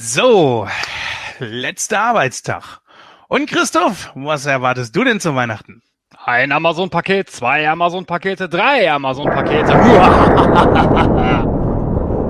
[0.00, 0.68] So,
[1.40, 2.78] letzter Arbeitstag.
[3.26, 5.82] Und Christoph, was erwartest du denn zu Weihnachten?
[6.24, 9.72] Ein Amazon-Paket, zwei Amazon-Pakete, drei Amazon-Pakete.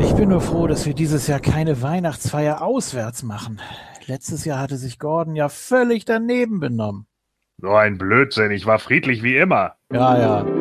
[0.00, 3.60] Ich bin nur froh, dass wir dieses Jahr keine Weihnachtsfeier auswärts machen.
[4.06, 7.08] Letztes Jahr hatte sich Gordon ja völlig daneben benommen.
[7.58, 9.74] So ein Blödsinn, ich war friedlich wie immer.
[9.92, 10.57] Ja, ja.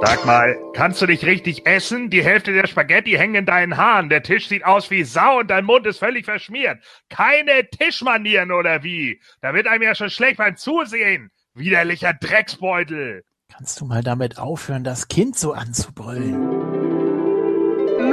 [0.00, 2.08] Sag mal, kannst du dich richtig essen?
[2.08, 4.08] Die Hälfte der Spaghetti hängen in deinen Haaren.
[4.08, 6.78] Der Tisch sieht aus wie Sau und dein Mund ist völlig verschmiert.
[7.08, 9.20] Keine Tischmanieren oder wie?
[9.40, 11.30] Da wird einem ja schon schlecht beim Zusehen.
[11.54, 13.24] Widerlicher Drecksbeutel.
[13.52, 16.77] Kannst du mal damit aufhören, das Kind so anzubrüllen?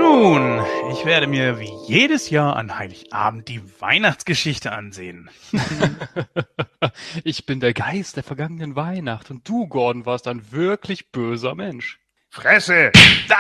[0.08, 5.32] Nun, ich werde mir wie jedes Jahr an Heiligabend die Weihnachtsgeschichte ansehen.
[7.23, 11.99] ich bin der Geist der vergangenen Weihnacht und du, Gordon, warst ein wirklich böser Mensch.
[12.30, 12.91] Fresse!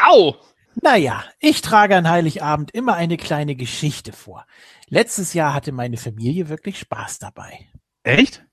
[0.05, 0.37] Au!
[0.81, 4.47] Naja, ich trage an Heiligabend immer eine kleine Geschichte vor.
[4.87, 7.59] Letztes Jahr hatte meine Familie wirklich Spaß dabei.
[8.01, 8.43] Echt?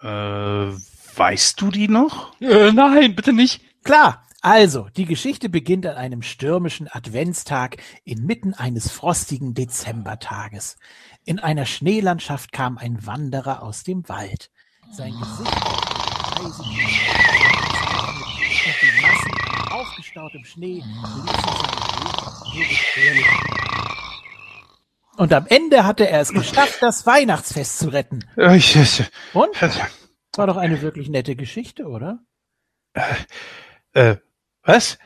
[0.00, 2.40] Äh, weißt du die noch?
[2.40, 3.60] Äh, nein, bitte nicht.
[3.84, 10.76] Klar, also, die Geschichte beginnt an einem stürmischen Adventstag inmitten eines frostigen Dezembertages.
[11.24, 14.50] In einer Schneelandschaft kam ein Wanderer aus dem Wald.
[14.92, 15.80] Sein Gesicht
[16.40, 16.66] eisig
[18.66, 20.82] und die Massen aufgestaut im Schnee
[25.16, 28.24] Und am Ende hatte er es geschafft, das Weihnachtsfest zu retten.
[29.34, 29.50] Und?
[30.36, 32.20] War doch eine wirklich nette Geschichte, oder?
[32.94, 33.02] Äh,
[33.92, 34.16] äh,
[34.62, 34.98] was?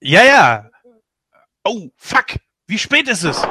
[0.00, 0.70] Ja, ja.
[1.64, 2.36] Oh, fuck.
[2.66, 3.42] Wie spät ist es?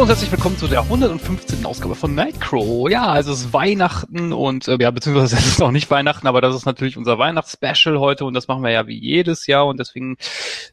[0.00, 1.66] Hallo und herzlich willkommen zu der 115.
[1.66, 2.88] Ausgabe von Nightcrow.
[2.88, 6.40] Ja, also es ist Weihnachten und äh, ja, beziehungsweise es ist noch nicht Weihnachten, aber
[6.40, 9.78] das ist natürlich unser Weihnachtsspecial heute und das machen wir ja wie jedes Jahr und
[9.78, 10.16] deswegen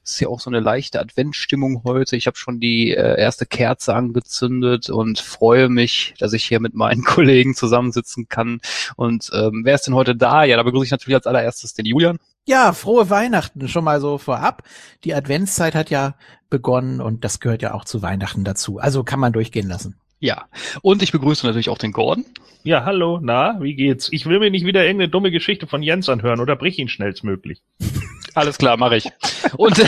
[0.02, 2.16] ist ja auch so eine leichte Adventsstimmung heute.
[2.16, 6.74] Ich habe schon die äh, erste Kerze angezündet und freue mich, dass ich hier mit
[6.74, 8.62] meinen Kollegen zusammensitzen kann.
[8.96, 10.46] Und ähm, wer ist denn heute da?
[10.46, 12.18] Ja, da begrüße ich natürlich als allererstes den Julian.
[12.48, 14.64] Ja, frohe Weihnachten schon mal so vorab.
[15.04, 16.16] Die Adventszeit hat ja
[16.50, 18.80] begonnen und das gehört ja auch zu Weihnachten dazu.
[18.80, 19.98] Also kann man durchgehen lassen.
[20.20, 20.46] Ja,
[20.82, 22.24] und ich begrüße natürlich auch den Gordon.
[22.64, 24.08] Ja, hallo, na, wie geht's?
[24.14, 27.62] Ich will mir nicht wieder irgendeine dumme Geschichte von Jens anhören oder brich ihn schnellstmöglich.
[28.34, 29.10] Alles klar, mache ich.
[29.58, 29.88] Und äh,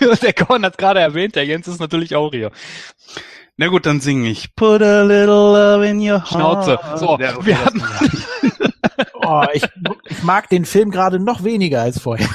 [0.22, 2.52] der Gordon hat gerade erwähnt, der Jens ist natürlich auch hier.
[3.56, 4.54] Na gut, dann singe ich.
[4.54, 6.28] Put a little love in your heart.
[6.28, 6.78] Schnauze.
[6.96, 7.82] So, ja, okay, wir haben
[9.26, 9.64] oh, ich,
[10.08, 12.28] ich mag den Film gerade noch weniger als vorher.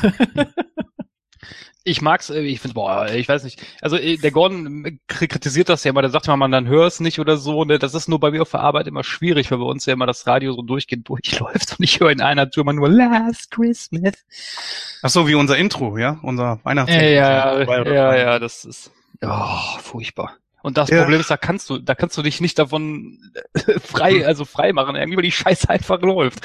[1.83, 3.61] ich mag's, äh, ich finde, boah, ich weiß nicht.
[3.81, 6.99] Also äh, der Gordon kritisiert das ja immer, der sagt immer, man dann hör es
[6.99, 7.65] nicht oder so.
[7.65, 7.79] Ne?
[7.79, 10.05] Das ist nur bei mir auf der Arbeit immer schwierig, weil bei uns ja immer
[10.05, 14.13] das Radio so durchgehend durchläuft und ich höre in einer Tour immer nur Last Christmas.
[15.01, 16.19] Ach so, wie unser Intro, ja?
[16.21, 18.91] Unser Weihnachts Ja, ja, ja, ja, das ist
[19.21, 20.37] oh, furchtbar.
[20.61, 21.01] Und das ja.
[21.01, 23.19] Problem ist, da kannst du, da kannst du dich nicht davon
[23.83, 26.41] frei, also frei machen, irgendwie, weil die Scheiße einfach läuft.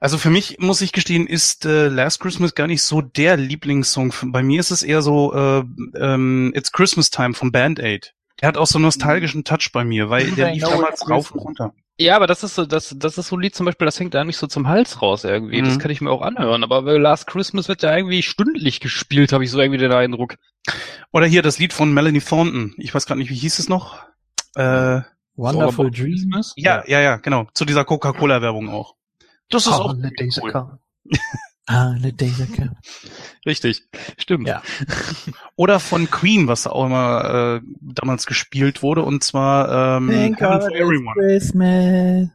[0.00, 4.12] Also für mich muss ich gestehen, ist äh, Last Christmas gar nicht so der Lieblingssong.
[4.24, 5.62] Bei mir ist es eher so äh,
[5.94, 8.12] ähm, It's Christmas Time von Band Aid.
[8.40, 11.38] Der hat auch so einen nostalgischen Touch bei mir, weil der lief damals rauf und
[11.38, 11.72] runter.
[11.98, 14.14] Ja, aber das ist so, das, das ist so ein Lied zum Beispiel, das hängt
[14.14, 15.60] da nicht so zum Hals raus irgendwie.
[15.62, 15.78] Das Mhm.
[15.78, 16.64] kann ich mir auch anhören.
[16.64, 20.36] Aber bei Last Christmas wird ja irgendwie stündlich gespielt, habe ich so irgendwie den Eindruck.
[21.12, 22.74] Oder hier das Lied von Melanie Thornton.
[22.78, 23.98] Ich weiß gerade nicht, wie hieß es noch?
[24.56, 25.00] Äh,
[25.36, 26.12] Wonderful All About Dream.
[26.14, 26.54] Christmas?
[26.56, 27.46] ja, ja, ja, genau.
[27.54, 28.96] Zu dieser Coca-Cola-Werbung auch.
[29.50, 30.78] Das ist auch Holidays cool.
[31.66, 32.02] Coming.
[32.02, 32.76] Holidays are.
[33.46, 33.82] Richtig.
[34.18, 34.48] Stimmt.
[34.48, 34.62] Ja.
[35.56, 40.62] Oder von Queen, was auch immer äh, damals gespielt wurde, und zwar ähm, Thank God
[40.62, 41.14] it's Everyone.
[41.14, 42.28] Christmas.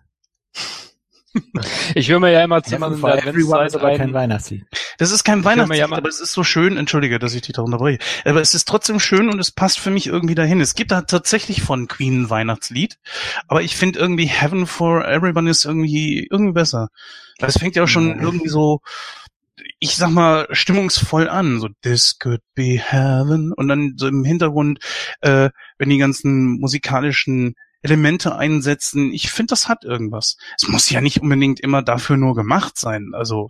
[1.95, 4.10] Ich höre mir ja immer zu Heaven in for der Everyone ist Adventszeit aber kein
[4.10, 4.66] ein, Weihnachtslied.
[4.98, 7.62] Das ist kein Weihnachtslied, ja aber es ist so schön, entschuldige, dass ich dich da
[7.62, 10.62] unterbreche, aber es ist trotzdem schön und es passt für mich irgendwie dahin.
[10.62, 12.98] Es gibt da tatsächlich von Queen ein Weihnachtslied,
[13.48, 16.89] aber ich finde irgendwie Heaven for Everyone ist irgendwie, irgendwie besser.
[17.40, 18.81] Weil es fängt ja auch schon irgendwie so,
[19.80, 24.80] ich sag mal, stimmungsvoll an, so This could be heaven und dann so im Hintergrund,
[25.22, 27.56] äh, wenn die ganzen musikalischen
[27.88, 29.13] Elemente einsetzen.
[29.13, 30.38] Ich finde, das hat irgendwas.
[30.57, 33.12] Es muss ja nicht unbedingt immer dafür nur gemacht sein.
[33.13, 33.50] Also,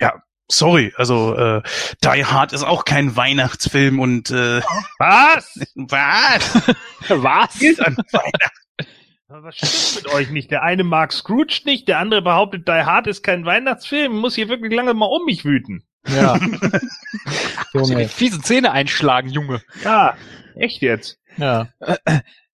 [0.00, 0.14] ja,
[0.50, 0.92] sorry.
[0.96, 1.62] Also, äh,
[2.02, 4.60] Die Hard ist auch kein Weihnachtsfilm und äh,
[4.98, 5.58] Was?
[5.76, 6.76] was?
[7.08, 7.58] Was?
[7.58, 8.92] Gilt an Weihnachten.
[9.28, 10.50] Was stimmt mit euch nicht?
[10.50, 14.16] Der eine mag Scrooge nicht, der andere behauptet, Die Hard ist kein Weihnachtsfilm.
[14.16, 15.84] Muss hier wirklich lange mal um mich wüten.
[16.08, 16.38] Ja.
[16.38, 18.08] Die Junge.
[18.08, 19.62] fiesen Zähne einschlagen, Junge.
[19.84, 20.16] Ja,
[20.56, 21.18] echt jetzt.
[21.36, 21.68] Ja.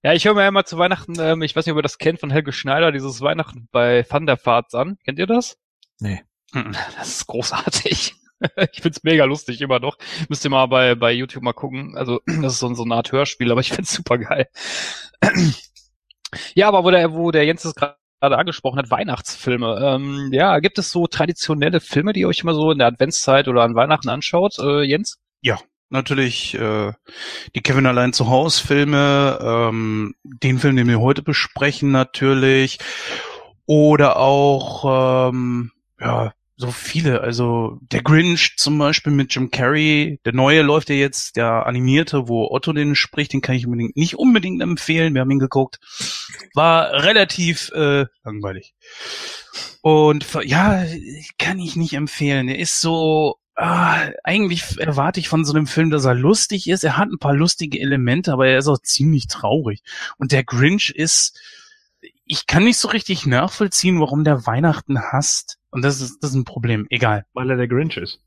[0.05, 1.97] Ja, ich höre mir ja immer zu Weihnachten, ähm, ich weiß nicht, ob ihr das
[1.97, 4.99] kennt, von Helge Schneider, dieses Weihnachten bei Thunderfarts an.
[5.03, 5.57] Kennt ihr das?
[5.99, 6.23] Nee.
[6.53, 6.77] Mhm.
[6.99, 8.15] Das ist großartig.
[8.73, 9.97] Ich find's mega lustig, immer noch.
[10.29, 11.97] Müsst ihr mal bei, bei YouTube mal gucken.
[11.97, 14.49] Also, das ist so, so eine Art Hörspiel, aber ich find's super geil.
[16.55, 19.79] Ja, aber wo der, wo der Jens es gerade angesprochen hat, Weihnachtsfilme.
[19.81, 23.47] Ähm, ja, gibt es so traditionelle Filme, die ihr euch immer so in der Adventszeit
[23.47, 25.19] oder an Weihnachten anschaut, äh, Jens?
[25.91, 26.93] Natürlich äh,
[27.55, 32.79] die Kevin allein zu Hause Filme, ähm, den Film, den wir heute besprechen, natürlich.
[33.67, 37.21] Oder auch ähm, ja so viele.
[37.21, 40.21] Also der Grinch zum Beispiel mit Jim Carrey.
[40.25, 43.33] Der neue läuft ja jetzt, der animierte, wo Otto den spricht.
[43.33, 45.15] Den kann ich unbedingt nicht unbedingt empfehlen.
[45.15, 45.81] Wir haben ihn geguckt.
[46.55, 48.75] War relativ äh, langweilig.
[49.83, 50.85] Und ja,
[51.39, 52.49] kann ich nicht empfehlen.
[52.49, 56.83] Er ist so Ah, eigentlich erwarte ich von so einem Film, dass er lustig ist.
[56.83, 59.83] Er hat ein paar lustige Elemente, aber er ist auch ziemlich traurig.
[60.19, 61.39] Und der Grinch ist,
[62.25, 65.59] ich kann nicht so richtig nachvollziehen, warum der Weihnachten hasst.
[65.71, 66.87] Und das ist, das ist ein Problem.
[66.91, 67.27] Egal.
[67.33, 68.21] Weil er der Grinch ist.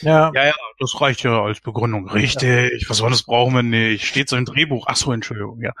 [0.00, 0.30] Ja.
[0.34, 2.08] Ja, ja, das reicht ja als Begründung.
[2.10, 2.84] Richtig.
[2.88, 4.04] Was anderes brauchen wir nicht.
[4.04, 4.86] Steht so im Drehbuch.
[4.88, 5.72] Ach so, Entschuldigung, ja.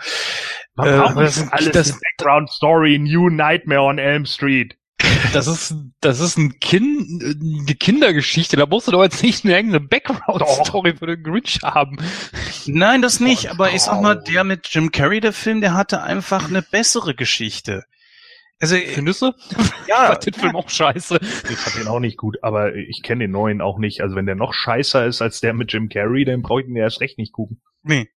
[0.74, 4.76] Man Äh, braucht das- nicht alles das- Background Story, New Nightmare on Elm Street.
[5.32, 8.56] Das ist, das ist ein kind, eine Kindergeschichte.
[8.56, 11.96] Da musst du doch jetzt nicht eine eigene Background-Story für den Grinch haben.
[12.66, 13.50] Nein, das nicht.
[13.50, 17.14] Aber ich sag mal, der mit Jim Carrey, der Film, der hatte einfach eine bessere
[17.14, 17.84] Geschichte.
[18.62, 19.26] Also, Findest du?
[19.88, 21.18] ja, Ich fand den Film auch scheiße.
[21.20, 24.02] Ich fand den auch nicht gut, aber ich kenne den neuen auch nicht.
[24.02, 26.76] Also wenn der noch scheißer ist als der mit Jim Carrey, dann brauche ich den
[26.76, 27.60] erst recht nicht gucken.
[27.82, 28.08] Nee.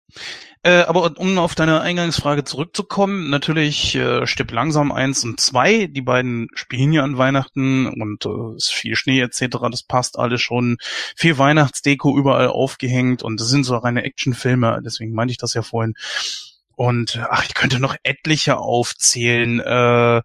[0.62, 5.87] Äh, aber um auf deine Eingangsfrage zurückzukommen, natürlich äh, Stipp langsam eins und zwei.
[5.87, 9.47] Die beiden spielen ja an Weihnachten und äh, ist viel Schnee etc.
[9.70, 10.76] Das passt alles schon.
[11.17, 14.82] Viel Weihnachtsdeko überall aufgehängt und das sind so reine Actionfilme.
[14.85, 15.94] Deswegen meinte ich das ja vorhin.
[16.76, 19.61] Und ach, ich könnte noch etliche aufzählen.
[19.61, 20.23] Äh,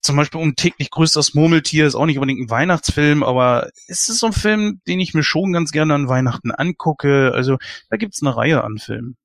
[0.00, 4.08] zum Beispiel um täglich grüßt das Murmeltier ist auch nicht unbedingt ein Weihnachtsfilm, aber es
[4.08, 7.32] ist so ein Film, den ich mir schon ganz gerne an Weihnachten angucke.
[7.34, 7.58] Also
[7.90, 9.16] da gibt's eine Reihe an Filmen.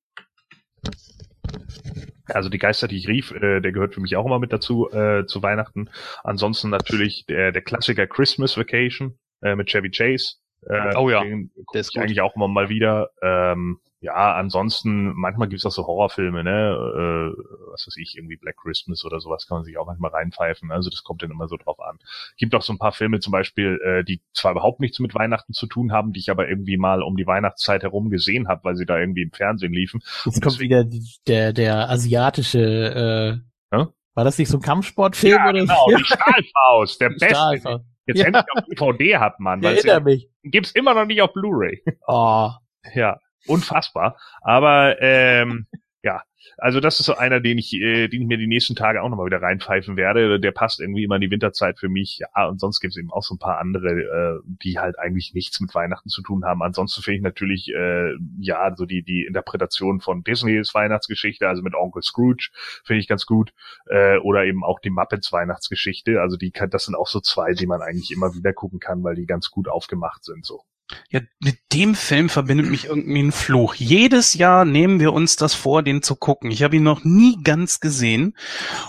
[2.25, 4.91] Also die Geister, die ich rief, äh, der gehört für mich auch immer mit dazu
[4.91, 5.89] äh, zu Weihnachten.
[6.23, 10.35] Ansonsten natürlich der, der Klassiker Christmas Vacation äh, mit Chevy Chase.
[10.67, 12.03] Äh, Oh ja, den guck der ist ich gut.
[12.03, 13.11] eigentlich auch immer mal wieder.
[13.21, 16.51] Ähm, ja, ansonsten, manchmal gibt's auch so Horrorfilme, ne?
[16.75, 20.71] Äh, was weiß ich, irgendwie Black Christmas oder sowas kann man sich auch manchmal reinpfeifen.
[20.71, 21.97] Also das kommt dann immer so drauf an.
[22.37, 25.53] Gibt auch so ein paar Filme zum Beispiel, äh, die zwar überhaupt nichts mit Weihnachten
[25.53, 28.75] zu tun haben, die ich aber irgendwie mal um die Weihnachtszeit herum gesehen habe, weil
[28.75, 30.01] sie da irgendwie im Fernsehen liefen.
[30.25, 30.85] Jetzt kommt wieder
[31.27, 33.41] der, der asiatische,
[33.73, 33.87] äh, Ja?
[34.13, 37.29] war das nicht so ein Kampfsportfilm Ja, oder genau, die Stahlfaust, der beste.
[37.29, 37.85] Stahlfaust.
[38.05, 38.25] Jetzt Ja.
[38.27, 40.29] endlich auf DVD hat man, es erinnere mich.
[40.43, 41.83] gibt's immer noch nicht auf Blu-ray.
[42.07, 42.51] Oh,
[42.95, 44.17] ja, unfassbar.
[44.41, 45.67] Aber ähm,
[46.03, 46.21] ja,
[46.57, 49.09] also das ist so einer, den ich, äh, den ich mir die nächsten Tage auch
[49.09, 50.39] nochmal wieder reinpfeifen werde.
[50.39, 52.19] Der passt irgendwie immer in die Winterzeit für mich.
[52.19, 55.59] Ja, und sonst gibt's eben auch so ein paar andere, äh, die halt eigentlich nichts
[55.59, 56.63] mit Weihnachten zu tun haben.
[56.63, 61.75] Ansonsten finde ich natürlich, äh, ja, so die, die Interpretation von Disneys Weihnachtsgeschichte, also mit
[61.75, 62.49] Onkel Scrooge,
[62.83, 63.53] finde ich ganz gut.
[63.87, 66.21] Äh, oder eben auch die Muppets Weihnachtsgeschichte.
[66.21, 69.03] Also die kann, das sind auch so zwei, die man eigentlich immer wieder gucken kann,
[69.03, 70.61] weil die ganz gut aufgemacht sind, so.
[71.09, 73.75] Ja, mit dem Film verbindet mich irgendwie ein Fluch.
[73.75, 76.49] Jedes Jahr nehmen wir uns das vor, den zu gucken.
[76.49, 78.37] Ich habe ihn noch nie ganz gesehen.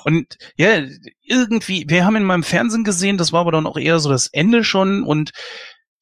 [0.04, 0.84] Und ja,
[1.22, 4.10] irgendwie, wir haben ihn mal im Fernsehen gesehen, das war aber dann auch eher so
[4.10, 5.32] das Ende schon und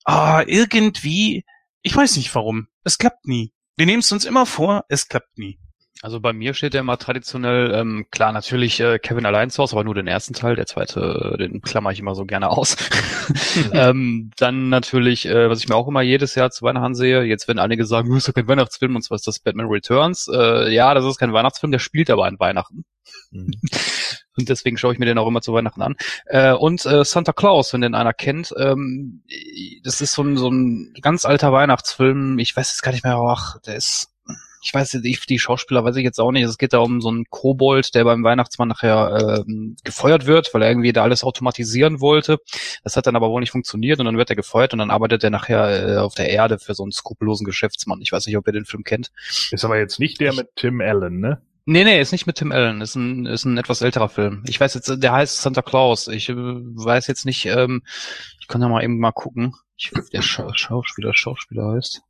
[0.05, 1.45] ah, irgendwie,
[1.83, 2.69] ich weiß nicht warum.
[2.85, 3.53] Es klappt nie.
[3.77, 5.59] Wir nehmen es uns immer vor, es klappt nie.
[6.03, 9.75] Also bei mir steht ja immer traditionell, ähm, klar, natürlich äh, Kevin allein zu Hause,
[9.77, 12.77] aber nur den ersten Teil, der zweite, äh, den klammer ich immer so gerne aus.
[13.73, 17.49] ähm, dann natürlich, äh, was ich mir auch immer jedes Jahr zu Weihnachten sehe, jetzt
[17.49, 20.29] werden einige sagen, das ist doch kein Weihnachtsfilm, und zwar ist das Batman Returns.
[20.33, 22.85] Äh, ja, das ist kein Weihnachtsfilm, der spielt aber an Weihnachten.
[23.31, 23.53] Mhm.
[24.39, 25.97] Und deswegen schaue ich mir den auch immer zu Weihnachten an.
[26.27, 29.23] Äh, und äh, Santa Claus, wenn den einer kennt, ähm,
[29.83, 32.39] das ist so ein, so ein ganz alter Weihnachtsfilm.
[32.39, 34.11] Ich weiß jetzt gar nicht mehr, ach, der ist
[34.63, 36.45] ich weiß nicht, die Schauspieler weiß ich jetzt auch nicht.
[36.45, 39.53] Es geht da um so einen Kobold, der beim Weihnachtsmann nachher äh,
[39.85, 42.39] gefeuert wird, weil er irgendwie da alles automatisieren wollte.
[42.83, 45.25] Das hat dann aber wohl nicht funktioniert und dann wird er gefeuert und dann arbeitet
[45.25, 48.01] er nachher äh, auf der Erde für so einen skrupellosen Geschäftsmann.
[48.01, 49.11] Ich weiß nicht, ob ihr den Film kennt.
[49.51, 51.41] Ist aber jetzt nicht der mit Tim Allen, ne?
[51.69, 54.45] Nee, nee, ist nicht mit Tim Allen, ist ein, ist ein etwas älterer Film.
[54.47, 56.07] Ich weiß jetzt, der heißt Santa Claus.
[56.07, 57.83] Ich äh, weiß jetzt nicht, ähm,
[58.41, 59.55] ich kann ja mal eben mal gucken.
[59.77, 62.03] Ich, der Scha Schauspieler, Schauspieler heißt.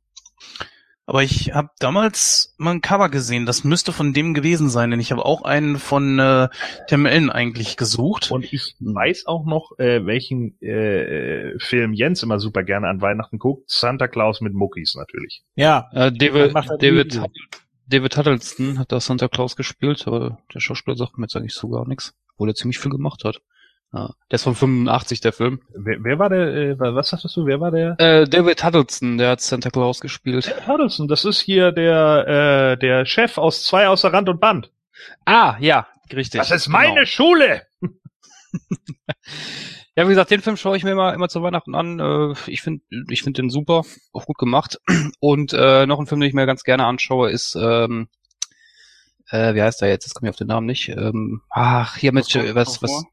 [1.09, 4.99] Aber ich habe damals mal ein Cover gesehen, das müsste von dem gewesen sein, denn
[4.99, 6.49] ich habe auch einen von äh,
[6.89, 8.29] Tim Allen eigentlich gesucht.
[8.29, 13.39] Und ich weiß auch noch, äh, welchen äh, Film Jens immer super gerne an Weihnachten
[13.39, 13.71] guckt.
[13.71, 15.43] Santa Claus mit Muckis natürlich.
[15.55, 15.89] Ja.
[15.93, 17.21] Äh, David, David,
[17.87, 21.69] David Huddleston hat da Santa Claus gespielt, aber der Schauspieler sagt mir jetzt eigentlich so
[21.69, 23.39] gar nichts, obwohl er ziemlich viel gemacht hat.
[23.93, 24.09] Ja.
[24.29, 25.61] Der ist von 85, der Film.
[25.73, 27.95] Wer, wer war der, äh, was sagtest du, wer war der?
[27.99, 30.53] Äh, David Huddleston, der hat Santa Claus gespielt.
[30.67, 34.71] Huddleston, das ist hier der, äh, der Chef aus zwei außer Rand und Band.
[35.25, 36.39] Ah, ja, richtig.
[36.39, 37.05] Das ist meine genau.
[37.05, 37.61] Schule!
[39.95, 41.99] ja, wie gesagt, den Film schaue ich mir immer, immer zu Weihnachten an.
[41.99, 44.79] Äh, ich finde ich finde den super, auch gut gemacht.
[45.21, 48.09] Und äh, noch ein Film, den ich mir ganz gerne anschaue, ist ähm,
[49.29, 50.05] äh, wie heißt der jetzt?
[50.05, 50.89] Jetzt komme ich auf den Namen nicht.
[50.89, 53.05] Ähm, ach, hier mit was, was, was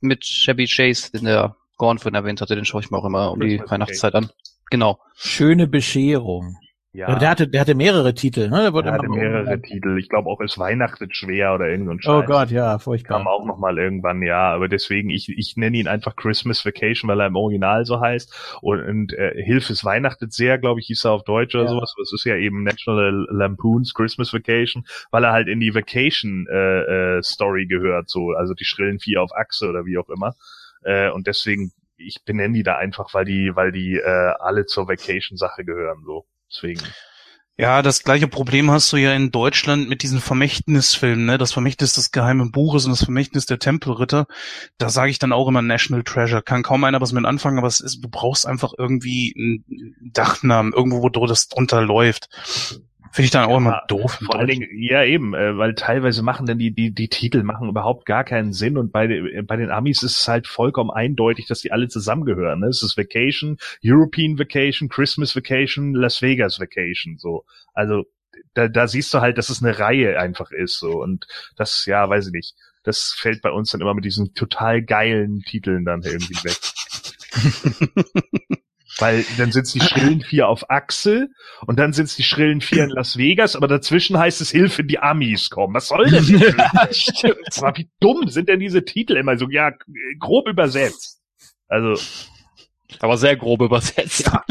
[0.00, 3.30] mit Chevy Chase, den der Gorn von erwähnt hatte, den schaue ich mir auch immer
[3.30, 4.30] um die Weihnachtszeit an.
[4.70, 4.98] Genau.
[5.14, 6.56] Schöne Bescherung.
[6.92, 7.18] Ja.
[7.18, 8.70] Der hatte, der hatte mehrere Titel, ne?
[8.72, 9.98] Der, der hatte mehrere um, Titel.
[9.98, 12.10] Ich glaube auch, es weihnachtet schwer oder irgendein Scheiß.
[12.10, 13.18] Oh Gott, ja, furchtbar.
[13.18, 14.54] Kam auch noch mal irgendwann, ja.
[14.54, 18.58] Aber deswegen, ich, ich nenne ihn einfach Christmas Vacation, weil er im Original so heißt.
[18.62, 21.70] Und, und äh, Hilfes weihnachtet sehr, glaube ich, hieß er auf Deutsch oder ja.
[21.70, 21.94] sowas.
[21.98, 27.18] Das ist ja eben National Lampoons Christmas Vacation, weil er halt in die Vacation äh,
[27.18, 30.34] äh, Story gehört, so, also die schrillen Vier auf Achse oder wie auch immer.
[30.84, 34.88] Äh, und deswegen, ich benenne die da einfach, weil die, weil die äh, alle zur
[34.88, 36.24] Vacation-Sache gehören, so.
[36.50, 36.82] Deswegen.
[37.60, 41.38] Ja, das gleiche Problem hast du ja in Deutschland mit diesen Vermächtnisfilmen, ne?
[41.38, 44.28] Das Vermächtnis des geheimen Buches und das Vermächtnis der Tempelritter.
[44.78, 46.40] Da sage ich dann auch immer National Treasure.
[46.40, 50.72] Kann kaum einer was mit anfangen, aber es ist, du brauchst einfach irgendwie einen Dachnamen,
[50.72, 52.28] irgendwo, wo das drunter läuft.
[53.12, 54.18] Finde ich dann auch ja, immer doof.
[54.24, 57.68] Vor allen Dingen, ja eben, äh, weil teilweise machen dann die, die, die Titel machen
[57.68, 61.46] überhaupt gar keinen Sinn und bei, äh, bei den Amis ist es halt vollkommen eindeutig,
[61.46, 62.60] dass die alle zusammengehören.
[62.60, 62.66] Ne?
[62.68, 67.44] Es ist Vacation, European Vacation, Christmas Vacation, Las Vegas Vacation, so.
[67.72, 68.04] Also,
[68.54, 71.02] da, da siehst du halt, dass es eine Reihe einfach ist, so.
[71.02, 72.54] Und das, ja, weiß ich nicht.
[72.84, 76.56] Das fällt bei uns dann immer mit diesen total geilen Titeln dann irgendwie weg.
[78.98, 81.28] Weil dann sind's die Schrillen vier auf Achse
[81.66, 84.98] und dann sind's die Schrillen vier in Las Vegas, aber dazwischen heißt es Hilfe, die
[84.98, 85.74] Amis kommen.
[85.74, 87.22] Was soll denn das?
[87.22, 89.48] ja, aber wie dumm sind denn diese Titel immer so?
[89.50, 89.70] Ja,
[90.18, 91.20] grob übersetzt.
[91.68, 91.94] Also.
[93.00, 94.26] Aber sehr grob übersetzt.
[94.26, 94.44] Ja.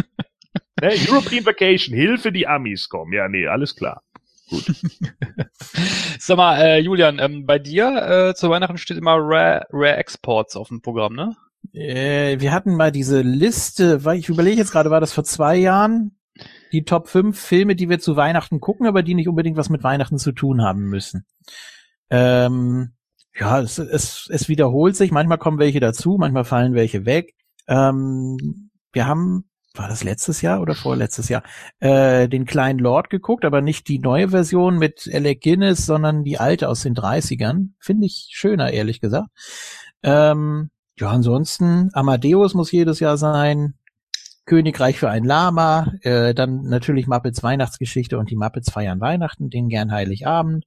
[0.79, 3.11] Ne, European Vacation, Hilfe, die Amis kommen.
[3.11, 4.03] Ja, nee, alles klar.
[4.49, 4.63] Gut.
[6.19, 10.55] Sag mal, äh, Julian, ähm, bei dir äh, zu Weihnachten steht immer Rare, Rare Exports
[10.55, 11.35] auf dem Programm, ne?
[11.73, 15.55] Äh, wir hatten mal diese Liste, weil ich überlege jetzt gerade, war das vor zwei
[15.57, 16.17] Jahren?
[16.71, 19.83] Die Top 5 Filme, die wir zu Weihnachten gucken, aber die nicht unbedingt was mit
[19.83, 21.25] Weihnachten zu tun haben müssen.
[22.09, 22.93] Ähm,
[23.39, 25.11] ja, es, es, es wiederholt sich.
[25.11, 27.33] Manchmal kommen welche dazu, manchmal fallen welche weg.
[27.67, 31.43] Ähm, wir haben, war das letztes Jahr oder vorletztes Jahr,
[31.79, 36.39] äh, den kleinen Lord geguckt, aber nicht die neue Version mit Alec Guinness, sondern die
[36.39, 37.69] alte aus den 30ern.
[37.79, 39.29] Finde ich schöner, ehrlich gesagt.
[40.03, 43.75] Ähm, ja, ansonsten, Amadeus muss jedes Jahr sein.
[44.45, 49.67] Königreich für ein Lama, äh, dann natürlich Muppets Weihnachtsgeschichte und die Muppets feiern Weihnachten, den
[49.67, 50.65] gern Heiligabend.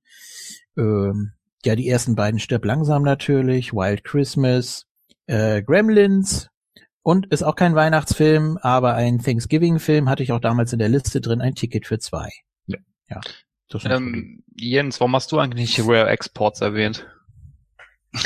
[0.76, 1.32] Ähm,
[1.64, 4.86] ja, die ersten beiden stirb langsam natürlich, Wild Christmas,
[5.26, 6.50] äh, Gremlins
[7.02, 11.22] und ist auch kein Weihnachtsfilm, aber ein Thanksgiving-Film hatte ich auch damals in der Liste
[11.22, 12.28] drin, ein Ticket für zwei.
[12.66, 12.78] Ja.
[13.08, 13.20] ja
[13.84, 17.06] ähm, Jens, warum hast du eigentlich Rare Exports erwähnt?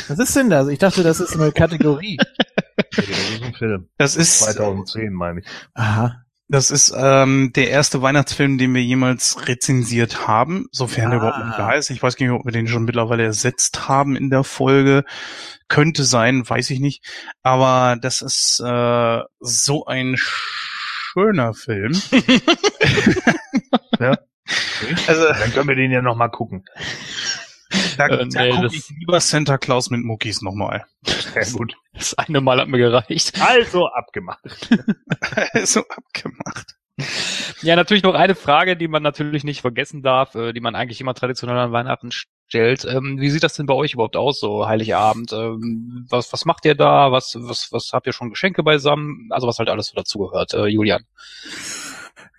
[0.09, 0.69] Was ist denn das?
[0.69, 2.17] Ich dachte, das ist eine Kategorie.
[2.97, 3.89] das ist ein Film.
[3.99, 5.47] Das ist 2010, meine ich.
[5.75, 6.21] Aha.
[6.49, 11.17] Das ist ähm, der erste Weihnachtsfilm, den wir jemals rezensiert haben, sofern er Ah.
[11.17, 11.89] überhaupt noch da ist.
[11.91, 15.05] Ich weiß gar nicht, ob wir den schon mittlerweile ersetzt haben in der Folge.
[15.69, 17.03] Könnte sein, weiß ich nicht.
[17.43, 21.93] Aber das ist äh, so ein schöner Film.
[24.01, 24.19] Ja.
[25.07, 26.65] Also Dann können wir den ja noch mal gucken.
[27.99, 30.85] Da, Äh, da nee, gucke das- ich lieber Santa Claus mit Muckis nochmal.
[31.05, 31.75] Sehr gut.
[31.93, 33.41] Das eine Mal hat mir gereicht.
[33.41, 34.41] Also abgemacht.
[35.65, 36.75] so abgemacht.
[37.63, 41.01] Ja, natürlich noch eine Frage, die man natürlich nicht vergessen darf, äh, die man eigentlich
[41.01, 42.85] immer traditionell an Weihnachten stellt.
[42.85, 45.33] Ähm, wie sieht das denn bei euch überhaupt aus, so Heiligabend?
[45.33, 47.11] Ähm, was, was macht ihr da?
[47.11, 49.29] Was, was, was habt ihr schon Geschenke beisammen?
[49.31, 51.03] Also was halt alles so dazugehört, äh, Julian.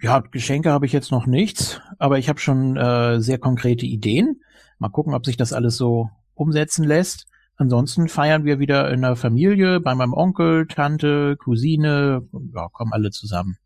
[0.01, 4.41] Ja, Geschenke habe ich jetzt noch nichts, aber ich habe schon äh, sehr konkrete Ideen.
[4.79, 7.27] Mal gucken, ob sich das alles so umsetzen lässt.
[7.57, 13.11] Ansonsten feiern wir wieder in der Familie, bei meinem Onkel, Tante, Cousine, ja, kommen alle
[13.11, 13.57] zusammen.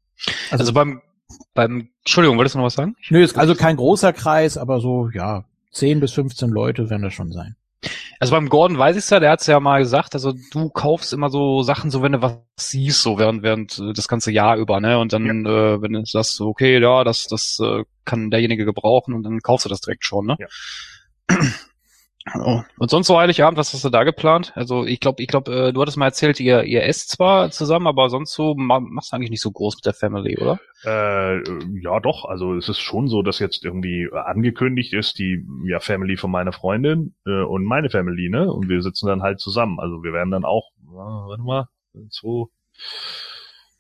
[0.52, 1.02] Also, Also, beim,
[1.56, 2.96] beim, Entschuldigung, wolltest du noch was sagen?
[3.10, 7.14] nö, ist also kein großer Kreis, aber so, ja, 10 bis 15 Leute werden das
[7.14, 7.56] schon sein.
[8.20, 11.30] Also beim Gordon weiß ich's ja, der hat's ja mal gesagt, also du kaufst immer
[11.30, 14.82] so Sachen, so wenn du was siehst, so während, während äh, das ganze Jahr über,
[14.82, 15.00] ne?
[15.00, 19.24] Und dann, äh, wenn du sagst, okay, ja, das, das äh, kann derjenige gebrauchen und
[19.24, 20.36] dann kaufst du das direkt schon, ne?
[20.38, 20.48] Ja.
[22.36, 22.62] Oh.
[22.78, 24.52] Und sonst so Heiligabend, was hast du da geplant?
[24.56, 27.88] Also ich glaube, ich glaube, äh, du hattest mal erzählt, ihr, ihr esst zwar zusammen,
[27.88, 30.60] aber sonst so ma machst du eigentlich nicht so groß mit der Family, oder?
[30.84, 31.42] Äh,
[31.82, 32.26] ja, doch.
[32.26, 36.52] Also es ist schon so, dass jetzt irgendwie angekündigt ist, die ja Family von meiner
[36.52, 38.52] Freundin äh, und meine Family, ne?
[38.52, 39.80] Und wir sitzen dann halt zusammen.
[39.80, 41.68] Also wir werden dann auch, äh, warte mal,
[42.10, 42.46] zwei,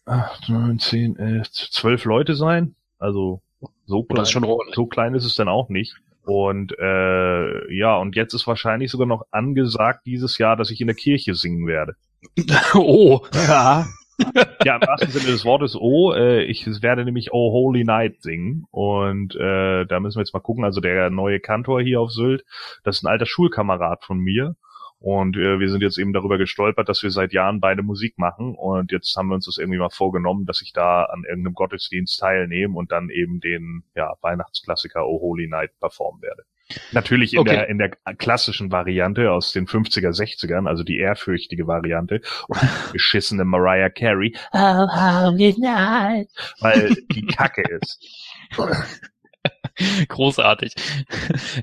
[0.05, 2.75] acht, neun, zehn, elf, zwölf Leute sein.
[2.97, 3.41] Also
[3.85, 4.75] so klein, ist schon ordentlich?
[4.75, 5.95] so klein ist es dann auch nicht.
[6.29, 10.87] Und äh, ja, und jetzt ist wahrscheinlich sogar noch angesagt dieses Jahr, dass ich in
[10.87, 11.95] der Kirche singen werde.
[12.75, 13.85] oh, Ja,
[14.65, 16.13] Ja, im wahrsten Sinne des Wortes Oh.
[16.13, 18.65] Äh, ich werde nämlich Oh Holy Night singen.
[18.71, 20.63] Und äh, da müssen wir jetzt mal gucken.
[20.63, 22.43] Also der neue Kantor hier auf Sylt,
[22.83, 24.55] das ist ein alter Schulkamerad von mir.
[24.99, 28.53] Und äh, wir sind jetzt eben darüber gestolpert, dass wir seit Jahren beide Musik machen.
[28.55, 32.19] Und jetzt haben wir uns das irgendwie mal vorgenommen, dass ich da an irgendeinem Gottesdienst
[32.19, 36.43] teilnehme und dann eben den ja, Weihnachtsklassiker Oh Holy Night performen werde.
[36.91, 37.49] Natürlich in Okay.
[37.51, 42.21] der in der klassischen Variante aus den 50er, 60ern, also die ehrfürchtige Variante.
[42.47, 44.35] Und die beschissene Mariah Carey.
[44.51, 46.27] Oh, holy night.
[46.59, 48.05] Weil die Kacke ist.
[50.09, 50.73] großartig.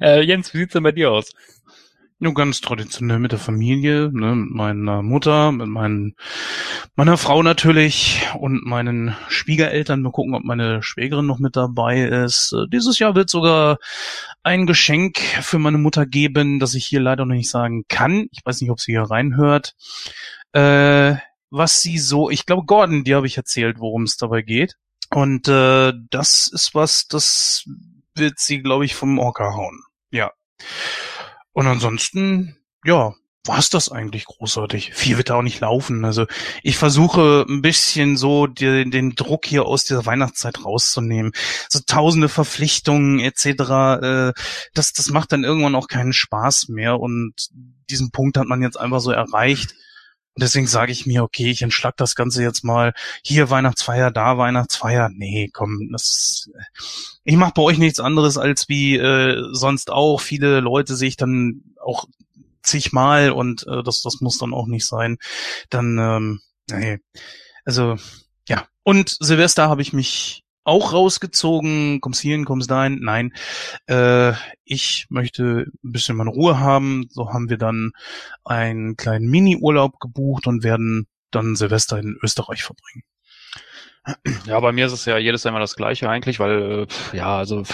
[0.01, 1.33] äh, Jens, wie sieht's denn bei dir aus?
[2.19, 6.17] Nur ganz traditionell mit der Familie, ne, mit meiner Mutter, mit meinen,
[6.95, 10.01] meiner Frau natürlich und meinen Schwiegereltern.
[10.01, 12.57] Mal gucken, ob meine Schwägerin noch mit dabei ist.
[12.73, 13.77] Dieses Jahr wird sogar
[14.43, 18.29] ein Geschenk für meine Mutter geben, das ich hier leider noch nicht sagen kann.
[18.31, 19.75] Ich weiß nicht, ob sie hier reinhört.
[20.53, 21.17] Äh,
[21.51, 24.77] was sie so, ich glaube, Gordon, die habe ich erzählt, worum es dabei geht.
[25.11, 27.65] Und äh, das ist was, das
[28.15, 29.83] wird sie, glaube ich, vom Orca hauen.
[30.11, 30.33] Ja.
[31.57, 33.15] Und ansonsten, ja,
[33.47, 34.93] war's das eigentlich großartig.
[34.93, 36.05] Viel wird da auch nicht laufen.
[36.05, 36.27] Also
[36.63, 41.33] ich versuche ein bisschen so den, den Druck hier aus dieser Weihnachtszeit rauszunehmen.
[41.71, 43.47] So tausende Verpflichtungen etc.
[43.47, 44.33] Äh,
[44.75, 47.01] das, das macht dann irgendwann auch keinen Spaß mehr.
[47.01, 47.33] Und
[47.89, 49.75] diesen Punkt hat man jetzt einfach so erreicht.
[50.37, 52.93] Und deswegen sage ich mir, okay, ich entschlag das Ganze jetzt mal.
[53.23, 55.09] Hier Weihnachtsfeier, da Weihnachtsfeier.
[55.09, 56.51] Nee, komm, das.
[57.25, 60.21] Ich mache bei euch nichts anderes als wie äh, sonst auch.
[60.21, 62.05] Viele Leute sehe ich dann auch
[62.63, 65.17] zigmal und äh, das, das muss dann auch nicht sein.
[65.71, 66.99] Dann, ähm, nee.
[67.65, 67.97] Also,
[68.47, 68.69] ja.
[68.83, 72.01] Und Silvester habe ich mich auch rausgezogen.
[72.01, 72.99] Kommst hierhin, kommst dahin.
[73.01, 73.33] Nein.
[73.87, 74.33] Äh,
[74.65, 77.07] ich möchte ein bisschen meine Ruhe haben.
[77.11, 77.93] So haben wir dann
[78.45, 83.05] einen kleinen Mini-Urlaub gebucht und werden dann Silvester in Österreich verbringen.
[84.47, 87.65] Ja, bei mir ist es ja jedes immer das Gleiche eigentlich, weil, äh, ja, also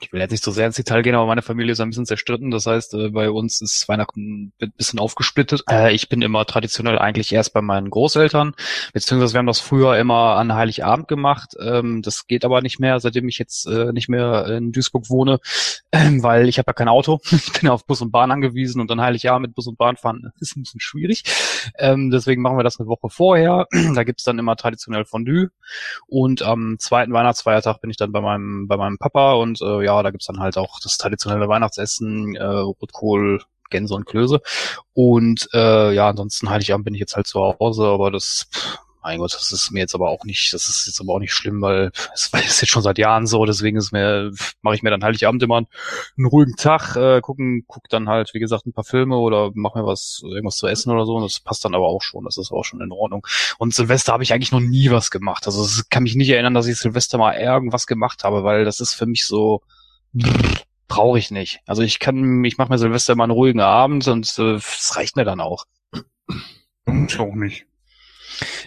[0.00, 2.06] ich will jetzt nicht so sehr ins Detail gehen, aber meine Familie ist ein bisschen
[2.06, 2.50] zerstritten.
[2.50, 5.64] Das heißt, äh, bei uns ist Weihnachten ein bisschen aufgesplittet.
[5.68, 8.54] Äh, ich bin immer traditionell eigentlich erst bei meinen Großeltern,
[8.92, 11.54] beziehungsweise wir haben das früher immer an Heiligabend gemacht.
[11.60, 15.40] Ähm, das geht aber nicht mehr, seitdem ich jetzt äh, nicht mehr in Duisburg wohne,
[15.90, 17.20] ähm, weil ich habe ja kein Auto.
[17.48, 19.96] Ich bin ja auf Bus und Bahn angewiesen und dann Heiligabend mit Bus und Bahn
[19.96, 21.24] fahren ist ein bisschen schwierig.
[21.78, 23.66] Ähm, deswegen machen wir das eine Woche vorher.
[23.94, 25.50] da gibt's dann immer traditionell Fondue.
[26.06, 30.02] Und am zweiten Weihnachtsfeiertag bin ich dann bei meinem, bei meinem Papa und äh, ja,
[30.02, 34.40] da gibt's dann halt auch das traditionelle Weihnachtsessen, äh, Rotkohl, Gänse und Klöße.
[34.94, 38.48] Und äh, ja, ansonsten Heiligabend bin ich jetzt halt zu Hause, aber das
[39.08, 41.32] mein Gott, das ist mir jetzt aber auch nicht, das ist jetzt aber auch nicht
[41.32, 44.90] schlimm, weil es ist jetzt schon seit Jahren so, deswegen ist mir, mache ich mir
[44.90, 48.84] dann Heiligabend immer einen ruhigen Tag, äh, gucken, guck dann halt, wie gesagt, ein paar
[48.84, 51.14] Filme oder mach mir was, irgendwas zu essen oder so.
[51.14, 53.26] Und das passt dann aber auch schon, das ist auch schon in Ordnung.
[53.56, 55.46] Und Silvester habe ich eigentlich noch nie was gemacht.
[55.46, 58.80] Also es kann mich nicht erinnern, dass ich Silvester mal irgendwas gemacht habe, weil das
[58.80, 59.62] ist für mich so,
[60.88, 61.60] brauche ich nicht.
[61.66, 65.16] Also ich kann, ich mache mir Silvester immer einen ruhigen Abend und äh, das reicht
[65.16, 65.66] mir dann auch.
[67.06, 67.66] Ich auch nicht.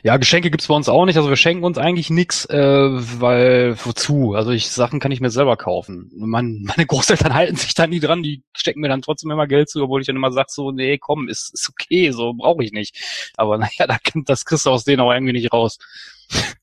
[0.03, 1.17] Ja, Geschenke gibt's bei uns auch nicht.
[1.17, 4.33] Also wir schenken uns eigentlich nix, äh, weil wozu?
[4.33, 6.11] Also ich Sachen kann ich mir selber kaufen.
[6.15, 9.69] Mein, meine Großeltern halten sich da nie dran, die stecken mir dann trotzdem immer Geld
[9.69, 12.71] zu, obwohl ich dann immer sage so, nee, komm, ist, ist okay, so brauche ich
[12.71, 13.31] nicht.
[13.37, 15.77] Aber naja, da, das kriegst du aus denen auch irgendwie nicht raus.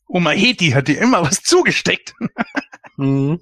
[0.07, 2.15] Oma Heti hat dir immer was zugesteckt.
[2.97, 3.41] Mhm.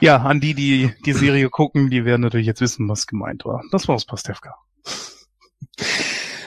[0.00, 3.62] Ja, an die, die die Serie gucken, die werden natürlich jetzt wissen, was gemeint war.
[3.70, 4.56] Das war aus Pastewka.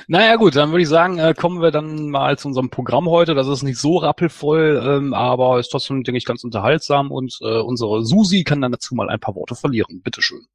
[0.07, 3.35] Naja gut, dann würde ich sagen, äh, kommen wir dann mal zu unserem Programm heute.
[3.35, 7.59] Das ist nicht so rappelvoll, ähm, aber ist trotzdem, denke ich, ganz unterhaltsam und äh,
[7.59, 10.01] unsere Susi kann dann dazu mal ein paar Worte verlieren.
[10.03, 10.45] Bitteschön.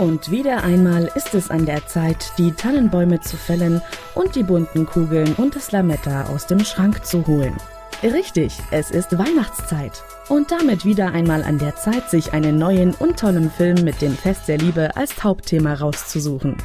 [0.00, 3.82] Und wieder einmal ist es an der Zeit, die Tannenbäume zu fällen
[4.14, 7.54] und die bunten Kugeln und das Lametta aus dem Schrank zu holen.
[8.02, 10.02] Richtig, es ist Weihnachtszeit.
[10.30, 14.16] Und damit wieder einmal an der Zeit, sich einen neuen und tollen Film mit dem
[14.16, 16.56] Fest der Liebe als Hauptthema rauszusuchen.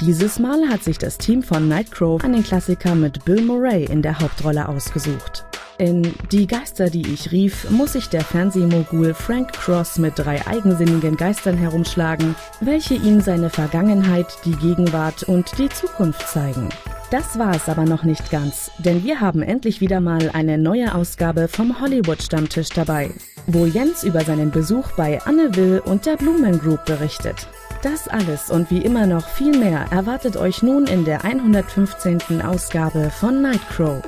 [0.00, 4.18] Dieses Mal hat sich das Team von Nightcrow einen Klassiker mit Bill Murray in der
[4.18, 5.46] Hauptrolle ausgesucht.
[5.78, 11.16] In Die Geister, die ich rief, muss sich der Fernsehmogul Frank Cross mit drei eigensinnigen
[11.16, 16.68] Geistern herumschlagen, welche ihm seine Vergangenheit, die Gegenwart und die Zukunft zeigen.
[17.10, 20.94] Das war es aber noch nicht ganz, denn wir haben endlich wieder mal eine neue
[20.94, 23.10] Ausgabe vom Hollywood-Stammtisch dabei,
[23.46, 27.48] wo Jens über seinen Besuch bei Anne Will und der Blumen Group berichtet.
[27.84, 32.40] Das alles und wie immer noch viel mehr erwartet euch nun in der 115.
[32.40, 34.00] Ausgabe von Nightcrow.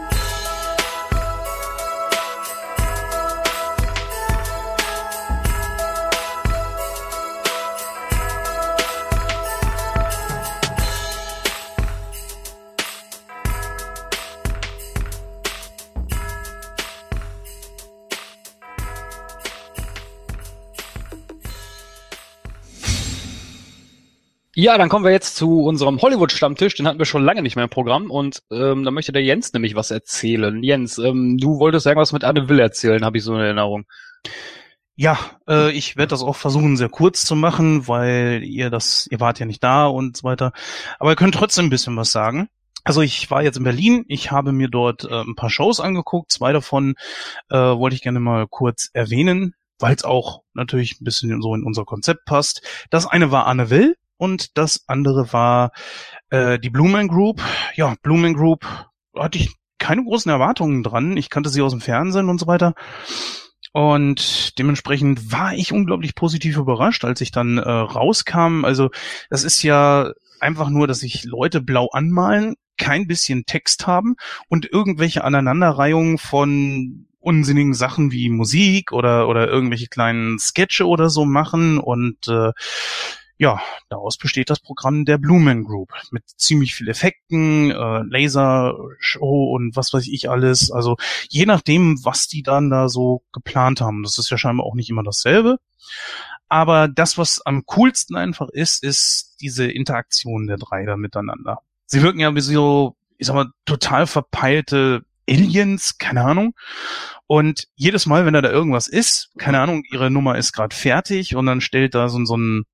[24.59, 26.77] Ja, dann kommen wir jetzt zu unserem Hollywood-Stammtisch.
[26.77, 28.11] Den hatten wir schon lange nicht mehr im Programm.
[28.11, 30.63] Und ähm, da möchte der Jens nämlich was erzählen.
[30.63, 33.85] Jens, ähm, du wolltest irgendwas mit Anne Will erzählen, habe ich so eine Erinnerung.
[34.95, 39.21] Ja, äh, ich werde das auch versuchen, sehr kurz zu machen, weil ihr das, ihr
[39.21, 40.53] wart ja nicht da und so weiter.
[40.99, 42.49] Aber ihr könnt trotzdem ein bisschen was sagen.
[42.83, 46.33] Also ich war jetzt in Berlin, ich habe mir dort äh, ein paar Shows angeguckt,
[46.33, 46.95] zwei davon
[47.51, 51.63] äh, wollte ich gerne mal kurz erwähnen, weil es auch natürlich ein bisschen so in
[51.63, 52.63] unser Konzept passt.
[52.89, 55.73] Das eine war Anne Will, und das andere war
[56.31, 57.43] äh, die Blumen Group.
[57.75, 58.67] Ja, Blumen Group
[59.15, 61.17] hatte ich keine großen Erwartungen dran.
[61.17, 62.75] Ich kannte sie aus dem Fernsehen und so weiter.
[63.73, 68.65] Und dementsprechend war ich unglaublich positiv überrascht, als ich dann äh, rauskam.
[68.65, 68.91] Also
[69.29, 74.17] das ist ja einfach nur, dass sich Leute blau anmalen, kein bisschen Text haben
[74.49, 81.25] und irgendwelche Aneinanderreihungen von unsinnigen Sachen wie Musik oder oder irgendwelche kleinen Sketche oder so
[81.25, 82.53] machen und äh,
[83.39, 89.77] ja, daraus besteht das Programm der Blumen Group mit ziemlich viel Effekten, äh, Lasershow und
[89.77, 90.71] was weiß ich alles.
[90.71, 90.97] Also
[91.29, 94.03] je nachdem, was die dann da so geplant haben.
[94.03, 95.59] Das ist ja scheinbar auch nicht immer dasselbe.
[96.49, 101.59] Aber das, was am coolsten einfach ist, ist diese Interaktion der drei da miteinander.
[101.87, 106.55] Sie wirken ja wie so, ich sag mal, total verpeilte Aliens, keine Ahnung.
[107.27, 111.35] Und jedes Mal, wenn da, da irgendwas ist, keine Ahnung, ihre Nummer ist gerade fertig
[111.35, 112.65] und dann stellt da so, so ein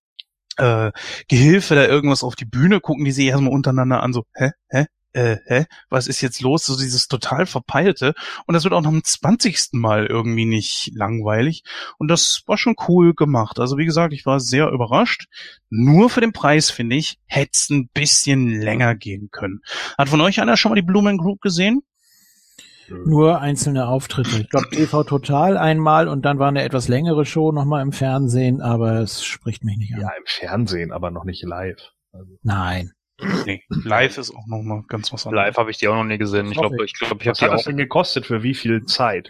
[0.56, 0.92] äh,
[1.28, 4.86] Gehilfe da irgendwas auf die Bühne, gucken die sich erstmal untereinander an, so, hä, hä,
[5.12, 6.64] äh, hä, was ist jetzt los?
[6.64, 8.14] So dieses total verpeilte.
[8.46, 9.72] Und das wird auch noch am 20.
[9.72, 11.64] Mal irgendwie nicht langweilig.
[11.98, 13.58] Und das war schon cool gemacht.
[13.58, 15.26] Also wie gesagt, ich war sehr überrascht.
[15.70, 19.60] Nur für den Preis, finde ich, hätte es ein bisschen länger gehen können.
[19.98, 21.82] Hat von euch einer schon mal die Blumen Group gesehen?
[23.04, 24.40] Nur einzelne Auftritte.
[24.40, 28.60] Ich glaube TV Total einmal und dann war eine etwas längere Show nochmal im Fernsehen,
[28.60, 30.00] aber es spricht mich nicht an.
[30.00, 31.92] Ja, im Fernsehen, aber noch nicht live.
[32.12, 32.32] Also.
[32.42, 32.92] Nein.
[33.46, 35.46] Nee, live ist auch nochmal ganz was anderes.
[35.46, 36.50] Live habe ich die auch noch nie gesehen.
[36.50, 37.64] Ich glaube, ich glaube, ich habe Was die hat das auch.
[37.66, 38.26] denn gekostet?
[38.26, 39.28] Für wie viel Zeit?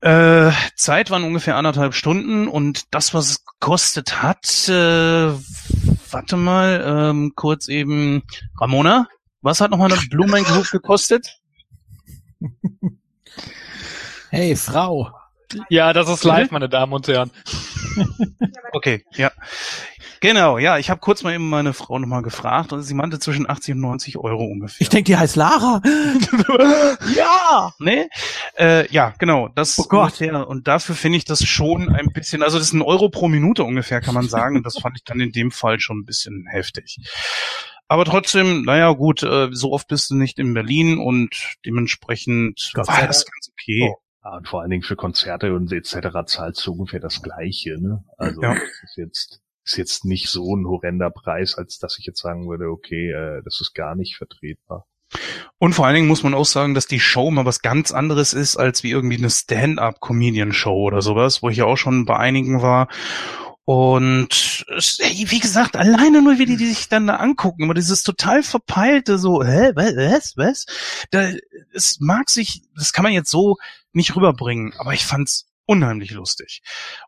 [0.00, 5.32] Äh, Zeit waren ungefähr anderthalb Stunden und das, was es gekostet hat, äh,
[6.10, 8.22] warte mal, ähm, kurz eben,
[8.60, 9.06] Ramona,
[9.42, 11.41] was hat nochmal eine Blumen Group gekostet?
[14.30, 15.10] Hey, Frau.
[15.68, 17.30] Ja, das ist live, meine Damen und Herren.
[18.72, 19.30] Okay, ja.
[20.22, 23.50] Genau, ja, ich habe kurz mal eben meine Frau nochmal gefragt und sie meinte zwischen
[23.50, 24.80] 80 und 90 Euro ungefähr.
[24.80, 25.82] Ich denke, die heißt Lara.
[27.16, 28.08] ja, ne?
[28.56, 30.20] Äh, ja, genau, das Oh Gott.
[30.20, 30.46] ungefähr.
[30.48, 33.64] Und dafür finde ich das schon ein bisschen, also das ist ein Euro pro Minute
[33.64, 34.56] ungefähr, kann man sagen.
[34.56, 36.98] Und das fand ich dann in dem Fall schon ein bisschen heftig.
[37.88, 42.86] Aber trotzdem, naja, gut, äh, so oft bist du nicht in Berlin und dementsprechend Gott
[42.86, 43.90] war das ganz okay.
[43.92, 43.96] Oh.
[44.24, 45.96] Ja, und vor allen Dingen für Konzerte und etc.
[46.26, 48.04] zahlst du ungefähr das Gleiche, ne?
[48.18, 48.54] Also Ja.
[48.54, 52.48] das ist jetzt ist jetzt nicht so ein horrender Preis, als dass ich jetzt sagen
[52.48, 54.86] würde, okay, äh, das ist gar nicht vertretbar.
[55.58, 58.32] Und vor allen Dingen muss man auch sagen, dass die Show mal was ganz anderes
[58.32, 62.62] ist, als wie irgendwie eine Stand-up-Comedian-Show oder sowas, wo ich ja auch schon bei einigen
[62.62, 62.88] war.
[63.64, 68.42] Und wie gesagt, alleine nur, wie die, die sich dann da angucken, immer dieses total
[68.42, 70.66] verpeilte, so, hä, wa- was, was?
[71.10, 71.30] Da,
[71.72, 73.58] es mag sich, das kann man jetzt so
[73.92, 76.62] nicht rüberbringen, aber ich fand's unheimlich lustig.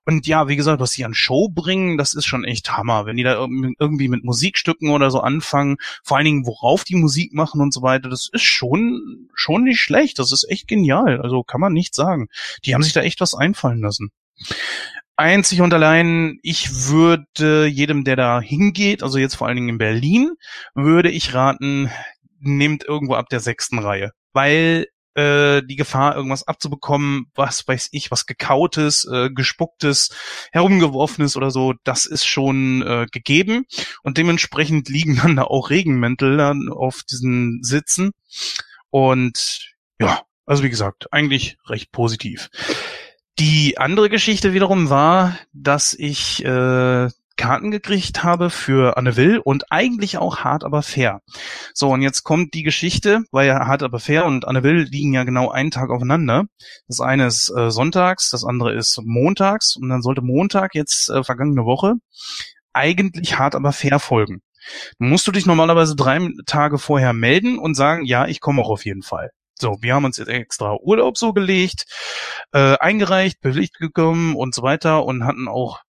[0.04, 3.06] Und ja, wie gesagt, was die an Show bringen, das ist schon echt Hammer.
[3.06, 6.96] Wenn die da irg- irgendwie mit Musikstücken oder so anfangen, vor allen Dingen, worauf die
[6.96, 10.18] Musik machen und so weiter, das ist schon, schon nicht schlecht.
[10.18, 11.20] Das ist echt genial.
[11.20, 12.28] Also kann man nicht sagen.
[12.64, 14.10] Die haben sich da echt was einfallen lassen.
[15.16, 19.78] Einzig und allein, ich würde jedem, der da hingeht, also jetzt vor allen Dingen in
[19.78, 20.32] Berlin,
[20.74, 21.88] würde ich raten,
[22.40, 24.10] nehmt irgendwo ab der sechsten Reihe.
[24.32, 30.10] Weil äh, die Gefahr, irgendwas abzubekommen, was weiß ich, was gekautes, äh, gespucktes,
[30.52, 33.64] herumgeworfenes oder so, das ist schon äh, gegeben.
[34.02, 38.12] Und dementsprechend liegen dann da auch Regenmäntel dann auf diesen Sitzen.
[38.90, 42.50] Und ja, also wie gesagt, eigentlich recht positiv.
[43.38, 49.70] Die andere Geschichte wiederum war, dass ich äh, Karten gekriegt habe für Anne Will und
[49.70, 51.20] eigentlich auch Hart aber fair.
[51.72, 55.14] So, und jetzt kommt die Geschichte, weil ja Hart aber fair und Anne Will liegen
[55.14, 56.44] ja genau einen Tag aufeinander.
[56.88, 61.24] Das eine ist äh, sonntags, das andere ist montags und dann sollte Montag jetzt äh,
[61.24, 61.94] vergangene Woche
[62.74, 64.42] eigentlich Hart aber fair folgen.
[64.98, 68.70] Dann musst du dich normalerweise drei Tage vorher melden und sagen, ja, ich komme auch
[68.70, 69.30] auf jeden Fall.
[69.58, 71.84] So, wir haben uns jetzt extra Urlaub so gelegt,
[72.52, 75.80] äh, eingereicht, bewilligt gekommen und so weiter und hatten auch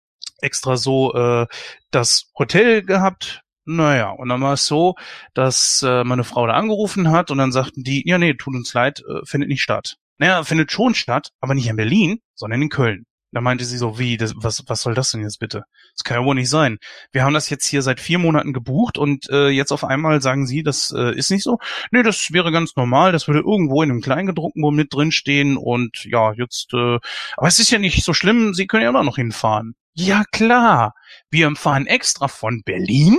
[0.42, 1.48] extra so äh,
[1.92, 3.42] das Hotel gehabt.
[3.66, 4.96] Naja, und dann war es so,
[5.34, 8.74] dass äh, meine Frau da angerufen hat und dann sagten die, ja, nee, tut uns
[8.74, 9.98] leid, äh, findet nicht statt.
[10.20, 13.06] Naja, findet schon statt, aber nicht in Berlin, sondern in Köln.
[13.36, 15.66] Da meinte sie so, wie, das, was, was soll das denn jetzt bitte?
[15.94, 16.78] Das kann ja wohl nicht sein.
[17.12, 20.48] Wir haben das jetzt hier seit vier Monaten gebucht und äh, jetzt auf einmal sagen
[20.48, 21.58] sie, das äh, ist nicht so.
[21.92, 25.58] Nee, das wäre ganz normal, das würde irgendwo in einem Kleingedruckten wohl mit drin stehen
[25.58, 26.98] und ja, jetzt, äh,
[27.36, 29.76] aber es ist ja nicht so schlimm, sie können ja immer noch hinfahren.
[29.98, 30.94] Ja klar,
[31.30, 33.18] wir fahren extra von Berlin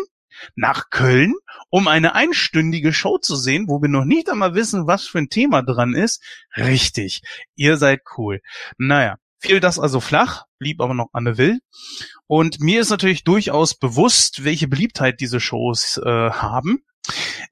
[0.57, 1.35] nach Köln,
[1.71, 5.31] um eine einstündige Show zu sehen, wo wir noch nicht einmal wissen, was für ein
[5.31, 6.23] Thema dran ist.
[6.55, 7.23] Richtig,
[7.55, 8.43] ihr seid cool.
[8.77, 11.61] Naja, fiel das also flach, blieb aber noch Anne Will.
[12.27, 16.85] Und mir ist natürlich durchaus bewusst, welche Beliebtheit diese Shows äh, haben.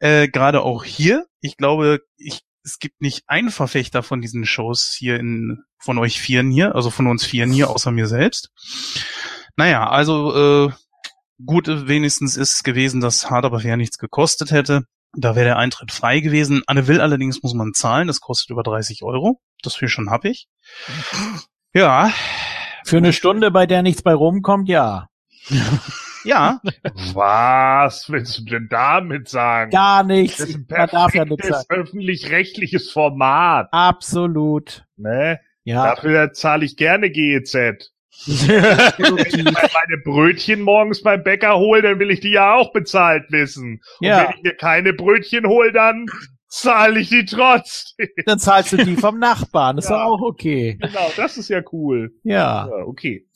[0.00, 1.26] Äh, Gerade auch hier.
[1.40, 6.20] Ich glaube, ich, es gibt nicht einen Verfechter von diesen Shows hier in, von euch
[6.20, 8.50] Vieren hier, also von uns Vieren hier, außer mir selbst.
[9.56, 10.72] Naja, also äh,
[11.44, 14.84] gut wenigstens ist gewesen, dass Hard aber fair nichts gekostet hätte.
[15.16, 16.62] Da wäre der Eintritt frei gewesen.
[16.66, 19.40] Anne Will allerdings muss man zahlen, das kostet über 30 Euro.
[19.62, 20.48] Das viel schon hab ich.
[21.72, 22.12] Ja,
[22.84, 25.08] Für eine Stunde, bei der nichts bei rumkommt, ja.
[26.24, 26.60] ja,
[27.14, 29.70] Was willst du denn damit sagen?
[29.70, 30.38] Gar nichts.
[30.38, 31.66] das ist ein Man darf ja nichts sagen.
[31.68, 33.68] öffentlich-rechtliches Format.
[33.72, 34.84] Absolut.
[34.96, 35.40] Ne?
[35.64, 35.94] Ja.
[35.94, 37.54] Dafür zahle ich gerne GEZ.
[38.26, 43.24] Wenn ich meine Brötchen morgens beim Bäcker hole, dann will ich die ja auch bezahlt
[43.30, 43.80] wissen.
[44.00, 44.18] Und Ja.
[44.28, 46.06] wenn ich mir keine Brötchen hole, dann
[46.48, 48.06] zahle ich die trotzdem.
[48.24, 49.78] Dann zahlst du die vom Nachbarn.
[49.78, 49.96] Ist Ja.
[49.96, 50.78] doch auch okay.
[50.80, 52.12] Genau, das ist ja cool.
[52.22, 52.68] Ja.
[52.68, 53.26] Ja, okay.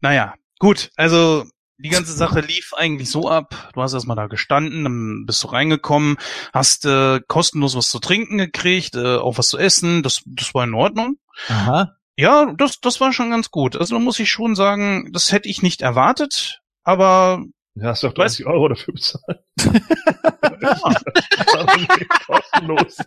[0.00, 0.90] naja, gut.
[0.96, 1.44] Also
[1.82, 3.70] die ganze Sache lief eigentlich so ab.
[3.74, 6.16] Du hast erstmal da gestanden, dann bist du reingekommen,
[6.52, 10.02] hast äh, kostenlos was zu trinken gekriegt, äh, auch was zu essen.
[10.02, 11.16] Das, das war in Ordnung.
[11.48, 11.96] Aha.
[12.16, 13.76] Ja, das, das war schon ganz gut.
[13.76, 16.60] Also da muss ich schon sagen, das hätte ich nicht erwartet.
[16.84, 18.36] Aber Du hast doch Was?
[18.36, 19.40] 30 Euro dafür bezahlt.
[22.26, 22.98] Kostenlos.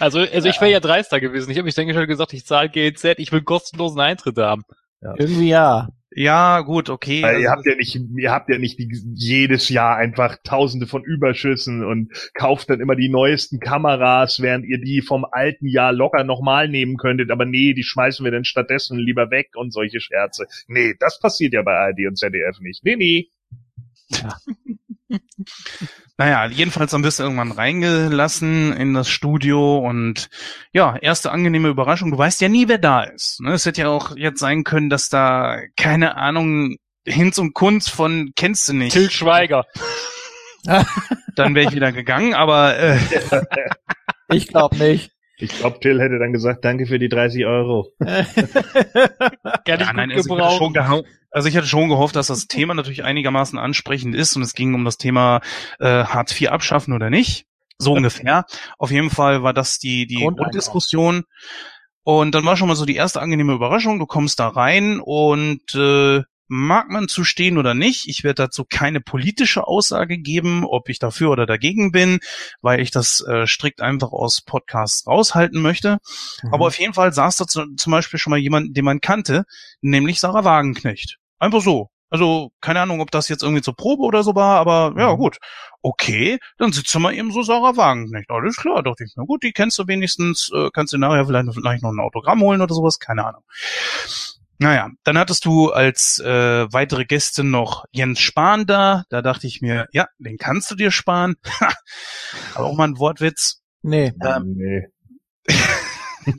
[0.00, 1.50] Also, also ich wäre ja dreister gewesen.
[1.50, 4.62] Ich habe mich dann schon gesagt, ich zahle GEZ, ich will kostenlosen Eintritt haben.
[5.00, 5.88] Irgendwie ja.
[6.14, 7.22] Ja, gut, okay.
[7.22, 10.86] Weil ihr also- habt ja nicht, ihr habt ja nicht die, jedes Jahr einfach tausende
[10.86, 15.92] von Überschüssen und kauft dann immer die neuesten Kameras, während ihr die vom alten Jahr
[15.92, 17.30] locker nochmal nehmen könntet.
[17.30, 20.46] Aber nee, die schmeißen wir dann stattdessen lieber weg und solche Scherze.
[20.66, 22.84] Nee, das passiert ja bei ARD und ZDF nicht.
[22.84, 23.28] Nee, nee.
[26.16, 30.28] naja, jedenfalls dann wirst du irgendwann reingelassen in das Studio und
[30.72, 32.10] ja, erste angenehme Überraschung.
[32.10, 33.40] Du weißt ja nie, wer da ist.
[33.40, 33.52] Ne?
[33.52, 38.32] Es hätte ja auch jetzt sein können, dass da, keine Ahnung, Hinz und Kunz von
[38.36, 38.92] kennst du nicht.
[38.92, 39.64] Till Schweiger.
[41.34, 42.98] Dann wäre ich wieder gegangen, aber äh,
[44.32, 45.10] Ich glaube nicht.
[45.42, 47.92] Ich glaube, Till hätte dann gesagt, danke für die 30 Euro.
[47.98, 52.46] Gerne ja, nein, also ich, hatte schon geho- also ich hatte schon gehofft, dass das
[52.46, 55.40] Thema natürlich einigermaßen ansprechend ist und es ging um das Thema
[55.80, 57.46] äh, Hartz IV abschaffen oder nicht.
[57.78, 58.44] So ungefähr.
[58.78, 60.16] Auf jeden Fall war das die, die.
[60.16, 61.24] Grunddiskussion.
[62.04, 63.98] Und dann war schon mal so die erste angenehme Überraschung.
[63.98, 68.06] Du kommst da rein und äh, mag man zu stehen oder nicht.
[68.08, 72.20] Ich werde dazu keine politische Aussage geben, ob ich dafür oder dagegen bin,
[72.60, 75.96] weil ich das äh, strikt einfach aus Podcasts raushalten möchte.
[76.42, 76.52] Mhm.
[76.52, 79.44] Aber auf jeden Fall saß da zu, zum Beispiel schon mal jemand, den man kannte,
[79.80, 81.16] nämlich Sarah Wagenknecht.
[81.38, 81.88] Einfach so.
[82.10, 85.16] Also keine Ahnung, ob das jetzt irgendwie zur Probe oder so war, aber ja Mhm.
[85.16, 85.38] gut.
[85.80, 88.28] Okay, dann sitzt du mal eben so Sarah Wagenknecht.
[88.28, 89.24] Alles klar, dachte ich mir.
[89.24, 92.60] Gut, die kennst du wenigstens, äh, kannst du nachher vielleicht, vielleicht noch ein Autogramm holen
[92.60, 93.42] oder sowas, keine Ahnung.
[94.58, 99.04] Naja, dann hattest du als äh, weitere Gäste noch Jens Spahn da.
[99.10, 101.34] Da dachte ich mir, ja, den kannst du dir sparen.
[102.54, 103.60] aber auch mal ein Wortwitz.
[103.82, 104.12] nee.
[104.24, 104.86] Ähm, nee.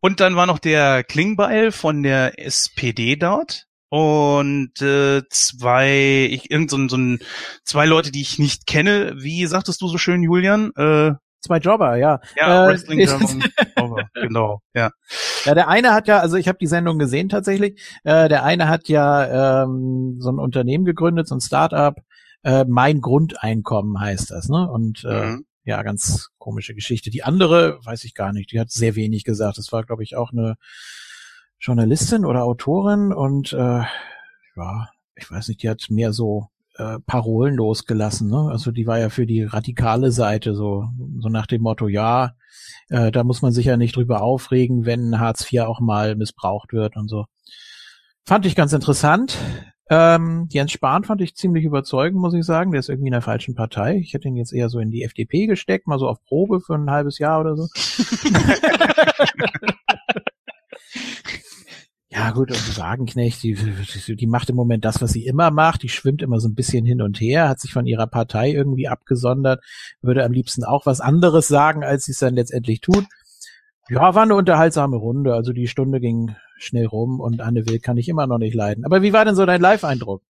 [0.00, 3.66] Und dann war noch der Klingbeil von der SPD dort.
[3.88, 7.20] Und äh, zwei, ich, irgend so, ein- so ein,
[7.64, 9.12] zwei Leute, die ich nicht kenne.
[9.18, 10.72] Wie sagtest du so schön, Julian?
[10.76, 11.12] Äh,
[11.44, 12.20] Zwei Jobber, ja.
[12.36, 13.00] ja, Äh, Wrestling.
[13.76, 14.08] Over.
[14.14, 14.90] genau, ja.
[15.44, 17.80] Ja, der eine hat ja, also ich habe die Sendung gesehen tatsächlich.
[18.04, 22.00] Äh, der eine hat ja ähm, so ein Unternehmen gegründet, so ein Start-up.
[22.44, 24.68] Äh, mein Grundeinkommen heißt das, ne?
[24.70, 25.46] Und äh, Mhm.
[25.64, 27.10] ja, ganz komische Geschichte.
[27.10, 28.52] Die andere weiß ich gar nicht.
[28.52, 29.58] Die hat sehr wenig gesagt.
[29.58, 30.56] Das war, glaube ich, auch eine
[31.60, 33.82] Journalistin oder Autorin und äh,
[34.56, 38.28] ja, ich weiß nicht, die hat mehr so äh, Parolen losgelassen.
[38.28, 38.48] Ne?
[38.50, 40.86] Also die war ja für die radikale Seite so,
[41.18, 42.32] so nach dem Motto, ja,
[42.88, 46.72] äh, da muss man sich ja nicht drüber aufregen, wenn Hartz IV auch mal missbraucht
[46.72, 47.26] wird und so.
[48.24, 49.36] Fand ich ganz interessant.
[49.90, 52.70] Ähm, Jens Spahn fand ich ziemlich überzeugend, muss ich sagen.
[52.70, 53.96] Der ist irgendwie in der falschen Partei.
[53.96, 56.74] Ich hätte ihn jetzt eher so in die FDP gesteckt, mal so auf Probe für
[56.74, 57.66] ein halbes Jahr oder so.
[62.24, 65.50] Ja, gut, und die Wagenknecht, die, die, die macht im Moment das, was sie immer
[65.50, 65.82] macht.
[65.82, 68.86] Die schwimmt immer so ein bisschen hin und her, hat sich von ihrer Partei irgendwie
[68.88, 69.62] abgesondert,
[70.02, 73.04] würde am liebsten auch was anderes sagen, als sie es dann letztendlich tut.
[73.88, 75.34] Ja, war eine unterhaltsame Runde.
[75.34, 78.84] Also die Stunde ging schnell rum und Anne Will kann ich immer noch nicht leiden.
[78.84, 80.22] Aber wie war denn so dein Live-Eindruck?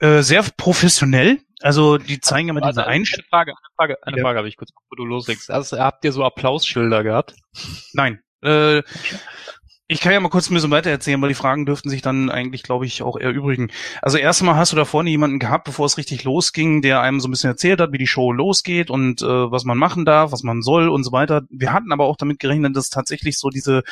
[0.00, 1.38] Äh, sehr professionell.
[1.60, 3.26] Also die zeigen immer diese Warte, eine Einstellung.
[3.28, 4.22] Frage, eine Frage, eine Ja.
[4.22, 5.50] Frage habe ich kurz, bevor du loslegst.
[5.50, 7.34] Also, habt ihr so Applausschilder gehabt?
[7.92, 8.20] Nein.
[8.42, 8.82] Äh,
[9.90, 12.28] ich kann ja mal kurz ein bisschen weiter erzählen, weil die Fragen dürften sich dann
[12.28, 13.70] eigentlich, glaube ich, auch erübrigen.
[14.02, 17.28] Also erstmal hast du da vorne jemanden gehabt, bevor es richtig losging, der einem so
[17.28, 20.42] ein bisschen erzählt hat, wie die Show losgeht und äh, was man machen darf, was
[20.42, 21.42] man soll und so weiter.
[21.48, 23.82] Wir hatten aber auch damit gerechnet, dass tatsächlich so diese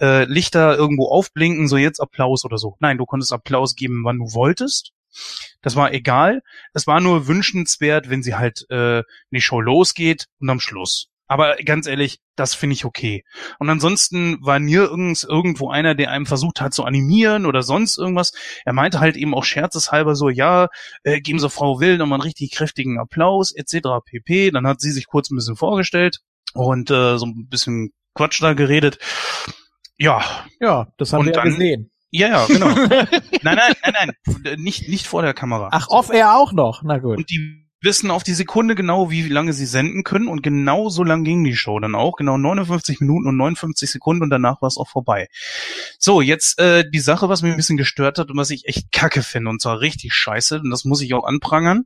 [0.00, 2.76] äh, Lichter irgendwo aufblinken, so jetzt Applaus oder so.
[2.80, 4.92] Nein, du konntest Applaus geben, wann du wolltest.
[5.60, 6.40] Das war egal.
[6.72, 11.11] Es war nur wünschenswert, wenn sie halt äh, wenn die Show losgeht und am Schluss.
[11.32, 13.24] Aber ganz ehrlich, das finde ich okay.
[13.58, 18.32] Und ansonsten war nirgends irgendwo einer, der einem versucht hat zu animieren oder sonst irgendwas.
[18.66, 20.68] Er meinte halt eben auch scherzeshalber so, ja,
[21.04, 23.88] äh, geben Sie Frau Will nochmal einen richtig kräftigen Applaus etc.
[24.04, 24.50] pp.
[24.50, 26.18] Dann hat sie sich kurz ein bisschen vorgestellt
[26.52, 28.98] und äh, so ein bisschen Quatsch da geredet.
[29.96, 30.22] Ja,
[30.60, 31.90] Ja, das haben Und wir ja dann- gesehen.
[32.10, 32.66] ja, ja, genau.
[33.42, 35.68] nein, nein, nein, nein, nicht, nicht vor der Kamera.
[35.72, 36.82] Ach, off-air auch noch.
[36.84, 37.16] Na gut.
[37.16, 41.04] Und die wissen auf die Sekunde genau, wie lange sie senden können und genau so
[41.04, 44.68] lang ging die Show dann auch, genau 59 Minuten und 59 Sekunden und danach war
[44.68, 45.28] es auch vorbei.
[45.98, 48.92] So, jetzt äh, die Sache, was mich ein bisschen gestört hat und was ich echt
[48.92, 51.84] kacke finde und zwar richtig scheiße und das muss ich auch anprangern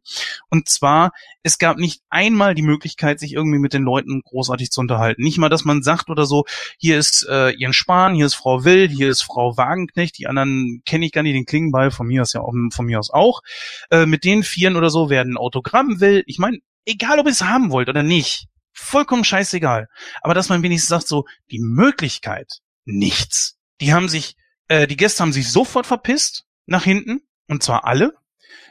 [0.50, 4.80] und zwar, es gab nicht einmal die Möglichkeit, sich irgendwie mit den Leuten großartig zu
[4.80, 5.22] unterhalten.
[5.22, 6.44] Nicht mal, dass man sagt oder so,
[6.78, 10.82] hier ist äh, Ihren Spahn, hier ist Frau Will, hier ist Frau Wagenknecht, die anderen
[10.84, 13.42] kenne ich gar nicht, den Klingenball von mir aus ja auch, von mir aus auch.
[13.90, 15.36] Äh, mit den Vieren oder so werden ein
[15.86, 16.24] Autogramm will.
[16.26, 19.88] Ich meine, egal ob ihr es haben wollt oder nicht, vollkommen scheißegal.
[20.22, 23.56] Aber dass man wenigstens sagt, so, die Möglichkeit, nichts.
[23.80, 24.36] Die haben sich,
[24.68, 28.12] äh, die Gäste haben sich sofort verpisst nach hinten, und zwar alle.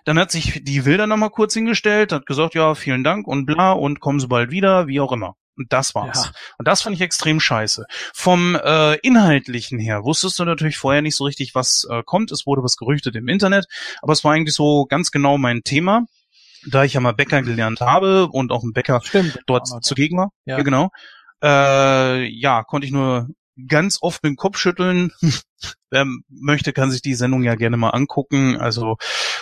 [0.06, 3.72] Dann hat sich die Wilder nochmal kurz hingestellt, hat gesagt, ja, vielen Dank und bla
[3.72, 5.36] und kommen Sie bald wieder, wie auch immer.
[5.58, 6.26] Und das war's.
[6.26, 6.32] Ja.
[6.58, 7.86] Und das fand ich extrem scheiße.
[8.14, 12.32] Vom äh, Inhaltlichen her wusstest du natürlich vorher nicht so richtig, was äh, kommt.
[12.32, 13.66] Es wurde was gerüchtet im Internet,
[14.02, 16.06] aber es war eigentlich so ganz genau mein Thema.
[16.68, 19.40] Da ich ja mal Bäcker gelernt habe und auch ein Bäcker Stimmt.
[19.46, 19.82] dort Auch noch.
[19.82, 20.32] zugegen war.
[20.46, 20.58] Ja.
[20.58, 20.90] Ja, genau.
[21.44, 23.30] Äh, ja, konnte ich nur
[23.68, 25.12] ganz oft mit dem Kopf schütteln.
[25.90, 28.58] Wer möchte, kann sich die Sendung ja gerne mal angucken.
[28.58, 28.98] Also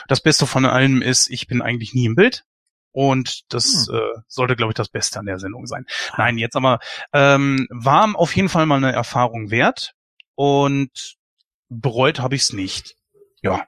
[0.07, 2.43] das Beste von allem ist, ich bin eigentlich nie im Bild.
[2.91, 3.95] Und das hm.
[3.95, 5.86] äh, sollte, glaube ich, das Beste an der Sendung sein.
[6.17, 6.80] Nein, jetzt aber
[7.11, 9.93] ähm, war auf jeden Fall mal eine Erfahrung wert
[10.36, 11.15] und
[11.69, 12.95] bereut habe ich es nicht.
[13.41, 13.65] Ja.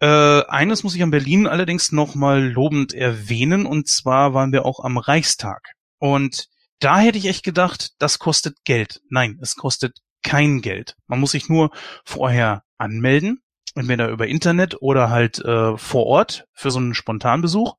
[0.00, 4.64] Äh, eines muss ich an Berlin allerdings noch mal lobend erwähnen, und zwar waren wir
[4.64, 5.74] auch am Reichstag.
[5.98, 6.48] Und
[6.78, 9.02] da hätte ich echt gedacht, das kostet Geld.
[9.10, 10.96] Nein, es kostet kein Geld.
[11.06, 11.70] Man muss sich nur
[12.04, 13.42] vorher anmelden,
[13.74, 17.74] entweder über Internet oder halt äh, vor Ort für so einen Spontanbesuch.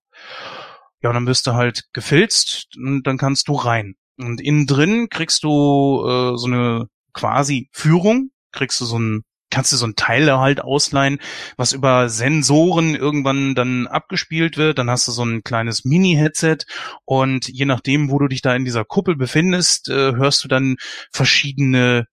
[1.01, 3.95] Ja, und dann wirst du halt gefilzt und dann kannst du rein.
[4.17, 9.71] Und innen drin kriegst du äh, so eine quasi Führung, kriegst du so ein kannst
[9.71, 11.19] du so ein Teil halt ausleihen,
[11.57, 14.79] was über Sensoren irgendwann dann abgespielt wird.
[14.79, 16.59] Dann hast du so ein kleines Mini-Headset
[17.05, 20.77] und je nachdem, wo du dich da in dieser Kuppel befindest, äh, hörst du dann
[21.11, 22.07] verschiedene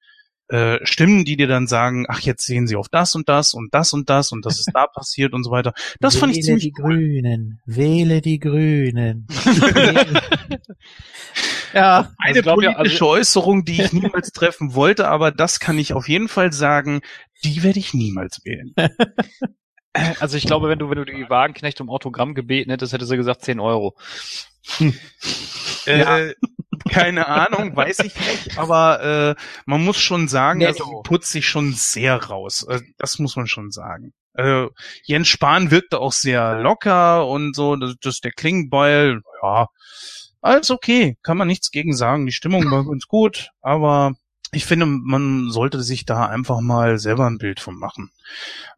[0.48, 3.74] äh, Stimmen, die dir dann sagen, ach, jetzt sehen sie auf das und das und
[3.74, 5.74] das und das und das ist da passiert und so weiter.
[6.00, 6.96] Das wähle fand ich ziemlich die cool.
[6.96, 9.26] Grünen, wähle die Grünen.
[11.74, 15.78] ja, eine also politische ja, also, Äußerung, die ich niemals treffen wollte, aber das kann
[15.78, 17.02] ich auf jeden Fall sagen,
[17.44, 18.74] die werde ich niemals wählen.
[20.20, 23.16] Also ich glaube, wenn du, wenn du die Wagenknecht um Autogramm gebeten hättest, hätte sie
[23.16, 23.96] gesagt 10 Euro.
[25.86, 26.34] Äh,
[26.90, 30.84] keine Ahnung, weiß ich nicht, aber äh, man muss schon sagen, Netto.
[30.84, 32.66] also putzt sich schon sehr raus.
[32.68, 34.12] Äh, das muss man schon sagen.
[34.34, 34.66] Äh,
[35.04, 39.68] Jens Spahn wirkte auch sehr locker und so, das, das der Klingenbeil, ja,
[40.40, 42.26] alles okay, kann man nichts gegen sagen.
[42.26, 44.12] Die Stimmung war ganz gut, aber
[44.52, 48.10] ich finde, man sollte sich da einfach mal selber ein Bild von machen.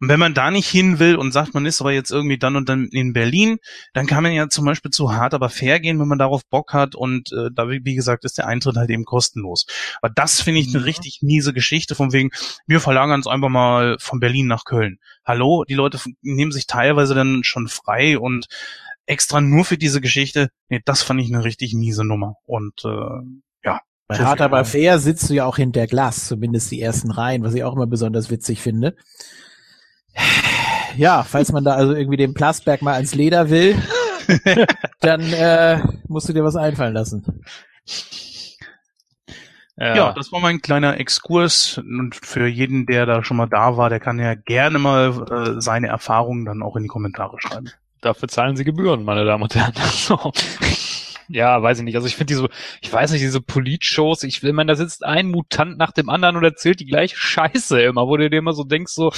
[0.00, 2.56] Und wenn man da nicht hin will und sagt, man ist aber jetzt irgendwie dann
[2.56, 3.58] und dann in Berlin,
[3.92, 6.72] dann kann man ja zum Beispiel zu hart aber fair gehen, wenn man darauf Bock
[6.72, 9.66] hat und äh, da, wie gesagt, ist der Eintritt halt eben kostenlos.
[10.02, 10.84] Aber das finde ich eine Ja.
[10.84, 12.30] richtig miese Geschichte, von wegen,
[12.66, 14.98] wir verlagern es einfach mal von Berlin nach Köln.
[15.24, 18.46] Hallo, die Leute nehmen sich teilweise dann schon frei und
[19.06, 22.34] extra nur für diese Geschichte, nee, das fand ich eine richtig miese Nummer.
[22.44, 23.20] Und äh.
[24.10, 27.44] Bei so Hart aber fair sitzt du ja auch hinter Glas, zumindest die ersten Reihen,
[27.44, 28.96] was ich auch immer besonders witzig finde.
[30.96, 33.80] Ja, falls man da also irgendwie den Plasberg mal ans Leder will,
[35.00, 37.44] dann äh, musst du dir was einfallen lassen.
[39.78, 40.12] Ja.
[40.12, 44.00] das war mein kleiner Exkurs und für jeden, der da schon mal da war, der
[44.00, 47.70] kann ja gerne mal äh, seine Erfahrungen dann auch in die Kommentare schreiben.
[48.00, 49.74] Dafür zahlen sie Gebühren, meine Damen und Herren.
[51.32, 51.94] Ja, weiß ich nicht.
[51.94, 52.48] Also ich finde diese,
[52.80, 56.36] ich weiß nicht, diese Politshows, ich will, man, da sitzt ein Mutant nach dem anderen
[56.36, 59.12] und erzählt die gleiche Scheiße immer, wo du dir immer so denkst, so,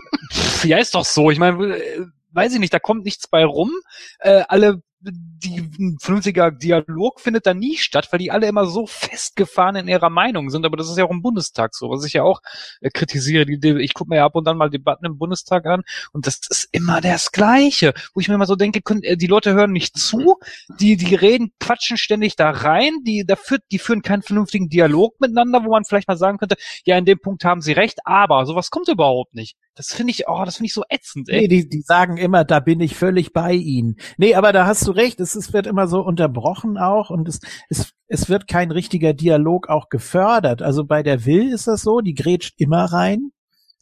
[0.64, 1.30] ja, ist doch so.
[1.30, 3.70] Ich meine, äh, weiß ich nicht, da kommt nichts bei rum.
[4.18, 4.82] Äh, alle,
[5.12, 9.88] die, ein vernünftiger Dialog findet da nie statt, weil die alle immer so festgefahren in
[9.88, 10.64] ihrer Meinung sind.
[10.64, 12.40] Aber das ist ja auch im Bundestag so, was ich ja auch
[12.80, 13.46] äh, kritisiere.
[13.46, 15.82] Die, ich gucke mir ja ab und an mal Debatten im Bundestag an
[16.12, 19.26] und das ist immer das Gleiche, wo ich mir immer so denke, können, äh, die
[19.26, 20.36] Leute hören nicht zu,
[20.80, 25.20] die, die reden, quatschen ständig da rein, die, da führt, die führen keinen vernünftigen Dialog
[25.20, 28.46] miteinander, wo man vielleicht mal sagen könnte, ja, in dem Punkt haben sie recht, aber
[28.46, 29.56] sowas kommt überhaupt nicht.
[29.76, 31.42] Das finde ich, oh, das finde ich so ätzend, ey.
[31.42, 33.96] Nee, die, die sagen immer, da bin ich völlig bei ihnen.
[34.16, 37.40] Nee, aber da hast du recht, es, es wird immer so unterbrochen auch und es,
[37.68, 40.62] es, es wird kein richtiger Dialog auch gefördert.
[40.62, 43.32] Also bei der Will ist das so, die grätscht immer rein.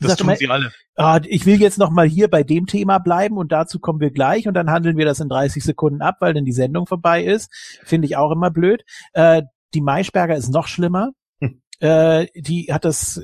[0.00, 0.72] Das sagt tun immer, sie alle.
[0.96, 4.10] ah, ich will jetzt noch mal hier bei dem Thema bleiben und dazu kommen wir
[4.10, 7.22] gleich und dann handeln wir das in 30 Sekunden ab, weil dann die Sendung vorbei
[7.22, 7.52] ist.
[7.84, 8.82] Finde ich auch immer blöd.
[9.12, 9.42] Äh,
[9.74, 11.10] die Maischberger ist noch schlimmer.
[11.40, 11.62] Hm.
[11.78, 13.22] Äh, die hat das,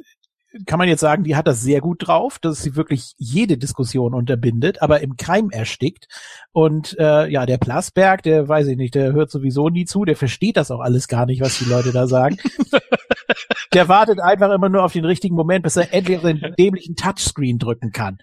[0.67, 4.15] kann man jetzt sagen, die hat das sehr gut drauf, dass sie wirklich jede Diskussion
[4.15, 6.09] unterbindet, aber im Keim erstickt.
[6.53, 10.17] Und äh, ja, der Plasberg, der weiß ich nicht, der hört sowieso nie zu, der
[10.17, 12.37] versteht das auch alles gar nicht, was die Leute da sagen.
[13.75, 17.59] der wartet einfach immer nur auf den richtigen Moment, bis er endlich den dämlichen Touchscreen
[17.59, 18.19] drücken kann.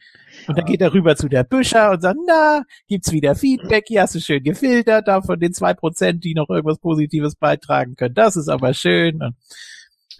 [0.47, 4.01] Und dann geht er rüber zu der Büscher und sagt, na, gibt's wieder Feedback, hier
[4.01, 8.15] hast du schön gefiltert, da von den zwei Prozent, die noch irgendwas Positives beitragen können.
[8.15, 9.21] Das ist aber schön.
[9.21, 9.35] Und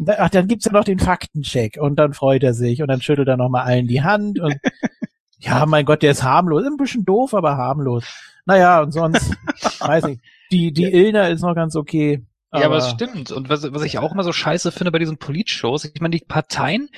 [0.06, 3.28] ach, dann gibt's ja noch den Faktencheck und dann freut er sich und dann schüttelt
[3.28, 4.56] er nochmal allen die Hand und
[5.40, 6.66] ja, mein Gott, der ist harmlos.
[6.66, 8.06] Ein bisschen doof, aber harmlos.
[8.46, 9.36] Naja, und sonst,
[9.80, 10.22] weiß nicht.
[10.52, 12.26] Die, die Illner ist noch ganz okay.
[12.54, 13.32] Ja, aber es stimmt.
[13.32, 16.26] Und was, was ich auch immer so scheiße finde bei diesen Politshows, ich meine, die
[16.26, 16.90] Parteien,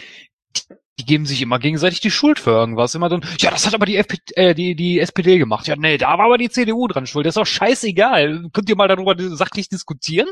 [0.56, 0.62] die,
[1.00, 2.94] die geben sich immer gegenseitig die Schuld für irgendwas.
[2.94, 5.68] Immer dann, ja, das hat aber die, FP, äh, die, die SPD gemacht.
[5.68, 7.26] Ja, nee, da war aber die CDU dran schuld.
[7.26, 8.50] Das ist doch scheißegal.
[8.54, 10.28] Könnt ihr mal darüber sachlich diskutieren?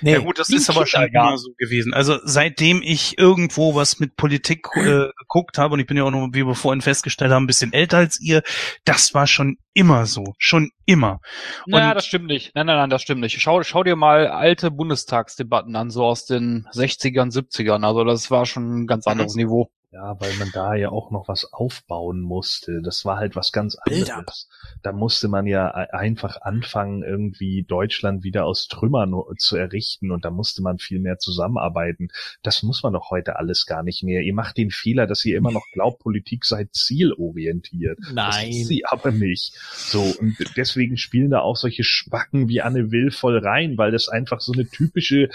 [0.00, 1.92] Nee, ja gut, das ist aber schon immer so gewesen.
[1.94, 6.10] Also seitdem ich irgendwo was mit Politik äh, geguckt habe, und ich bin ja auch
[6.10, 8.42] noch, wie wir vorhin festgestellt haben, ein bisschen älter als ihr,
[8.84, 10.34] das war schon immer so.
[10.38, 11.20] Schon immer.
[11.66, 12.54] Naja, Und- das stimmt nicht.
[12.54, 13.40] Nein, nein, nein, das stimmt nicht.
[13.40, 17.84] Schau, schau dir mal alte Bundestagsdebatten an, so aus den 60ern, 70ern.
[17.86, 19.70] Also das war schon ein ganz anderes Niveau.
[19.92, 22.82] Ja, weil man da ja auch noch was aufbauen musste.
[22.82, 24.48] Das war halt was ganz anderes.
[24.82, 30.24] Da musste man ja e- einfach anfangen, irgendwie Deutschland wieder aus Trümmern zu errichten und
[30.24, 32.08] da musste man viel mehr zusammenarbeiten.
[32.42, 34.22] Das muss man doch heute alles gar nicht mehr.
[34.22, 37.98] Ihr macht den Fehler, dass ihr immer noch glaubt, Politik sei zielorientiert.
[38.00, 38.50] Das Nein.
[38.50, 39.54] ist sie aber nicht.
[39.72, 44.08] So, und deswegen spielen da auch solche Spacken wie Anne Will voll rein, weil das
[44.08, 45.30] einfach so eine typische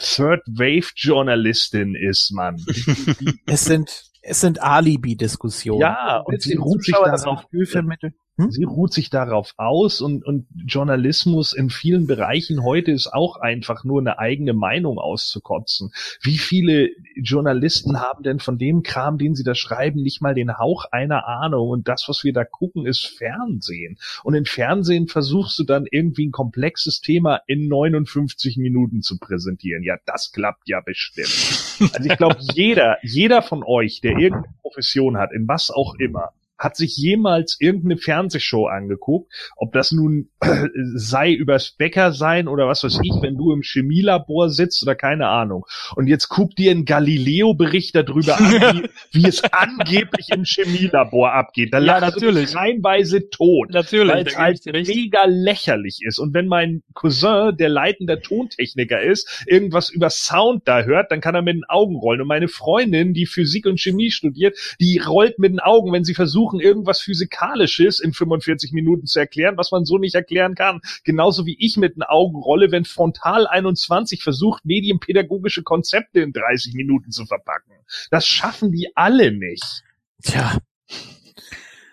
[0.00, 2.56] Third-Wave-Journalistin ist, Mann.
[3.46, 5.80] Es sind, es sind Alibi-Diskussionen.
[5.80, 8.14] Ja, und sie ruht sich das darauf- Gefühl vermitteln.
[8.38, 8.50] Hm?
[8.50, 13.84] Sie ruht sich darauf aus und, und Journalismus in vielen Bereichen heute ist auch einfach
[13.84, 15.90] nur eine eigene Meinung auszukotzen.
[16.20, 20.58] Wie viele Journalisten haben denn von dem Kram, den sie da schreiben, nicht mal den
[20.58, 21.70] Hauch einer Ahnung?
[21.70, 23.98] Und das, was wir da gucken, ist Fernsehen.
[24.22, 29.82] Und im Fernsehen versuchst du dann irgendwie ein komplexes Thema in 59 Minuten zu präsentieren.
[29.82, 31.94] Ja, das klappt ja bestimmt.
[31.94, 36.32] Also ich glaube, jeder, jeder von euch, der irgendeine Profession hat, in was auch immer,
[36.58, 42.66] hat sich jemals irgendeine Fernsehshow angeguckt, ob das nun äh, sei übers Bäcker sein oder
[42.66, 45.66] was weiß ich, wenn du im Chemielabor sitzt oder keine Ahnung.
[45.94, 51.72] Und jetzt guck dir einen Galileo-Bericht darüber an, wie, wie es angeblich im Chemielabor abgeht.
[51.72, 52.54] Da Ja, natürlich.
[52.54, 56.18] reinweise tot Natürlich, weil es halt mega lächerlich ist.
[56.18, 61.34] Und wenn mein Cousin, der leitender Tontechniker ist, irgendwas über Sound da hört, dann kann
[61.34, 62.20] er mit den Augen rollen.
[62.20, 66.14] Und meine Freundin, die Physik und Chemie studiert, die rollt mit den Augen, wenn sie
[66.46, 70.80] versuchen, irgendwas Physikalisches in 45 Minuten zu erklären, was man so nicht erklären kann.
[71.04, 76.74] Genauso wie ich mit den Augen rolle, wenn Frontal 21 versucht, medienpädagogische Konzepte in 30
[76.74, 77.72] Minuten zu verpacken.
[78.10, 79.82] Das schaffen die alle nicht.
[80.22, 80.58] Tja,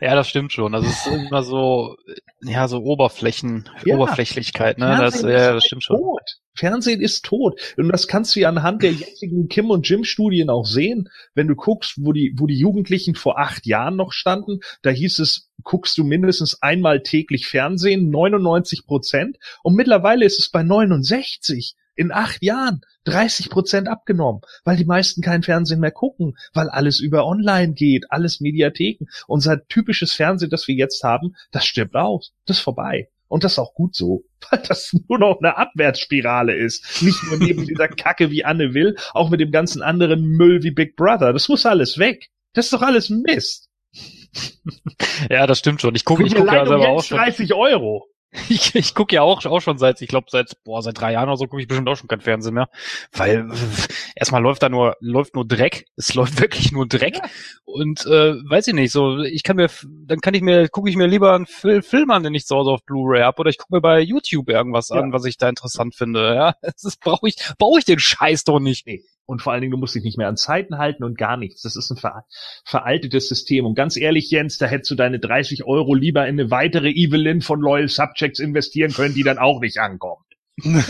[0.03, 0.73] Ja, das stimmt schon.
[0.73, 1.95] Das ist immer so,
[2.41, 3.95] ja, so Oberflächen, Ja.
[3.95, 4.97] Oberflächlichkeit, ne?
[4.99, 5.97] Das, Fernsehen ja, ist das stimmt schon.
[5.97, 6.21] tot.
[6.55, 7.59] Fernsehen ist tot.
[7.77, 11.09] Und das kannst du ja anhand der jetzigen Kim und Jim Studien auch sehen.
[11.35, 15.19] Wenn du guckst, wo die, wo die Jugendlichen vor acht Jahren noch standen, da hieß
[15.19, 19.37] es, guckst du mindestens einmal täglich Fernsehen, 99 Prozent.
[19.63, 21.75] Und mittlerweile ist es bei 69.
[21.95, 26.99] In acht Jahren 30 Prozent abgenommen, weil die meisten kein Fernsehen mehr gucken, weil alles
[26.99, 29.05] über online geht, alles Mediatheken.
[29.27, 32.33] Unser typisches Fernsehen, das wir jetzt haben, das stirbt aus.
[32.45, 33.09] Das ist vorbei.
[33.27, 37.01] Und das ist auch gut so, weil das nur noch eine Abwärtsspirale ist.
[37.01, 40.71] Nicht nur neben dieser Kacke wie Anne will, auch mit dem ganzen anderen Müll wie
[40.71, 41.33] Big Brother.
[41.33, 42.29] Das muss alles weg.
[42.53, 43.69] Das ist doch alles Mist.
[45.29, 45.93] Ja, das stimmt schon.
[45.93, 47.17] Ich gucke, ich gucke ja um selber auch jetzt schon.
[47.19, 48.07] 30 Euro.
[48.49, 51.29] Ich, ich gucke ja auch, auch schon seit, ich glaube seit, boah, seit drei Jahren
[51.29, 52.67] oder so gucke ich bestimmt auch schon kein Fernsehen mehr.
[53.11, 53.49] Weil
[54.15, 55.85] erstmal läuft da nur, läuft nur Dreck.
[55.95, 57.19] Es läuft wirklich nur Dreck.
[57.63, 59.69] Und äh, weiß ich nicht, so, ich kann mir,
[60.05, 62.55] dann kann ich mir, gucke ich mir lieber einen Fil Film an, den ich zu
[62.55, 64.97] Hause auf Blu-ray hab, oder ich gucke mir bei YouTube irgendwas Ja.
[64.97, 66.33] an, was ich da interessant finde.
[66.35, 68.85] Ja, das brauche ich, brauche ich den Scheiß doch nicht.
[68.87, 69.03] Nee.
[69.25, 71.61] Und vor allen Dingen, du musst dich nicht mehr an Zeiten halten und gar nichts.
[71.61, 72.25] Das ist ein ver
[72.65, 73.65] veraltetes System.
[73.65, 77.41] Und ganz ehrlich, Jens, da hättest du deine 30 Euro lieber in eine weitere Evelyn
[77.41, 80.25] von Loyal Subjects investieren können, die dann auch nicht ankommt.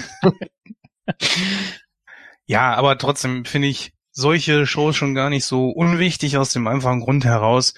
[2.46, 7.00] Ja, aber trotzdem finde ich solche Shows schon gar nicht so unwichtig aus dem einfachen
[7.00, 7.74] Grund heraus.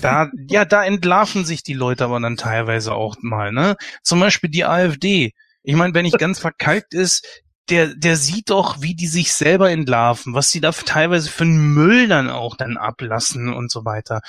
[0.00, 3.76] Da, ja, da entlarven sich die Leute aber dann teilweise auch mal, ne?
[4.02, 5.32] Zum Beispiel die AfD.
[5.62, 9.70] Ich meine, wenn nicht ganz verkalkt ist, der, der sieht doch, wie die sich selber
[9.70, 14.20] entlarven, was sie da teilweise für einen Müll dann auch dann ablassen und so weiter.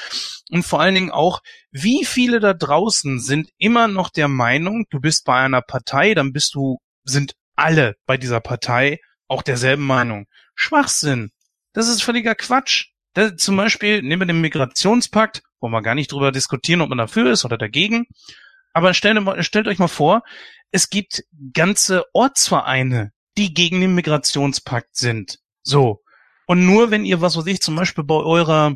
[0.51, 4.99] Und vor allen Dingen auch, wie viele da draußen sind immer noch der Meinung, du
[4.99, 10.25] bist bei einer Partei, dann bist du, sind alle bei dieser Partei auch derselben Meinung.
[10.55, 11.31] Schwachsinn.
[11.73, 12.87] Das ist völliger Quatsch.
[13.13, 16.97] Das, zum Beispiel, nehmen wir den Migrationspakt, wollen wir gar nicht drüber diskutieren, ob man
[16.97, 18.07] dafür ist oder dagegen.
[18.73, 20.23] Aber stellt, stellt euch mal vor,
[20.71, 21.23] es gibt
[21.53, 25.39] ganze Ortsvereine, die gegen den Migrationspakt sind.
[25.63, 26.01] So.
[26.45, 28.75] Und nur wenn ihr, was weiß ich, zum Beispiel bei eurer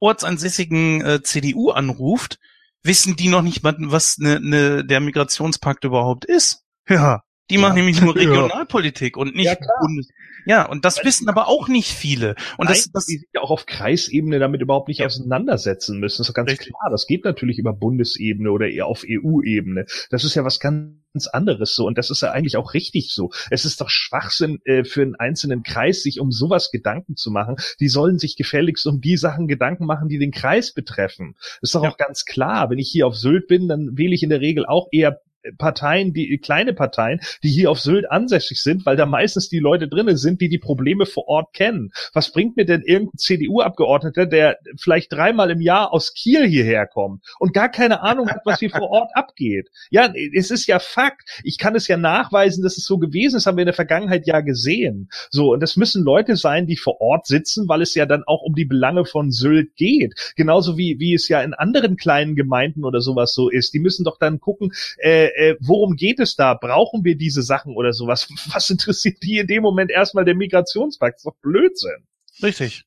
[0.00, 2.38] ortsansässigen äh, CDU anruft,
[2.82, 6.62] wissen die noch nicht, was, was ne, ne, der Migrationspakt überhaupt ist.
[6.86, 7.22] Ja.
[7.50, 8.22] Die machen nämlich nur Ja.
[8.30, 9.56] Regionalpolitik und nicht Ja.
[9.80, 10.08] Bundes.
[10.46, 12.34] Ja, und das wissen aber auch nicht viele.
[12.58, 16.20] Und das, Nein, das, die sich ja auch auf Kreisebene damit überhaupt nicht auseinandersetzen müssen.
[16.20, 16.68] Das ist doch ganz Richtig.
[16.68, 16.90] klar.
[16.90, 19.86] Das geht natürlich über Bundesebene oder eher auf EU-Ebene.
[20.10, 21.86] Das ist ja was ganz anderes so.
[21.86, 23.30] Und das ist ja eigentlich auch richtig so.
[23.50, 27.56] Es ist doch Schwachsinn äh, für einen einzelnen Kreis, sich um sowas Gedanken zu machen.
[27.80, 31.36] Die sollen sich gefälligst um die Sachen Gedanken machen, die den Kreis betreffen.
[31.38, 31.90] Das ist doch Ja.
[31.90, 32.68] auch ganz klar.
[32.68, 35.20] Wenn ich hier auf Sylt bin, dann wähle ich in der Regel auch eher
[35.58, 39.88] Parteien, die kleine Parteien, die hier auf Sylt ansässig sind, weil da meistens die Leute
[39.88, 41.92] drinnen sind, die die Probleme vor Ort kennen.
[42.12, 47.24] Was bringt mir denn irgendein CDU-Abgeordneter, der vielleicht dreimal im Jahr aus Kiel hierher kommt
[47.38, 49.70] und gar keine Ahnung hat, was hier vor Ort abgeht?
[49.90, 51.40] Ja, es ist ja Fakt.
[51.44, 54.26] Ich kann es ja nachweisen, dass es so gewesen ist, haben wir in der Vergangenheit
[54.26, 55.08] ja gesehen.
[55.30, 58.42] So, und das müssen Leute sein, die vor Ort sitzen, weil es ja dann auch
[58.42, 60.14] um die Belange von Sylt geht.
[60.36, 63.74] Genauso wie, wie es ja in anderen kleinen Gemeinden oder sowas so ist.
[63.74, 66.54] Die müssen doch dann gucken, äh, äh, worum geht es da?
[66.54, 68.28] Brauchen wir diese Sachen oder sowas?
[68.52, 71.16] Was interessiert die in dem Moment erstmal der Migrationspakt?
[71.16, 72.06] Das ist doch Blödsinn.
[72.42, 72.84] Richtig.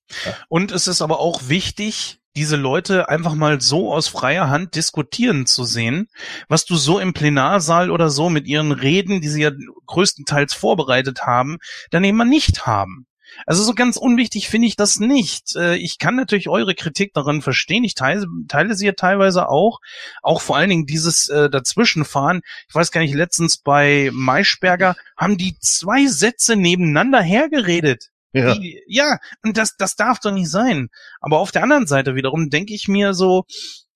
[0.50, 5.46] Und es ist aber auch wichtig, diese Leute einfach mal so aus freier Hand diskutieren
[5.48, 6.08] zu sehen,
[6.48, 9.52] was du so im Plenarsaal oder so mit ihren Reden, die sie ja
[9.88, 11.58] größtenteils vorbereitet haben,
[11.90, 13.08] dann eben mal nicht haben.
[13.46, 15.56] Also so ganz unwichtig finde ich das nicht.
[15.56, 17.84] Äh, ich kann natürlich eure Kritik daran verstehen.
[17.84, 19.80] Ich teile, teile sie ja teilweise auch.
[20.22, 22.42] Auch vor allen Dingen dieses äh, Dazwischenfahren.
[22.68, 28.10] Ich weiß gar nicht, letztens bei Maischberger haben die zwei Sätze nebeneinander hergeredet.
[28.34, 28.56] Ja.
[28.56, 30.90] Die, ja, und das, das darf doch nicht sein.
[31.20, 33.46] Aber auf der anderen Seite wiederum denke ich mir so,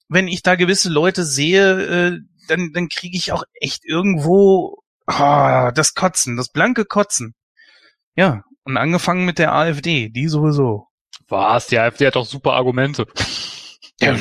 [0.07, 5.71] wenn ich da gewisse Leute sehe, äh, dann, dann kriege ich auch echt irgendwo ah,
[5.71, 7.33] das Kotzen, das blanke Kotzen.
[8.15, 10.87] Ja, und angefangen mit der AfD, die sowieso.
[11.27, 11.67] Was?
[11.67, 13.05] Die AfD hat doch super Argumente.
[14.01, 14.17] Ja,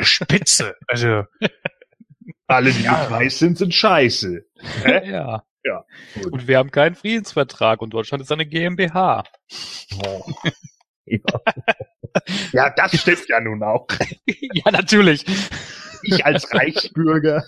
[0.00, 0.76] Spitze.
[0.86, 1.24] Also,
[2.46, 3.10] Alle, die Ja.
[3.10, 4.44] weiß sind, sind scheiße.
[4.84, 5.00] Hä?
[5.10, 5.44] Ja.
[5.64, 5.84] Ja,
[6.14, 6.32] gut.
[6.32, 9.22] Und wir haben keinen Friedensvertrag und Deutschland ist eine GmbH.
[10.06, 10.24] Oh.
[11.04, 11.18] Ja.
[12.52, 13.88] ja, das stimmt ja nun auch.
[14.26, 15.24] ja, natürlich.
[16.04, 17.44] Ich als Reichsbürger.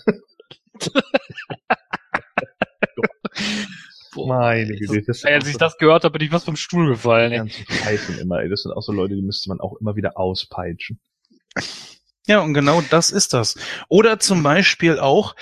[4.15, 7.31] Meine Güte, das Als ich das gehört habe, bin ich was vom Stuhl gefallen.
[7.31, 7.49] Ey.
[7.49, 8.39] Pfeifen immer.
[8.39, 8.49] Ey.
[8.49, 10.99] Das sind auch so Leute, die müsste man auch immer wieder auspeitschen.
[12.27, 13.55] ja, und genau das ist das.
[13.89, 15.35] Oder zum Beispiel auch,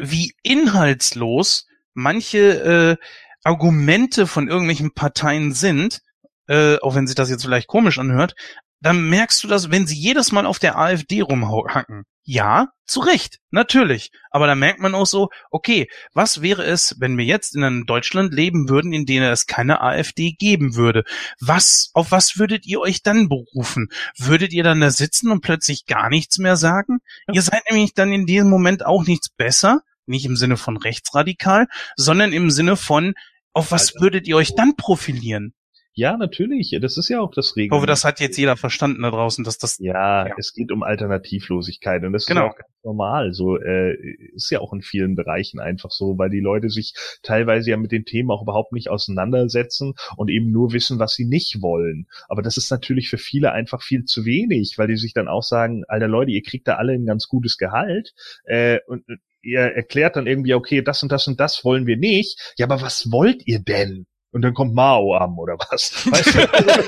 [0.00, 3.04] wie inhaltslos manche äh,
[3.44, 6.02] Argumente von irgendwelchen Parteien sind,
[6.48, 8.34] äh, auch wenn sich das jetzt vielleicht komisch anhört,
[8.80, 12.04] dann merkst du das, wenn sie jedes Mal auf der AfD rumhacken.
[12.30, 14.10] Ja, zu Recht, natürlich.
[14.30, 17.86] Aber da merkt man auch so, okay, was wäre es, wenn wir jetzt in einem
[17.86, 21.04] Deutschland leben würden, in dem es keine AfD geben würde?
[21.40, 23.88] Was, auf was würdet ihr euch dann berufen?
[24.18, 26.98] Würdet ihr dann da sitzen und plötzlich gar nichts mehr sagen?
[27.32, 31.66] Ihr seid nämlich dann in diesem Moment auch nichts besser, nicht im Sinne von rechtsradikal,
[31.96, 33.14] sondern im Sinne von,
[33.54, 34.00] auf was Alter.
[34.02, 35.54] würdet ihr euch dann profilieren?
[35.98, 36.78] Ja, natürlich.
[36.80, 37.76] Das ist ja auch das Ich Regeln.
[37.76, 40.34] hoffe, das hat jetzt jeder verstanden da draußen, dass das Ja, Ja.
[40.38, 42.42] es geht um Alternativlosigkeit und das Genau.
[42.42, 43.32] ist ja auch ganz normal.
[43.32, 43.96] So äh,
[44.32, 46.94] ist ja auch in vielen Bereichen einfach so, weil die Leute sich
[47.24, 51.24] teilweise ja mit den Themen auch überhaupt nicht auseinandersetzen und eben nur wissen, was sie
[51.24, 52.06] nicht wollen.
[52.28, 55.42] Aber das ist natürlich für viele einfach viel zu wenig, weil die sich dann auch
[55.42, 59.02] sagen, alter Leute, ihr kriegt da alle ein ganz gutes Gehalt äh, und
[59.42, 62.54] ihr erklärt dann irgendwie, okay, das und das und das wollen wir nicht.
[62.56, 64.06] Ja, aber was wollt ihr denn?
[64.38, 66.06] Und dann kommt Mao am oder was?
[66.12, 66.38] Weißt du?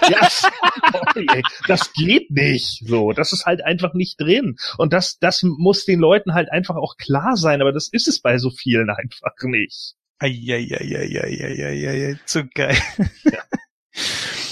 [0.09, 2.87] ja, sorry, ey, das geht nicht.
[2.87, 4.55] So, das ist halt einfach nicht drin.
[4.79, 7.61] Und das, das muss den Leuten halt einfach auch klar sein.
[7.61, 9.97] Aber das ist es bei so vielen einfach nicht.
[10.21, 12.79] Eieieiei, zu geil.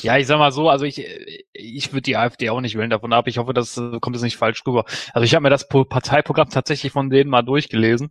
[0.03, 1.05] Ja, ich sag mal so, also ich,
[1.53, 3.27] ich würde die AfD auch nicht wählen, davon ab.
[3.27, 4.85] Ich hoffe, das äh, kommt jetzt nicht falsch rüber.
[5.13, 8.11] Also ich habe mir das Parteiprogramm tatsächlich von denen mal durchgelesen.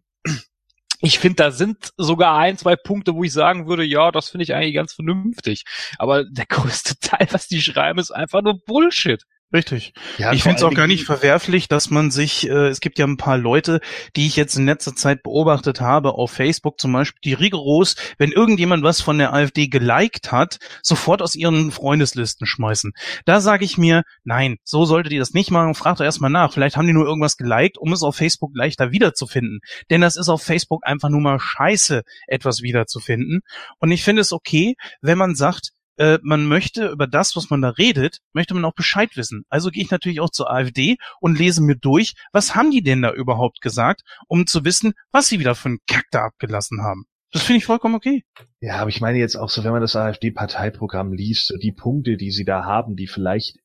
[1.00, 4.44] Ich finde, da sind sogar ein, zwei Punkte, wo ich sagen würde, ja, das finde
[4.44, 5.64] ich eigentlich ganz vernünftig.
[6.00, 9.24] Aber der größte Teil, was die schreiben, ist einfach nur Bullshit.
[9.54, 9.94] Richtig.
[10.18, 13.08] Ja, ich finde es auch gar nicht verwerflich, dass man sich, äh, es gibt ja
[13.08, 13.80] ein paar Leute,
[14.18, 18.34] die ich jetzt in letzter Zeit beobachtet habe, auf Facebook zum Beispiel, die rigoros, wenn
[18.34, 22.92] irgendjemand was von der AfD geliked hat, sofort aus ihren Freundeslisten schmeißen.
[23.24, 26.52] Da sage ich mir, nein, so solltet ihr das nicht machen, fragt doch erstmal nach.
[26.52, 29.62] Vielleicht haben die nur irgendwas geliked, um es auf Facebook leichter wiederzufinden.
[29.90, 33.40] Denn das ist auf Facebook einfach nur mal scheiße, etwas wiederzufinden.
[33.80, 37.62] Und ich finde es okay, wenn man sagt, äh, man möchte über das, was man
[37.62, 39.44] da redet, möchte man auch Bescheid wissen.
[39.50, 43.02] Also gehe ich natürlich auch zur AfD und lese mir durch, was haben die denn
[43.02, 47.06] da überhaupt gesagt, um zu wissen, was sie wieder für einen Kack da abgelassen haben.
[47.32, 48.24] Das finde ich vollkommen okay.
[48.62, 52.32] Ja, aber ich meine jetzt auch so, wenn man das AfD-Parteiprogramm liest, die Punkte, die
[52.32, 53.58] sie da haben, die vielleicht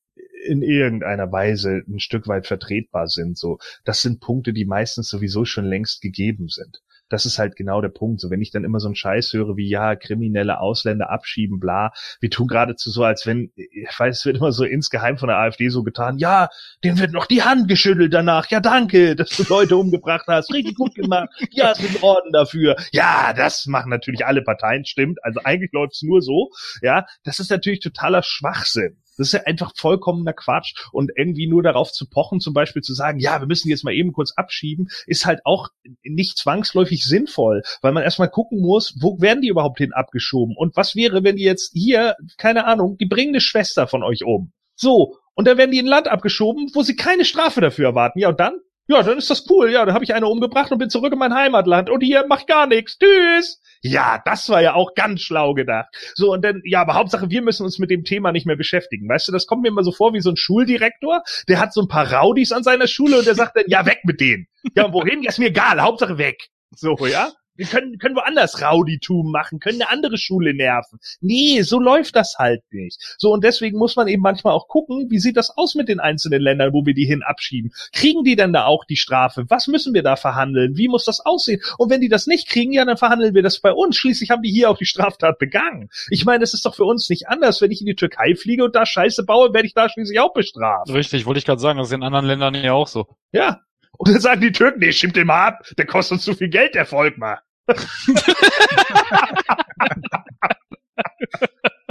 [0.44, 5.44] in irgendeiner Weise ein Stück weit vertretbar sind, so, das sind Punkte, die meistens sowieso
[5.44, 6.82] schon längst gegeben sind.
[7.12, 8.20] Das ist halt genau der Punkt.
[8.20, 11.92] So, wenn ich dann immer so einen Scheiß höre wie, ja, kriminelle Ausländer abschieben, bla,
[12.20, 15.36] wir tun geradezu so, als wenn, ich weiß, es wird immer so insgeheim von der
[15.36, 16.48] AfD so getan, ja,
[16.82, 20.76] dem wird noch die Hand geschüttelt danach, ja, danke, dass du Leute umgebracht hast, richtig
[20.76, 22.76] gut gemacht, ja, es wird Orden dafür.
[22.92, 26.50] Ja, das machen natürlich alle Parteien, stimmt, also eigentlich läuft's nur so,
[26.80, 29.01] ja, das ist natürlich totaler Schwachsinn.
[29.22, 30.74] Das ist ja einfach vollkommener Quatsch.
[30.92, 33.94] Und irgendwie nur darauf zu pochen, zum Beispiel zu sagen, ja, wir müssen jetzt mal
[33.94, 35.68] eben kurz abschieben, ist halt auch
[36.02, 40.56] nicht zwangsläufig sinnvoll, weil man erstmal gucken muss, wo werden die überhaupt hin abgeschoben?
[40.56, 44.24] Und was wäre, wenn die jetzt hier, keine Ahnung, die bringen eine Schwester von euch
[44.24, 44.52] um.
[44.74, 48.18] So, und dann werden die in ein Land abgeschoben, wo sie keine Strafe dafür erwarten.
[48.18, 48.54] Ja, und dann?
[48.88, 49.70] Ja, dann ist das cool.
[49.70, 51.88] Ja, dann habe ich eine umgebracht und bin zurück in mein Heimatland.
[51.88, 52.98] Und hier macht gar nichts.
[52.98, 53.60] Tschüss.
[53.82, 55.88] Ja, das war ja auch ganz schlau gedacht.
[56.14, 59.08] So, und dann, ja, aber Hauptsache, wir müssen uns mit dem Thema nicht mehr beschäftigen.
[59.08, 61.80] Weißt du, das kommt mir immer so vor wie so ein Schuldirektor, der hat so
[61.80, 64.46] ein paar Raudis an seiner Schule und der sagt dann, ja, weg mit denen.
[64.76, 65.22] Ja, und wohin?
[65.22, 65.80] Ja, ist mir egal.
[65.80, 66.48] Hauptsache weg.
[66.74, 67.32] So, ja.
[67.62, 70.98] Wir können, können woanders Rowditum machen, können eine andere Schule nerven.
[71.20, 72.98] Nee, so läuft das halt nicht.
[73.18, 76.00] So, und deswegen muss man eben manchmal auch gucken, wie sieht das aus mit den
[76.00, 77.70] einzelnen Ländern, wo wir die hin abschieben?
[77.92, 79.44] Kriegen die denn da auch die Strafe?
[79.48, 80.76] Was müssen wir da verhandeln?
[80.76, 81.62] Wie muss das aussehen?
[81.78, 83.96] Und wenn die das nicht kriegen, ja, dann verhandeln wir das bei uns.
[83.96, 85.88] Schließlich haben die hier auch die Straftat begangen.
[86.10, 87.60] Ich meine, es ist doch für uns nicht anders.
[87.60, 90.32] Wenn ich in die Türkei fliege und da Scheiße baue, werde ich da schließlich auch
[90.32, 90.92] bestraft.
[90.92, 93.06] Richtig, wollte ich gerade sagen, das ist in anderen Ländern ja auch so.
[93.30, 93.60] Ja,
[93.98, 96.48] und dann sagen die Türken, nee, stimmt den mal ab, der kostet uns zu viel
[96.48, 97.42] Geld, der Volkmar.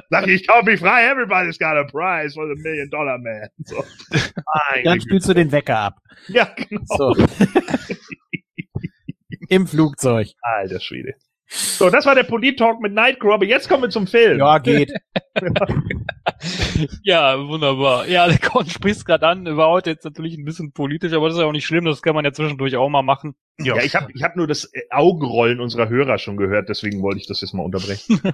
[0.09, 3.47] Sag ich, kaufe mich frei, everybody's got a prize for the million dollar man.
[3.65, 3.84] So.
[4.84, 5.99] Dann spielst du den Wecker ab.
[6.28, 6.82] Ja, genau.
[6.97, 7.15] So.
[9.49, 10.28] Im Flugzeug.
[10.41, 11.13] Alter Schwede.
[11.54, 14.39] So, das war der Polit-Talk mit Nightcrow, aber jetzt kommen wir zum Film.
[14.39, 14.93] Ja, geht.
[17.04, 18.08] Ja, wunderbar.
[18.08, 21.36] Ja, der Con spricht gerade an, war heute jetzt natürlich ein bisschen politisch, aber das
[21.36, 23.36] ist ja auch nicht schlimm, das kann man ja zwischendurch auch mal machen.
[23.60, 27.20] Ja, ich habe ich hab nur das äh, Augenrollen unserer Hörer schon gehört, deswegen wollte
[27.20, 28.22] ich das jetzt mal unterbrechen.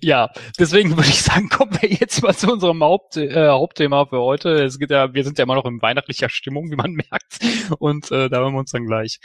[0.00, 4.20] Ja, deswegen würde ich sagen, kommen wir jetzt mal zu unserem Haupt, äh, Hauptthema für
[4.20, 4.62] heute.
[4.62, 7.40] Es geht ja, wir sind ja immer noch in weihnachtlicher Stimmung, wie man merkt.
[7.78, 9.18] Und äh, da hören wir uns dann gleich.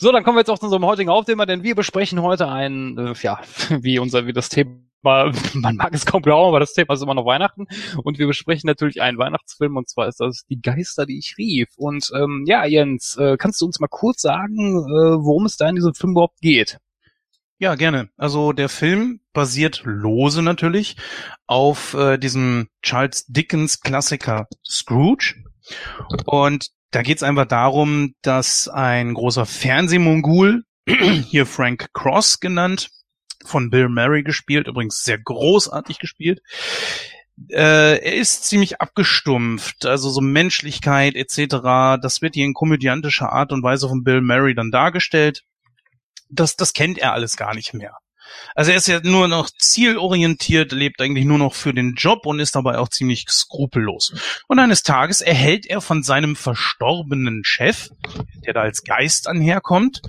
[0.00, 2.96] So, dann kommen wir jetzt auch zu unserem heutigen Hauptthema, denn wir besprechen heute ein,
[2.96, 3.38] äh, ja,
[3.82, 4.80] wie unser, wie das Thema,
[5.54, 7.66] man mag es kaum glauben, aber das Thema ist immer noch Weihnachten.
[8.02, 11.68] Und wir besprechen natürlich einen Weihnachtsfilm, und zwar ist das Die Geister, die ich rief.
[11.76, 15.68] Und ähm, ja, Jens, äh, kannst du uns mal kurz sagen, äh, worum es da
[15.68, 16.78] in diesem Film überhaupt geht?
[17.58, 18.08] Ja, gerne.
[18.16, 20.96] Also der Film basiert lose natürlich
[21.46, 25.34] auf äh, diesem Charles Dickens Klassiker Scrooge.
[26.24, 32.90] Und da geht's einfach darum, dass ein großer Fernsehmongul, hier Frank Cross genannt,
[33.44, 36.40] von Bill Murray gespielt, übrigens sehr großartig gespielt,
[37.48, 41.98] äh, er ist ziemlich abgestumpft, also so Menschlichkeit etc.
[42.02, 45.44] Das wird hier in komödiantischer Art und Weise von Bill Murray dann dargestellt
[46.30, 47.96] das, das kennt er alles gar nicht mehr.
[48.54, 52.40] Also er ist ja nur noch zielorientiert, lebt eigentlich nur noch für den Job und
[52.40, 54.14] ist dabei auch ziemlich skrupellos.
[54.48, 57.90] Und eines Tages erhält er von seinem verstorbenen Chef,
[58.44, 60.02] der da als Geist anherkommt,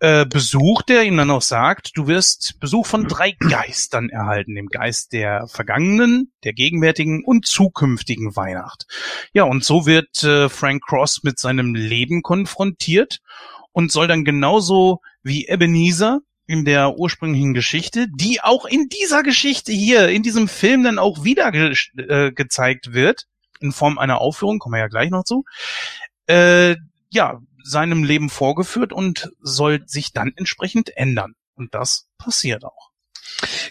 [0.00, 4.68] äh, Besuch, der ihm dann auch sagt, du wirst Besuch von drei Geistern erhalten, dem
[4.68, 8.86] Geist der vergangenen, der gegenwärtigen und zukünftigen Weihnacht.
[9.32, 13.20] Ja, und so wird äh, Frank Cross mit seinem Leben konfrontiert
[13.72, 19.72] und soll dann genauso wie Ebenezer in der ursprünglichen Geschichte, die auch in dieser Geschichte
[19.72, 23.26] hier, in diesem Film dann auch wieder ge äh, gezeigt wird,
[23.60, 25.44] in Form einer Aufführung, kommen wir ja gleich noch zu,
[26.26, 26.76] äh,
[27.10, 31.34] ja, seinem Leben vorgeführt und soll sich dann entsprechend ändern.
[31.56, 32.90] Und das passiert auch.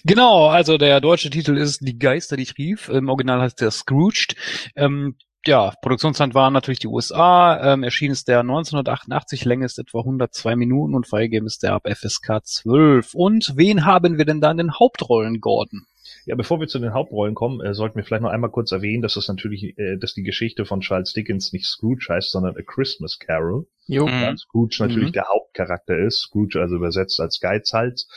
[0.03, 2.89] Genau, also der deutsche Titel ist Die Geister, die ich rief.
[2.89, 4.35] Im Original heißt der Scrooged.
[4.75, 5.15] Ähm,
[5.47, 7.73] ja, Produktionsland waren natürlich die USA.
[7.73, 11.87] Ähm, erschienen ist der 1988, Länge ist etwa 102 Minuten und freigegeben ist der ab
[11.87, 13.13] FSK 12.
[13.13, 15.85] Und wen haben wir denn da in den Hauptrollen, Gordon?
[16.25, 19.01] Ja, bevor wir zu den Hauptrollen kommen, äh, sollten wir vielleicht noch einmal kurz erwähnen,
[19.01, 22.61] dass das natürlich, äh, dass die Geschichte von Charles Dickens nicht Scrooge heißt, sondern A
[22.65, 23.67] Christmas Carol.
[23.87, 24.07] Jo.
[24.07, 24.35] Mhm.
[24.37, 25.13] Scrooge natürlich mhm.
[25.13, 26.21] der Hauptcharakter ist.
[26.21, 28.07] Scrooge also übersetzt als Geizhals.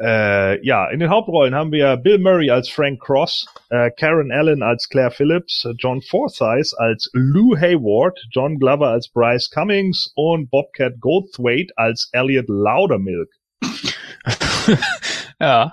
[0.00, 4.62] Äh, ja, in den Hauptrollen haben wir Bill Murray als Frank Cross, äh, Karen Allen
[4.62, 10.98] als Claire Phillips, John Forsyth als Lou Hayward, John Glover als Bryce Cummings und Bobcat
[11.00, 13.28] Goldthwaite als Elliot Loudermilk.
[15.40, 15.72] ja.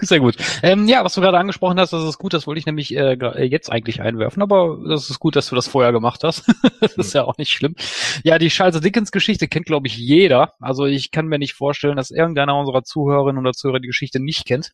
[0.00, 0.36] Sehr gut.
[0.64, 3.12] Ähm, ja, was du gerade angesprochen hast, das ist gut, das wollte ich nämlich äh,
[3.12, 6.44] äh, jetzt eigentlich einwerfen, aber das ist gut, dass du das vorher gemacht hast.
[6.80, 7.76] das ist ja auch nicht schlimm.
[8.24, 10.52] Ja, die Charles Dickens Geschichte kennt, glaube ich, jeder.
[10.58, 14.46] Also ich kann mir nicht vorstellen, dass irgendeiner unserer Zuhörerinnen oder Zuhörer die Geschichte nicht
[14.46, 14.72] kennt.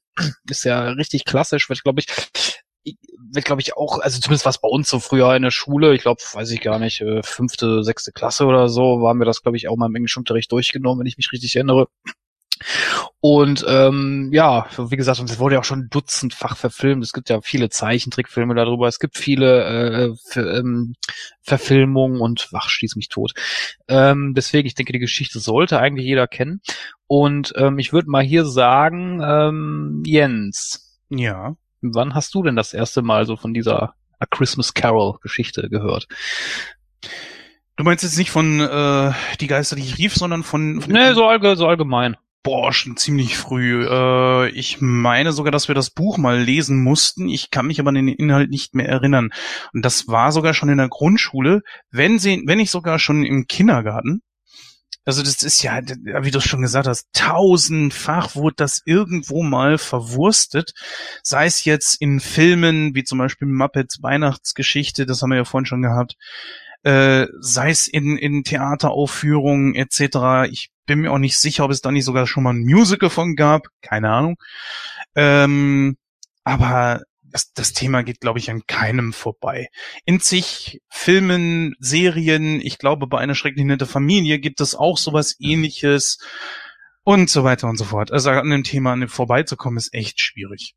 [0.48, 2.06] ist ja richtig klassisch, wird, glaube ich,
[3.32, 6.00] wird, glaube ich, auch, also zumindest was bei uns so früher in der Schule, ich
[6.00, 9.58] glaube, weiß ich gar nicht, äh, fünfte, sechste Klasse oder so, waren wir das, glaube
[9.58, 11.88] ich, auch mal im Englischunterricht durchgenommen, wenn ich mich richtig erinnere.
[13.20, 17.02] Und ähm, ja, wie gesagt, und es wurde ja auch schon dutzendfach verfilmt.
[17.04, 18.88] Es gibt ja viele Zeichentrickfilme darüber.
[18.88, 20.94] Es gibt viele äh, für, ähm,
[21.42, 23.32] Verfilmungen und ach, schließ mich tot.
[23.88, 26.60] Ähm, deswegen, ich denke, die Geschichte sollte eigentlich jeder kennen.
[27.06, 30.98] Und ähm, ich würde mal hier sagen, ähm, Jens.
[31.10, 31.56] Ja.
[31.80, 36.06] wann hast du denn das erste Mal so von dieser A Christmas Carol Geschichte gehört?
[37.76, 41.14] Du meinst jetzt nicht von äh, die Geister, die ich rief, sondern von, von Nee,
[41.14, 42.16] so, allge so allgemein.
[42.42, 43.86] Boah, schon ziemlich früh.
[43.86, 47.28] Äh, ich meine sogar, dass wir das Buch mal lesen mussten.
[47.28, 49.28] Ich kann mich aber an den Inhalt nicht mehr erinnern.
[49.74, 51.60] Und das war sogar schon in der Grundschule,
[51.90, 54.22] wenn sie, wenn nicht sogar schon im Kindergarten.
[55.04, 60.72] Also das ist ja, wie du schon gesagt hast, tausendfach wurde das irgendwo mal verwurstet.
[61.22, 65.66] Sei es jetzt in Filmen, wie zum Beispiel Muppets Weihnachtsgeschichte, das haben wir ja vorhin
[65.66, 66.16] schon gehabt.
[66.82, 70.50] Äh, sei es in, in Theateraufführungen etc.
[70.50, 73.10] Ich bin mir auch nicht sicher, ob es da nicht sogar schon mal ein Musical
[73.10, 73.66] von gab.
[73.82, 74.36] Keine Ahnung.
[75.14, 75.96] Ähm,
[76.44, 79.68] aber das, das Thema geht, glaube ich, an keinem vorbei.
[80.04, 85.36] In zig Filmen, Serien, ich glaube, bei einer schrecklich nette Familie gibt es auch sowas
[85.38, 86.18] ähnliches
[87.04, 88.12] und so weiter und so fort.
[88.12, 90.74] Also an dem Thema vorbeizukommen, ist echt schwierig.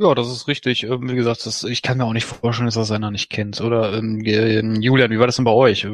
[0.00, 0.84] Ja, das ist richtig.
[0.84, 3.60] Ähm, Wie gesagt, das, ich kann mir auch nicht vorstellen, dass das einer nicht kennt.
[3.60, 5.84] Oder ähm, äh, Julian, wie war das denn bei euch?
[5.84, 5.90] Äh,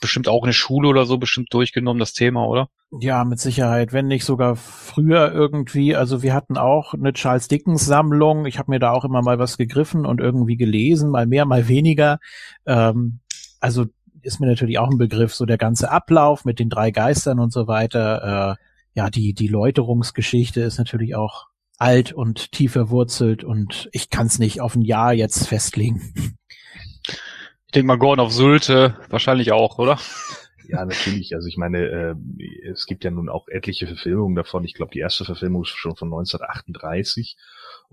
[0.00, 2.68] Bestimmt auch in der Schule oder so, bestimmt durchgenommen das Thema, oder?
[2.90, 5.94] Ja, mit Sicherheit, wenn nicht sogar früher irgendwie.
[5.94, 8.46] Also wir hatten auch eine Charles Dickens Sammlung.
[8.46, 11.68] Ich habe mir da auch immer mal was gegriffen und irgendwie gelesen, mal mehr, mal
[11.68, 12.20] weniger.
[12.66, 13.18] Ähm,
[13.60, 13.84] also
[14.22, 17.52] ist mir natürlich auch ein Begriff, so der ganze Ablauf mit den drei Geistern und
[17.52, 18.56] so weiter.
[18.58, 18.64] Äh,
[18.98, 21.48] ja, die die Läuterungsgeschichte ist natürlich auch
[21.78, 26.14] alt und tief verwurzelt und ich kann es nicht auf ein Jahr jetzt festlegen.
[27.06, 29.98] Ich denke mal, Gordon auf Sylte wahrscheinlich auch, oder?
[30.68, 31.34] Ja, natürlich.
[31.34, 32.14] Also ich meine, äh,
[32.70, 34.64] es gibt ja nun auch etliche Verfilmungen davon.
[34.64, 37.36] Ich glaube, die erste Verfilmung ist schon von 1938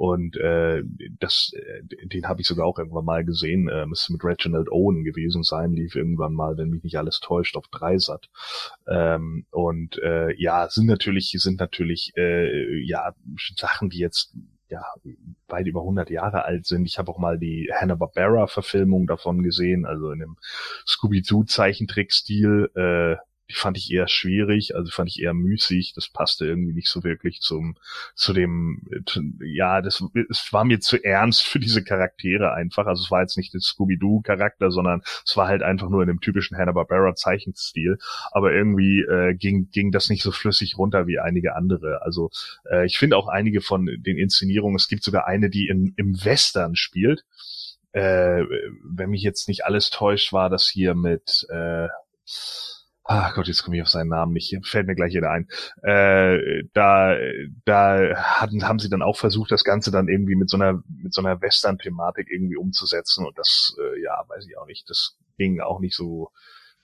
[0.02, 0.82] und äh,
[1.20, 3.70] das, äh, den habe ich sogar auch irgendwann mal gesehen.
[3.70, 7.56] Äh, müsste mit Reginald Owen gewesen sein, lief irgendwann mal, wenn mich nicht alles täuscht,
[7.56, 8.28] auf Dreisat.
[8.88, 13.14] Ähm, und äh, ja, sind natürlich, sind natürlich äh, ja
[13.56, 14.34] Sachen, die jetzt
[14.70, 14.84] ja,
[15.48, 16.88] weit über 100 Jahre alt sind.
[16.88, 20.38] Ich habe auch mal die Hanna-Barbera-Verfilmung davon gesehen, also in einem
[20.88, 22.72] Scooby-Doo-Zeichentrick-Stil.
[22.74, 23.18] Äh,
[23.50, 25.94] die fand ich eher schwierig, also fand ich eher müßig.
[25.94, 27.76] Das passte irgendwie nicht so wirklich zum,
[28.16, 28.88] zu dem,
[29.44, 32.88] ja, das, es war mir zu ernst für diese Charaktere einfach.
[32.88, 36.22] Also es war jetzt nicht der Scooby-Doo-Charakter, sondern es war halt einfach nur in dem
[36.22, 37.98] typischen Hanna-Barbera-Zeichenstil.
[38.32, 42.02] Aber irgendwie äh, ging, ging das nicht so flüssig runter wie einige andere.
[42.04, 42.30] Also
[42.70, 46.24] äh, ich finde auch einige von den Inszenierungen, es gibt sogar eine, die in, im
[46.24, 47.26] Western spielt.
[47.92, 48.44] Äh,
[48.86, 51.90] wenn mich jetzt nicht alles täuscht, war das hier mit äh,
[53.14, 54.58] Ach Gott, jetzt komme ich auf seinen Namen nicht.
[54.66, 55.50] Fällt mir gleich jeder ein.
[55.84, 57.18] Äh, da,
[57.66, 61.14] da hatten, haben sie dann auch versucht, das Ganze dann irgendwie mit so einer, mit
[61.14, 63.26] so einer Western-Thematik irgendwie umzusetzen.
[63.26, 64.90] Und das, äh, ja, weiß ich auch nicht.
[64.90, 66.32] Das ging auch nicht so,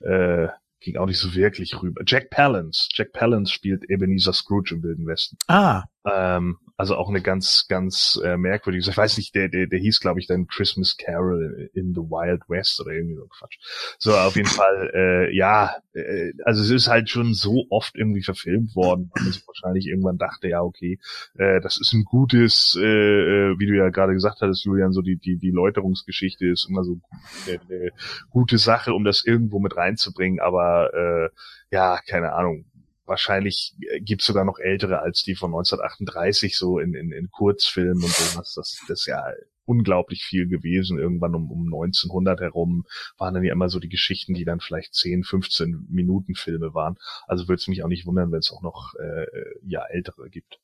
[0.02, 0.50] äh,
[0.82, 2.02] ging auch nicht so wirklich rüber.
[2.06, 2.90] Jack Palance.
[2.92, 5.38] Jack Palance spielt Ebenezer Scrooge im Wilden Westen.
[5.48, 8.88] Ah, Ähm, also auch eine ganz, ganz äh, merkwürdige.
[8.88, 12.44] Ich weiß nicht, der, der, der hieß, glaube ich, dann Christmas Carol in the Wild
[12.48, 13.58] West oder irgendwie so Quatsch.
[13.98, 18.22] So, auf jeden Fall, äh, ja, äh, also es ist halt schon so oft irgendwie
[18.22, 21.00] verfilmt worden, weil man sich wahrscheinlich irgendwann dachte, ja, okay,
[21.40, 25.02] äh, das ist ein gutes, äh, äh, wie du ja gerade gesagt hattest, Julian, so
[25.02, 27.00] die, die, die Läuterungsgeschichte ist immer so
[27.48, 27.92] eine, eine
[28.30, 31.30] gute Sache, um das irgendwo mit reinzubringen, aber äh,
[31.72, 32.66] ja, keine Ahnung
[33.08, 38.12] wahrscheinlich gibt's sogar noch ältere als die von 1938, so in, in, in Kurzfilmen und
[38.12, 38.54] sowas.
[38.54, 39.24] Das, das ist ja
[39.66, 40.98] unglaublich viel gewesen.
[40.98, 42.86] Irgendwann um, um 1900 herum
[43.18, 46.98] waren dann ja immer so die Geschichten, die dann vielleicht 10, 15 Minuten Filme waren.
[47.28, 49.26] Also würde es mich auch nicht wundern, wenn es auch noch äh,
[49.66, 50.60] ja ältere gibt.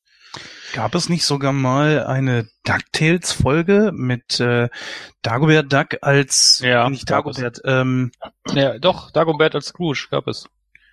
[0.74, 4.70] Gab es nicht sogar mal eine DuckTales-Folge mit äh,
[5.22, 7.10] Dagobert Duck als Ja, nicht.
[7.10, 8.12] Dagobert, ähm,
[8.52, 10.50] Ja, doch, Dagobert als Scrooge gab es.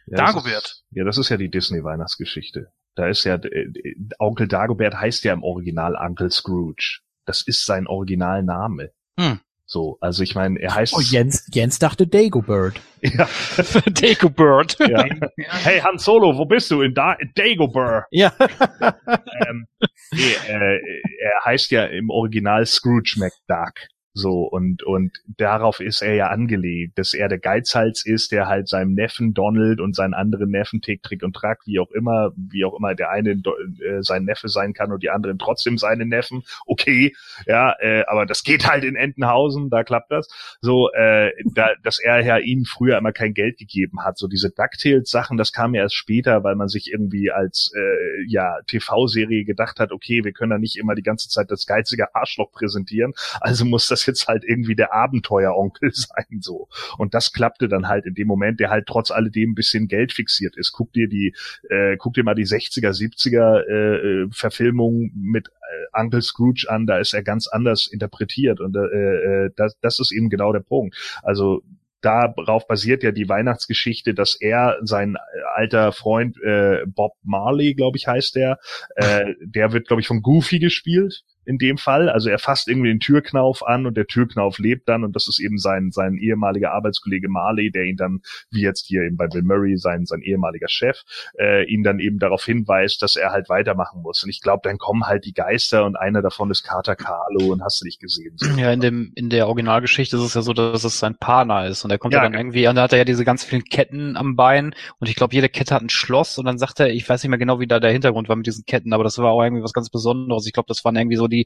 [0.07, 0.65] Ja, das Dagobert.
[0.65, 2.73] Ist, ja, das ist ja die Disney-Weihnachtsgeschichte.
[2.95, 7.01] Da ist ja, äh, Onkel Dagobert heißt ja im Original Uncle Scrooge.
[7.25, 8.91] Das ist sein Originalname.
[9.19, 9.41] Hm.
[9.71, 10.95] So, also ich meine, er heißt.
[10.97, 12.81] oh, Jens, Jens dachte Dagobert.
[13.03, 13.29] ja,
[13.87, 14.77] Dagobert.
[14.81, 15.05] ja.
[15.37, 16.83] Hey Han Solo, wo bist du?
[16.83, 18.07] In, da Dagobert.
[18.11, 18.33] Ja.
[18.41, 19.69] ähm,
[20.11, 20.81] nee, äh,
[21.21, 23.75] er heißt ja im Original Scrooge McDuck.
[24.13, 28.69] So, und, und darauf ist er ja angelegt, dass er der Geizhals ist, der halt
[28.69, 32.65] seinem Neffen Donald und seinen anderen Neffen Tick, Trick und Track, wie auch immer, wie
[32.65, 36.43] auch immer der eine äh, sein Neffe sein kann und die anderen trotzdem seine Neffen.
[36.67, 37.15] Okay,
[37.47, 40.29] ja, äh, aber das geht halt in Entenhausen, da klappt das.
[40.61, 44.19] So, äh, da, dass er ja ihnen früher immer kein Geld gegeben hat.
[44.19, 48.57] So diese DuckTales-Sachen, das kam ja erst später, weil man sich irgendwie als äh, ja
[48.67, 52.51] TV-Serie gedacht hat, okay, wir können da nicht immer die ganze Zeit das geizige Arschloch
[52.51, 56.69] präsentieren, also muss das das jetzt halt irgendwie der Abenteueronkel sein, so.
[56.99, 60.13] Und das klappte dann halt in dem Moment, der halt trotz alledem ein bisschen Geld
[60.13, 60.73] fixiert ist.
[60.73, 61.35] Guck dir die,
[61.69, 66.87] äh, guck dir mal die 60er, 70er äh, äh, Verfilmung mit äh, Uncle Scrooge an,
[66.87, 70.61] da ist er ganz anders interpretiert und äh, äh, das, das ist eben genau der
[70.61, 70.97] Punkt.
[71.23, 71.63] Also
[72.01, 75.17] darauf basiert ja die Weihnachtsgeschichte, dass er sein
[75.55, 78.59] alter Freund äh, Bob Marley, glaube ich, heißt der,
[78.97, 82.09] äh, der wird, glaube ich, von Goofy gespielt in dem Fall.
[82.09, 85.41] Also er fasst irgendwie den Türknauf an und der Türknauf lebt dann und das ist
[85.41, 88.21] eben sein, sein ehemaliger Arbeitskollege Marley, der ihn dann,
[88.51, 91.03] wie jetzt hier eben bei Bill Murray, sein, sein ehemaliger Chef,
[91.39, 94.23] äh, ihn dann eben darauf hinweist, dass er halt weitermachen muss.
[94.23, 97.63] Und ich glaube, dann kommen halt die Geister und einer davon ist Carter Carlo und
[97.63, 98.35] hast du nicht gesehen.
[98.37, 98.51] So.
[98.59, 101.85] Ja, in dem, in der Originalgeschichte ist es ja so, dass es sein Partner ist
[101.85, 103.65] und er kommt ja, Ja, dann irgendwie, und da hat er ja diese ganz vielen
[103.65, 106.89] Ketten am Bein und ich glaube, jede Kette hat ein Schloss und dann sagt er,
[106.91, 109.19] ich weiß nicht mehr genau, wie da der Hintergrund war mit diesen Ketten, aber das
[109.19, 110.47] war auch irgendwie was ganz Besonderes.
[110.47, 111.40] Ich glaube, das waren irgendwie so die,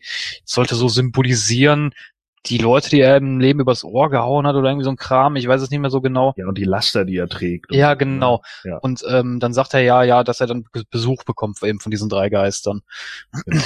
[0.45, 1.93] sollte so symbolisieren,
[2.47, 5.37] die Leute, die er im Leben übers Ohr gehauen hat oder irgendwie so ein Kram,
[5.37, 6.35] ich weiß es nicht mehr so genau.
[6.37, 7.71] Ja, und die Laster, die er trägt.
[7.71, 8.43] und Ja, so, genau.
[8.65, 8.71] ne?
[8.71, 11.81] Ja, Und ähm, dann sagt er ja, ja, dass er dann Be- Besuch bekommt eben
[11.81, 12.83] von diesen drei Geistern.
[13.47, 13.65] genau.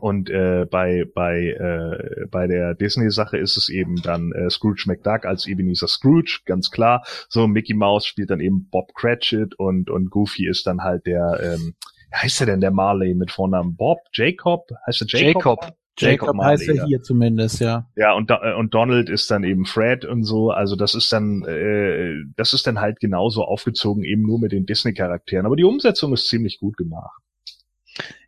[0.00, 5.24] Und äh, bei bei äh, bei der Disney-Sache ist es eben dann äh, Scrooge McDuck
[5.24, 7.02] als Ebenezer Scrooge, ganz klar.
[7.28, 11.40] So Mickey Mouse spielt dann eben Bob Cratchit und und Goofy ist dann halt der
[11.42, 11.74] ähm,
[12.22, 15.76] heißt er denn der Marley mit Vornamen Bob Jacob heißt er Jacob Jacob.
[15.98, 16.84] Jacob Marley, heißt er ja.
[16.86, 17.88] hier zumindest, ja.
[17.96, 20.50] Ja, und, äh, und Donald ist dann eben Fred und so.
[20.50, 24.66] Also das ist dann, äh, das ist dann halt genauso aufgezogen, eben nur mit den
[24.66, 25.46] Disney-Charakteren.
[25.46, 27.22] Aber die Umsetzung ist ziemlich gut gemacht.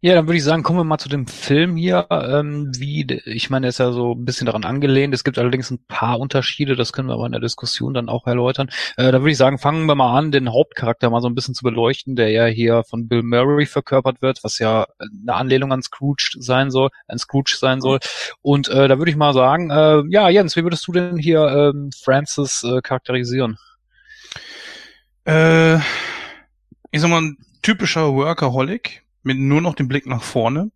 [0.00, 2.06] Ja, dann würde ich sagen, kommen wir mal zu dem Film hier.
[2.10, 5.12] Ähm, wie, ich meine, er ist ja so ein bisschen daran angelehnt.
[5.12, 8.28] Es gibt allerdings ein paar Unterschiede, das können wir aber in der Diskussion dann auch
[8.28, 8.70] erläutern.
[8.96, 11.54] Äh, da würde ich sagen, fangen wir mal an, den Hauptcharakter mal so ein bisschen
[11.54, 15.82] zu beleuchten, der ja hier von Bill Murray verkörpert wird, was ja eine Anlehnung an
[15.82, 17.98] Scrooge sein soll, an Scrooge sein soll.
[18.40, 21.40] Und äh, da würde ich mal sagen, äh, ja, Jens, wie würdest du denn hier
[21.74, 23.58] ähm, Francis äh, charakterisieren?
[25.24, 25.78] Äh,
[26.92, 30.70] ich sag mal, ein typischer Workaholic mit nur noch dem Blick nach vorne.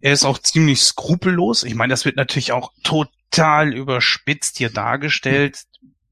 [0.00, 1.62] Er ist auch ziemlich skrupellos.
[1.62, 5.64] Ich meine, das wird natürlich auch total überspitzt hier dargestellt.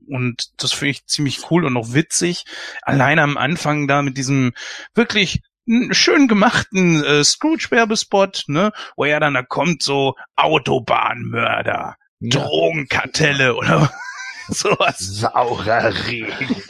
[0.08, 2.44] Und das finde ich ziemlich cool und auch witzig.
[2.82, 4.52] Alleine am Anfang da mit diesem
[4.94, 5.42] wirklich
[5.90, 13.92] schön gemachten äh, Scrooge-Werbespot, ne, wo er dann da kommt, so Autobahnmörder, Drogenkartelle oder
[14.48, 14.98] sowas.
[14.98, 16.62] Saurer Regen.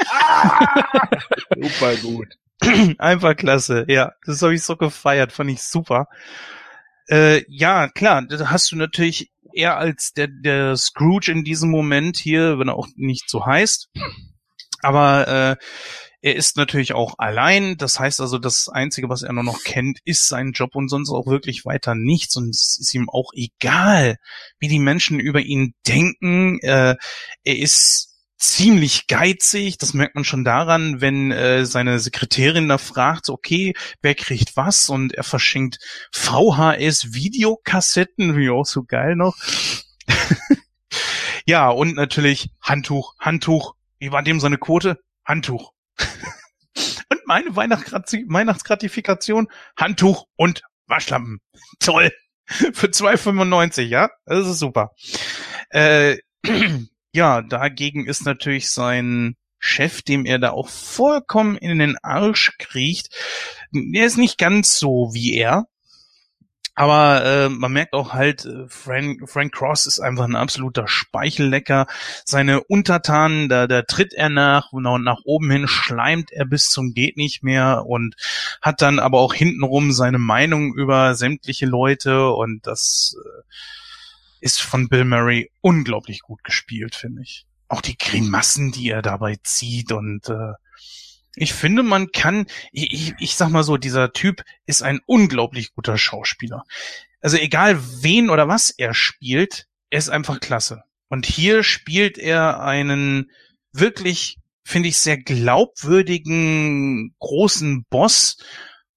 [1.60, 2.28] Super gut.
[2.98, 4.12] Einfach klasse, ja.
[4.24, 6.06] Das habe ich so gefeiert, fand ich super.
[7.08, 12.16] Äh, ja, klar, da hast du natürlich eher als der, der Scrooge in diesem Moment
[12.16, 13.90] hier, wenn er auch nicht so heißt.
[14.80, 15.64] Aber äh,
[16.22, 17.76] er ist natürlich auch allein.
[17.76, 21.10] Das heißt also, das Einzige, was er nur noch kennt, ist sein Job und sonst
[21.10, 22.36] auch wirklich weiter nichts.
[22.36, 24.16] Und es ist ihm auch egal,
[24.60, 26.60] wie die Menschen über ihn denken.
[26.60, 26.96] Äh,
[27.44, 28.11] er ist
[28.42, 29.78] ziemlich geizig.
[29.78, 34.88] Das merkt man schon daran, wenn äh, seine Sekretärin da fragt, okay, wer kriegt was?
[34.88, 35.78] Und er verschenkt
[36.12, 39.36] VHS-Videokassetten, wie auch so geil noch.
[41.46, 43.74] ja, und natürlich Handtuch, Handtuch.
[43.98, 44.98] Wie war dem seine Quote?
[45.24, 45.72] Handtuch.
[47.08, 51.40] und meine Weihnachtsgrati- Weihnachtsgratifikation, Handtuch und Waschlampen.
[51.78, 52.10] Toll.
[52.46, 54.10] Für 2,95, ja?
[54.26, 54.90] Das ist super.
[55.70, 56.16] Äh,
[57.12, 63.10] ja, dagegen ist natürlich sein Chef, dem er da auch vollkommen in den Arsch kriecht.
[63.70, 65.66] Der ist nicht ganz so wie er.
[66.74, 71.86] Aber äh, man merkt auch halt, äh, Frank, Frank Cross ist einfach ein absoluter Speichellecker.
[72.24, 76.94] Seine Untertanen, da, da tritt er nach und nach oben hin schleimt er bis zum
[76.94, 78.16] geht nicht mehr und
[78.62, 83.42] hat dann aber auch hintenrum seine Meinung über sämtliche Leute und das äh,
[84.42, 87.46] ist von Bill Murray unglaublich gut gespielt, finde ich.
[87.68, 90.52] Auch die Grimassen, die er dabei zieht und äh,
[91.34, 95.72] ich finde, man kann, ich, ich, ich sag mal so, dieser Typ ist ein unglaublich
[95.74, 96.64] guter Schauspieler.
[97.20, 100.82] Also egal wen oder was er spielt, er ist einfach klasse.
[101.08, 103.30] Und hier spielt er einen
[103.72, 108.36] wirklich, finde ich, sehr glaubwürdigen großen Boss,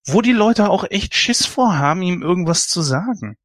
[0.05, 3.37] wo die Leute auch echt Schiss vorhaben, ihm irgendwas zu sagen.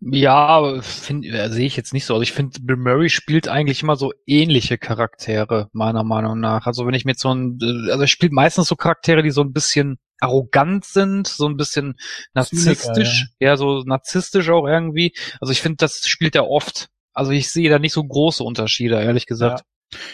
[0.00, 2.14] Ja, find, äh, sehe ich jetzt nicht so.
[2.14, 6.66] Also ich finde, Bill Murray spielt eigentlich immer so ähnliche Charaktere, meiner Meinung nach.
[6.66, 9.30] Also wenn ich mir jetzt so ein, äh, also er spielt meistens so Charaktere, die
[9.30, 11.96] so ein bisschen arrogant sind, so ein bisschen
[12.34, 13.56] narzisstisch, ja.
[13.56, 15.14] so narzisstisch auch irgendwie.
[15.40, 16.88] Also ich finde, das spielt er oft.
[17.12, 19.62] Also ich sehe da nicht so große Unterschiede, ehrlich gesagt.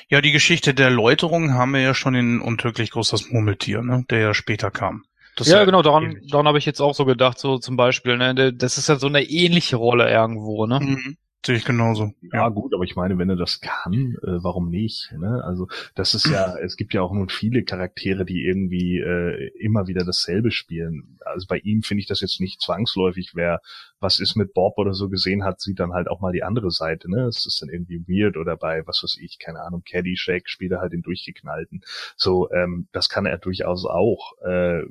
[0.08, 4.20] Ja, die Geschichte der Läuterung haben wir ja schon in Untödlich großes Murmeltier, ne, der
[4.20, 5.04] ja später kam.
[5.36, 6.30] Das ja, genau, daran, ähnlich.
[6.30, 9.06] daran habe ich jetzt auch so gedacht, so zum Beispiel, ne, das ist ja so
[9.06, 10.80] eine ähnliche Rolle irgendwo, ne?
[10.80, 11.16] Mhm.
[11.44, 12.12] Sehe ich genauso.
[12.32, 15.10] Ja, gut, aber ich meine, wenn er das kann, äh, warum nicht?
[15.18, 15.42] Ne?
[15.42, 15.66] Also
[15.96, 20.04] das ist ja, es gibt ja auch nun viele Charaktere, die irgendwie äh, immer wieder
[20.04, 21.18] dasselbe spielen.
[21.24, 23.32] Also bei ihm finde ich das jetzt nicht zwangsläufig.
[23.34, 23.60] Wer
[23.98, 26.70] was ist mit Bob oder so gesehen hat, sieht dann halt auch mal die andere
[26.70, 27.10] Seite.
[27.10, 27.24] Ne?
[27.24, 30.80] Es ist dann irgendwie weird oder bei was weiß ich, keine Ahnung, Caddyshack spielt er
[30.80, 31.82] halt den durchgeknallten.
[32.16, 34.34] So, ähm, das kann er durchaus auch.
[34.44, 34.82] Äh,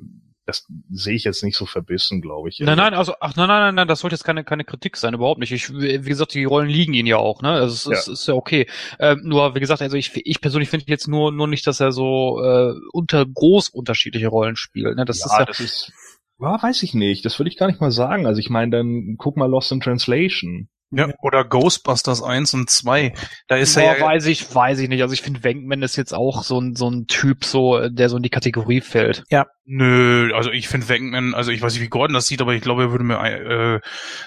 [0.44, 2.58] das sehe ich jetzt nicht so verbissen, glaube ich.
[2.60, 5.38] Nein, nein, also, ach, nein, nein, nein, das sollte jetzt keine, keine Kritik sein, überhaupt
[5.40, 5.52] nicht.
[5.52, 7.50] Ich, wie gesagt, die Rollen liegen ihn ja auch, ne?
[7.50, 8.12] Also, es Ja.
[8.12, 8.66] ist, ist ja okay.
[8.98, 11.92] Ähm, nur, wie gesagt, also ich, ich persönlich finde jetzt nur, nur nicht, dass er
[11.92, 15.04] so, äh, unter, groß unterschiedliche Rollen spielt, ne?
[15.04, 15.92] Das ja, ist ja, das ist,
[16.40, 17.24] ja, weiß ich nicht.
[17.24, 18.26] Das würde ich gar nicht mal sagen.
[18.26, 20.68] Also ich meine, dann guck mal Lost in Translation.
[20.94, 23.14] Ja, oder Ghostbusters 1 und 2.
[23.48, 25.00] Da ist Boah, er ja, weiß ich, weiß ich nicht.
[25.00, 28.18] Also ich finde, Wenkman ist jetzt auch so ein, so ein Typ, so, der so
[28.18, 29.24] in die Kategorie fällt.
[29.64, 32.62] nö, also ich finde Wenkman, also ich weiß nicht, wie Gordon das sieht, aber ich
[32.62, 33.80] glaube, er würde mir äh,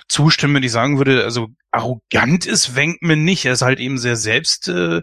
[0.07, 3.45] zustimmen, wenn ich sagen würde, also arrogant ist Wenkman nicht.
[3.45, 5.01] Er ist halt eben sehr selbst äh,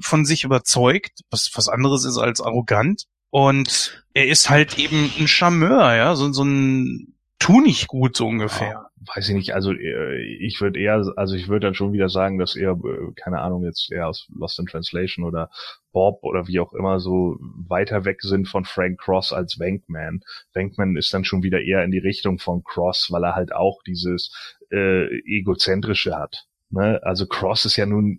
[0.00, 3.06] von sich überzeugt, was was anderes ist als arrogant.
[3.30, 8.28] Und er ist halt eben ein Charmeur, ja, so, so ein tu nicht gut so
[8.28, 8.90] ungefähr.
[9.04, 9.54] Weiß ich nicht.
[9.54, 13.12] Also äh, ich würde eher, also ich würde dann schon wieder sagen, dass er, äh,
[13.16, 15.50] keine Ahnung, jetzt eher aus Lost in Translation oder
[15.92, 20.22] Bob oder wie auch immer so weiter weg sind von Frank Cross als Wankman.
[20.54, 23.82] Wankman ist dann schon wieder eher in die Richtung von Cross, weil er halt auch
[23.82, 26.46] dieses äh, egozentrische hat.
[26.70, 27.00] Ne?
[27.02, 28.18] Also Cross ist ja nun,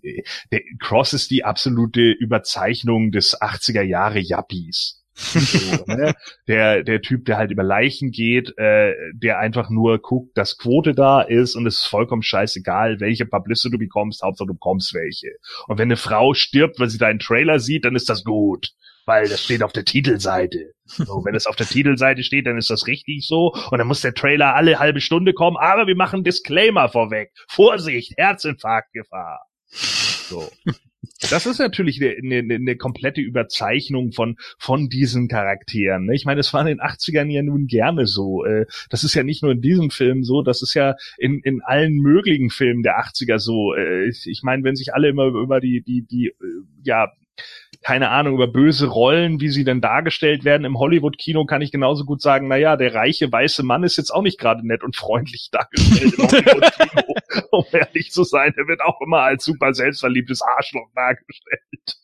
[0.52, 5.03] der, Cross ist die absolute Überzeichnung des 80er Jahre Yuppies.
[5.86, 6.14] Ne?
[6.48, 10.94] der, der Typ, der halt über Leichen geht, äh, der einfach nur guckt, dass Quote
[10.94, 15.32] da ist und es ist vollkommen scheißegal, welche Publicity du bekommst, Hauptsache du bekommst welche.
[15.68, 18.72] Und wenn eine Frau stirbt, weil sie deinen Trailer sieht, dann ist das gut.
[19.06, 20.72] Weil das steht auf der Titelseite.
[20.86, 23.52] So, wenn es auf der Titelseite steht, dann ist das richtig so.
[23.70, 25.58] Und dann muss der Trailer alle halbe Stunde kommen.
[25.58, 27.30] Aber wir machen Disclaimer vorweg.
[27.48, 29.46] Vorsicht, Herzinfarktgefahr.
[29.68, 30.50] So.
[31.30, 36.06] Das ist natürlich eine, eine, eine komplette Überzeichnung von, von diesen Charakteren.
[36.06, 36.14] ne?
[36.14, 38.44] Ich meine, es war in den 80ern ja nun gerne so.
[38.44, 41.60] Äh, Das ist ja nicht nur in diesem Film so, das ist ja in, in
[41.62, 43.74] allen möglichen Filmen der 80er so.
[43.74, 46.32] Äh, Ich meine, wenn sich alle immer über die, die, die, äh,
[46.82, 47.12] ja,
[47.84, 52.06] keine Ahnung, über böse Rollen, wie sie denn dargestellt werden im Hollywood-Kino, kann ich genauso
[52.06, 54.96] gut sagen, na ja, der reiche weiße Mann ist jetzt auch nicht gerade nett und
[54.96, 57.14] freundlich dargestellt im Hollywood-Kino.
[57.50, 61.98] um ehrlich zu sein, der wird auch immer als super selbstverliebtes Arschloch dargestellt.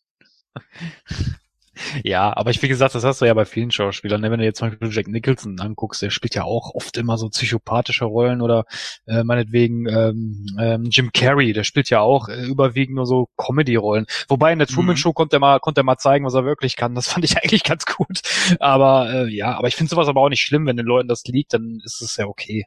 [2.05, 4.21] Ja, aber ich, wie gesagt, das hast du ja bei vielen Schauspielern.
[4.21, 4.31] ne?
[4.31, 7.29] Wenn du jetzt zum Beispiel Jack Nicholson anguckst, der spielt ja auch oft immer so
[7.29, 8.65] psychopathische Rollen oder
[9.07, 14.07] äh, meinetwegen ähm, ähm, Jim Carrey, der spielt ja auch äh, überwiegend nur so Comedy-Rollen.
[14.29, 14.99] Wobei in der Truman Mhm.
[14.99, 16.95] Show konnte er mal, konnte er mal zeigen, was er wirklich kann.
[16.95, 18.21] Das fand ich eigentlich ganz gut.
[18.59, 21.25] Aber äh, ja, aber ich finde sowas aber auch nicht schlimm, wenn den Leuten das
[21.25, 22.67] liegt, dann ist es ja okay.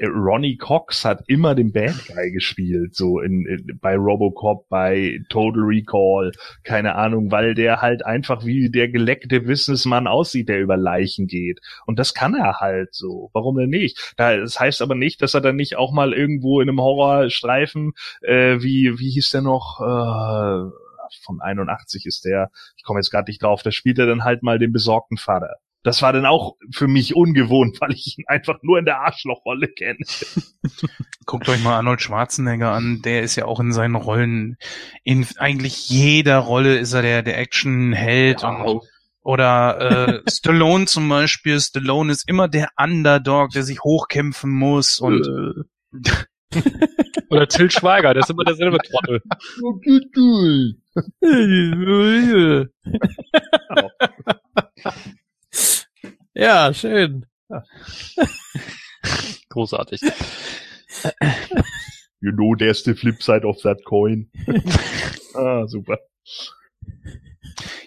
[0.00, 5.62] Ronnie Cox hat immer den Bad Guy gespielt, so in, in bei Robocop, bei Total
[5.62, 6.32] Recall,
[6.64, 11.60] keine Ahnung, weil der halt einfach wie der geleckte Businessmann aussieht, der über Leichen geht.
[11.86, 13.30] Und das kann er halt so.
[13.32, 14.14] Warum denn nicht?
[14.16, 17.92] Da, das heißt aber nicht, dass er dann nicht auch mal irgendwo in einem Horrorstreifen,
[18.22, 20.70] äh, wie, wie hieß der noch, äh,
[21.22, 24.42] von 81 ist der, ich komme jetzt gerade nicht drauf, da spielt er dann halt
[24.42, 25.56] mal den besorgten Vater.
[25.82, 29.68] Das war dann auch für mich ungewohnt, weil ich ihn einfach nur in der Arschlochrolle
[29.68, 29.98] kenne.
[31.26, 34.56] Guckt euch mal Arnold Schwarzenegger an, der ist ja auch in seinen Rollen,
[35.04, 38.82] in eigentlich jeder Rolle ist er der, der Actionheld und
[39.24, 41.60] oder äh, Stallone zum Beispiel.
[41.60, 45.28] Stallone ist immer der Underdog, der sich hochkämpfen muss und
[47.30, 49.22] Oder Till Schweiger, der ist immer derselbe Trottel.
[56.34, 57.26] Ja, schön.
[59.48, 60.00] Großartig.
[62.20, 64.28] You know, there's the flip side of that coin.
[65.34, 65.98] ah, super.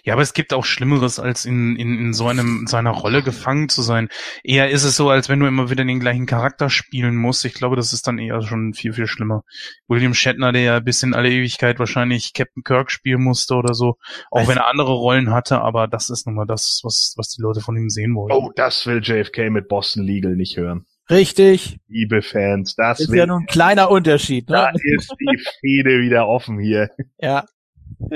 [0.06, 3.24] Ja, aber es gibt auch Schlimmeres, als in, in, in so einem in seiner Rolle
[3.24, 4.08] gefangen zu sein.
[4.44, 7.44] Eher ist es so, als wenn du immer wieder den gleichen Charakter spielen musst.
[7.44, 9.42] Ich glaube, das ist dann eher schon viel, viel schlimmer.
[9.88, 13.96] William Shatner, der ja bis in alle Ewigkeit wahrscheinlich Captain Kirk spielen musste oder so,
[14.30, 17.30] auch Weiß- wenn er andere Rollen hatte, aber das ist nun mal das, was, was
[17.30, 18.30] die Leute von ihm sehen wollen.
[18.30, 20.86] Oh, das will JFK mit Boston Legal nicht hören.
[21.10, 21.80] Richtig.
[21.88, 24.78] Liebe Fans, das Ist will, ja nun ein kleiner Unterschied, da ne?
[24.96, 26.90] ist die Fehde wieder offen hier.
[27.18, 27.44] Ja.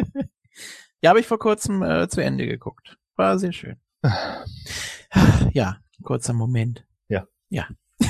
[1.02, 2.96] Ja, habe ich vor kurzem äh, zu Ende geguckt.
[3.16, 3.76] War sehr schön.
[5.52, 6.84] Ja, kurzer Moment.
[7.08, 7.24] Ja.
[7.48, 7.66] Ja.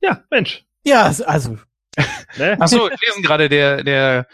[0.00, 0.64] Ja, Mensch.
[0.84, 1.56] ja, also,
[2.36, 2.56] Ne?
[2.60, 4.26] Ach so, ich lesen gerade, der, der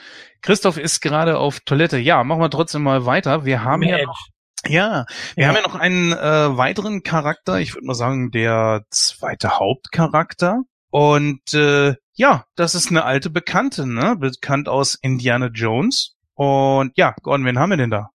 [0.42, 1.98] Christoph ist gerade auf Toilette.
[1.98, 3.44] Ja, machen wir trotzdem mal weiter.
[3.44, 4.18] Wir haben ja noch,
[4.66, 5.06] ja,
[5.36, 5.48] wir Ja.
[5.51, 7.60] haben ja noch einen äh, weiteren Charakter.
[7.60, 10.62] Ich würde mal sagen, der zweite Hauptcharakter.
[10.90, 14.16] Und äh, ja, das ist eine alte Bekannte, ne?
[14.18, 16.16] Bekannt aus Indiana Jones.
[16.40, 18.12] Und ja, Gordon, wen haben wir denn da?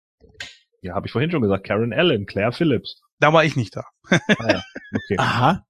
[0.82, 1.68] Ja, habe ich vorhin schon gesagt.
[1.68, 3.00] Karen Allen, Claire Phillips.
[3.20, 3.84] Da war ich nicht da.
[4.10, 4.18] Ah,
[4.52, 4.64] ja.
[4.96, 5.16] Okay.
[5.20, 5.64] Aha.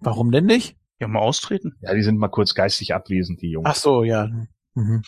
[0.00, 0.76] Warum denn nicht?
[0.98, 1.76] Ja, mal austreten.
[1.80, 3.68] Ja, die sind mal kurz geistig abwesend, die Jungs.
[3.70, 4.28] Ach so, ja.
[4.74, 5.02] Mhm.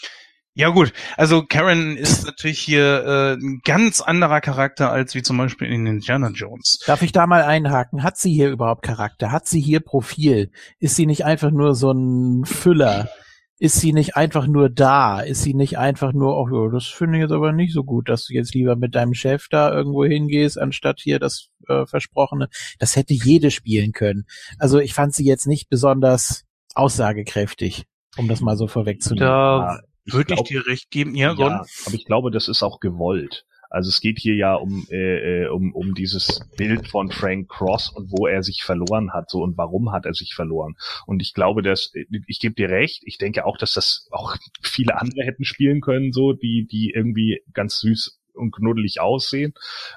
[0.55, 5.37] Ja gut, also Karen ist natürlich hier äh, ein ganz anderer Charakter als wie zum
[5.37, 6.79] Beispiel in Indiana Jones.
[6.87, 8.05] Darf ich da mal einhaken?
[8.05, 9.33] Hat sie hier überhaupt Charakter?
[9.33, 10.53] Hat sie hier Profil?
[10.79, 13.09] Ist sie nicht einfach nur so ein Füller?
[13.59, 15.21] Ist sie nicht einfach nur da?
[15.21, 18.09] Ist sie nicht einfach nur, oh ja, das finde ich jetzt aber nicht so gut,
[18.09, 22.49] dass du jetzt lieber mit deinem Chef da irgendwo hingehst, anstatt hier das äh, Versprochene.
[22.79, 24.27] Das hätte jede spielen können.
[24.59, 26.45] Also ich fand sie jetzt nicht besonders
[26.75, 27.85] aussagekräftig,
[28.17, 29.29] um das mal so vorwegzunehmen.
[29.29, 31.15] Da würde ich dir recht geben.
[31.15, 31.35] Ja?
[31.35, 33.47] Ja, aber ich glaube, das ist auch gewollt.
[33.75, 37.91] Also es geht hier ja um, äh, äh, um, um dieses Bild von Frank Cross
[37.91, 40.77] und wo er sich verloren hat so und warum hat er sich verloren.
[41.07, 41.93] Und ich glaube, dass
[42.27, 43.03] ich gebe dir recht.
[43.05, 47.43] Ich denke auch, dass das auch viele andere hätten spielen können, so die die irgendwie
[47.53, 49.55] ganz süß und knuddelig aussehen.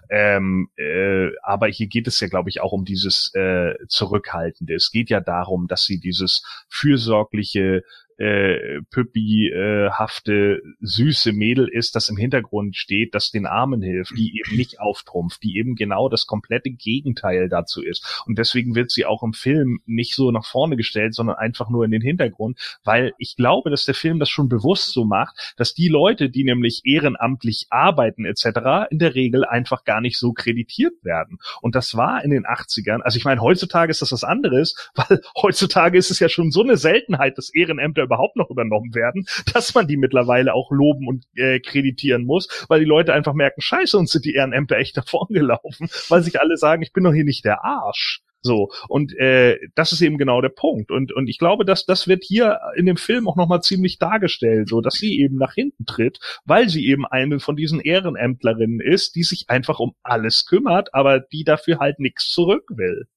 [0.09, 4.75] Ähm, äh, aber hier geht es ja, glaube ich, auch um dieses äh, Zurückhaltende.
[4.75, 7.83] Es geht ja darum, dass sie dieses fürsorgliche,
[8.17, 14.57] äh, Püppi-hafte, süße Mädel ist, das im Hintergrund steht, das den Armen hilft, die eben
[14.57, 18.23] nicht auftrumpft, die eben genau das komplette Gegenteil dazu ist.
[18.25, 21.85] Und deswegen wird sie auch im Film nicht so nach vorne gestellt, sondern einfach nur
[21.85, 25.73] in den Hintergrund, weil ich glaube, dass der Film das schon bewusst so macht, dass
[25.73, 30.93] die Leute, die nämlich ehrenamtlich arbeiten etc., in der Regel einfach gar nicht so kreditiert
[31.03, 31.37] werden.
[31.61, 35.21] Und das war in den 80ern, also ich meine, heutzutage ist das was anderes, weil
[35.41, 39.73] heutzutage ist es ja schon so eine Seltenheit, dass Ehrenämter überhaupt noch übernommen werden, dass
[39.75, 43.97] man die mittlerweile auch loben und äh, kreditieren muss, weil die Leute einfach merken, scheiße,
[43.97, 47.25] uns sind die Ehrenämter echt davon gelaufen, weil sich alle sagen, ich bin doch hier
[47.25, 48.23] nicht der Arsch.
[48.41, 50.91] So, und äh, das ist eben genau der Punkt.
[50.91, 54.69] Und, und ich glaube, dass das wird hier in dem Film auch nochmal ziemlich dargestellt,
[54.69, 59.15] so dass sie eben nach hinten tritt, weil sie eben eine von diesen Ehrenämtlerinnen ist,
[59.15, 63.07] die sich einfach um alles kümmert, aber die dafür halt nichts zurück will.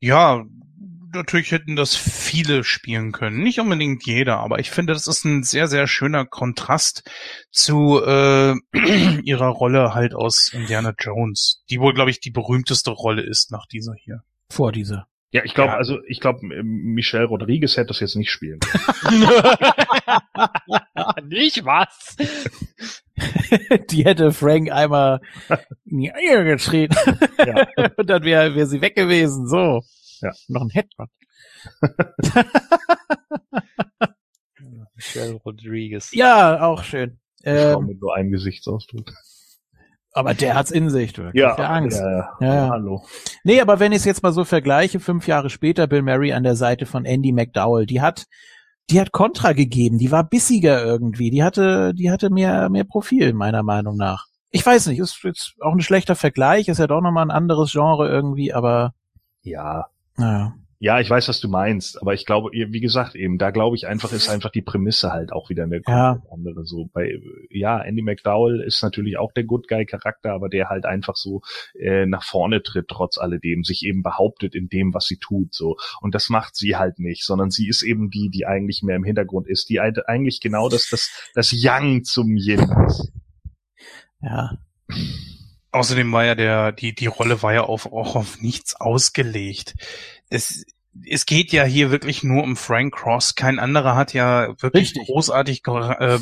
[0.00, 0.44] Ja,
[1.12, 3.42] natürlich hätten das viele spielen können.
[3.42, 7.08] Nicht unbedingt jeder, aber ich finde, das ist ein sehr, sehr schöner Kontrast
[7.50, 8.54] zu äh,
[9.22, 13.66] ihrer Rolle halt aus Indiana Jones, die wohl, glaube ich, die berühmteste Rolle ist nach
[13.66, 14.22] dieser hier.
[14.50, 15.06] Vor dieser.
[15.34, 15.78] Ja, ich glaube, Ja.
[15.78, 18.60] also ich glaube, Michelle Rodriguez hätte das jetzt nicht spielen.
[21.24, 22.16] Nicht was?
[23.90, 25.20] Die hätte Frank einmal
[25.86, 26.96] in die Eier getreten.
[27.38, 27.66] Ja.
[27.96, 29.46] Und dann wäre wär sie weg gewesen.
[29.46, 29.82] So.
[30.22, 30.30] Ja.
[30.48, 31.10] Noch ein Headbutt.
[34.94, 36.12] Michelle Rodriguez.
[36.12, 37.18] Ja, auch schön.
[37.42, 39.10] Frau Ähm, mit nur einem Gesichtsausdruck.
[40.12, 41.22] aber der hat's in sich, du.
[41.34, 41.98] Ja, ja Angst.
[42.00, 42.30] Ja, ja.
[42.40, 42.68] Ja, ja.
[42.70, 43.04] Hallo.
[43.44, 46.44] Nee, aber wenn ich es jetzt mal so vergleiche, fünf Jahre später Bill Murray an
[46.44, 48.26] der Seite von Andy McDowell, die hat,
[48.90, 53.32] die hat Kontra gegeben, die war bissiger irgendwie, die hatte, die hatte mehr, mehr Profil,
[53.32, 54.26] meiner Meinung nach.
[54.50, 57.72] Ich weiß nicht, ist jetzt auch ein schlechter Vergleich, ist ja doch nochmal ein anderes
[57.72, 58.92] Genre irgendwie, aber,
[59.42, 59.86] Ja.
[60.16, 60.54] Naja.
[60.84, 63.86] Ja, ich weiß, was du meinst, aber ich glaube, wie gesagt, eben, da glaube ich
[63.86, 66.20] einfach, ist einfach die Prämisse halt auch wieder eine Ja.
[66.28, 66.64] andere.
[66.64, 67.20] So bei,
[67.50, 71.42] ja, Andy McDowell ist natürlich auch der Good Guy Charakter, aber der halt einfach so
[71.78, 75.76] äh, nach vorne tritt, trotz alledem, sich eben behauptet in dem, was sie tut, so.
[76.00, 79.04] Und das macht sie halt nicht, sondern sie ist eben die, die eigentlich mehr im
[79.04, 83.12] Hintergrund ist, die halt eigentlich genau das, das, das Yang zum Yin ist.
[84.20, 84.58] Ja.
[85.72, 89.74] Außerdem war ja der, die, die Rolle war ja auf, auch auf nichts ausgelegt.
[90.28, 90.64] Es,
[91.06, 93.34] es geht ja hier wirklich nur um Frank Cross.
[93.34, 95.06] Kein anderer hat ja wirklich Richtig.
[95.06, 96.18] großartig äh,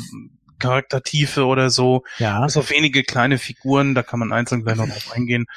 [0.57, 2.03] Charaktertiefe oder so.
[2.17, 2.45] Ja.
[2.45, 5.47] Bis auf wenige kleine Figuren, da kann man einzeln gleich noch drauf eingehen.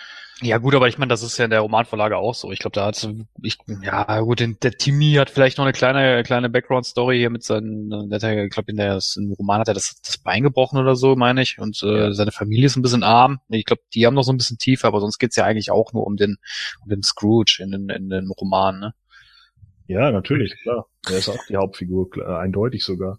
[0.43, 2.51] Ja gut, aber ich meine, das ist ja in der Romanvorlage auch so.
[2.51, 3.09] Ich glaube, da hat
[3.43, 7.45] ich ja gut, den, der Timmy hat vielleicht noch eine kleine kleine Background-Story hier mit
[7.45, 10.97] seinen, der ich glaube, in der im Roman hat er das, das Bein gebrochen oder
[10.97, 11.59] so, meine ich.
[11.61, 13.41] Und äh, seine Familie ist ein bisschen arm.
[13.49, 15.93] Ich glaube, die haben noch so ein bisschen tiefer, aber sonst geht's ja eigentlich auch
[15.93, 16.37] nur um den
[16.83, 18.95] um den Scrooge in den in dem Roman, ne?
[19.87, 20.87] Ja, natürlich, klar.
[21.09, 23.19] Der ist auch die Hauptfigur, klar, eindeutig sogar.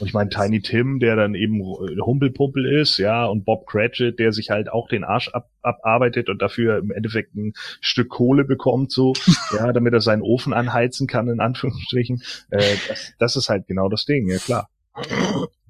[0.00, 4.18] Und ich meine, Tiny Tim, der dann eben äh, Humpelpumpel ist, ja, und Bob Cratchit,
[4.18, 8.44] der sich halt auch den Arsch ab, abarbeitet und dafür im Endeffekt ein Stück Kohle
[8.44, 9.12] bekommt, so,
[9.56, 12.22] ja, damit er seinen Ofen anheizen kann, in Anführungsstrichen.
[12.50, 14.68] Äh, das, das ist halt genau das Ding, ja klar.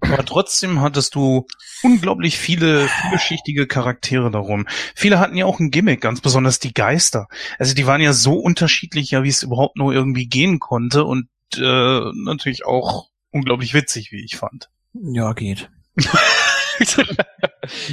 [0.00, 1.46] Aber trotzdem hattest du
[1.82, 4.66] unglaublich viele vielschichtige Charaktere darum.
[4.94, 7.28] Viele hatten ja auch ein Gimmick, ganz besonders die Geister.
[7.58, 11.28] Also die waren ja so unterschiedlich, ja, wie es überhaupt nur irgendwie gehen konnte und
[11.56, 14.70] äh, natürlich auch unglaublich witzig, wie ich fand.
[14.94, 15.70] Ja, geht.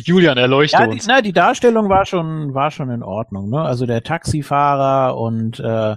[0.04, 1.08] Julian, erleuchte Ja, die, uns.
[1.08, 3.62] na, die Darstellung war schon, war schon in Ordnung, ne?
[3.62, 5.96] Also der Taxifahrer und äh,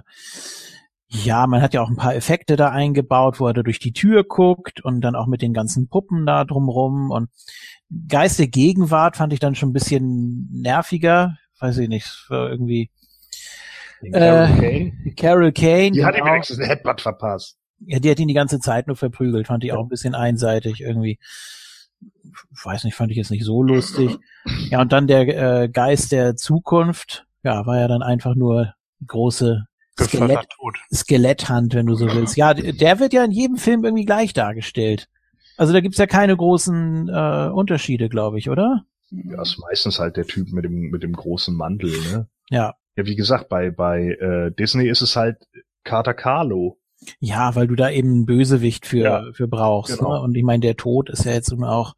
[1.07, 3.93] Ja, man hat ja auch ein paar Effekte da eingebaut, wo er da durch die
[3.93, 7.29] Tür guckt und dann auch mit den ganzen Puppen da drumrum und
[8.07, 11.37] Geist der Gegenwart fand ich dann schon ein bisschen nerviger.
[11.59, 12.89] Weiß ich nicht, war irgendwie
[14.11, 15.13] Carol Äh, Kane.
[15.15, 15.91] Carol Kane.
[15.91, 16.33] Die hat ihm genau.
[16.33, 17.57] wenigstens einen Headbutt verpasst.
[17.85, 20.81] Ja, die hat ihn die ganze Zeit nur verprügelt, fand ich auch ein bisschen einseitig
[20.81, 21.19] irgendwie.
[22.63, 24.17] Weiß nicht, fand ich jetzt nicht so lustig.
[24.69, 28.73] Ja, und dann der äh, Geist der Zukunft, ja, war ja dann einfach nur
[29.05, 29.65] große
[29.99, 30.47] Skelett.
[30.93, 32.35] Skeletthand, wenn du so willst.
[32.35, 35.07] Ja, der wird ja in jedem Film irgendwie gleich dargestellt.
[35.57, 38.85] Also da gibt's ja keine großen äh, Unterschiede, glaube ich, oder?
[39.11, 42.27] Ja, ist meistens halt der Typ mit dem, mit dem großen Mantel, ne?
[42.49, 42.75] Ja.
[42.95, 45.37] Ja, wie gesagt, bei, bei äh, Disney ist es halt
[45.83, 46.79] Carter Carlo.
[47.19, 49.97] Ja, weil du da eben einen Bösewicht für, Ja, für brauchst.
[49.97, 50.13] genau.
[50.13, 50.21] Ne?
[50.21, 51.93] Und ich meine, der Tod ist ja jetzt auch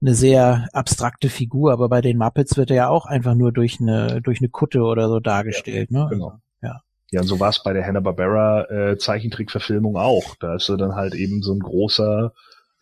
[0.00, 3.80] eine sehr abstrakte Figur, aber bei den Muppets wird er ja auch einfach nur durch
[3.80, 5.90] eine, durch eine Kutte oder so dargestellt.
[5.90, 6.06] ne?
[6.10, 6.26] genau.
[6.28, 6.80] Also, ja.
[7.10, 10.34] Ja, und so war es bei der Hanna-Barbera äh, Zeichentrickverfilmung auch.
[10.40, 12.32] Da ist er dann halt eben so ein großer,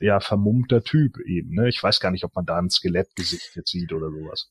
[0.00, 1.54] ja, vermummter Typ eben.
[1.54, 1.68] Ne?
[1.68, 4.50] Ich weiß gar nicht, ob man da ein Skelettgesicht jetzt sieht oder sowas.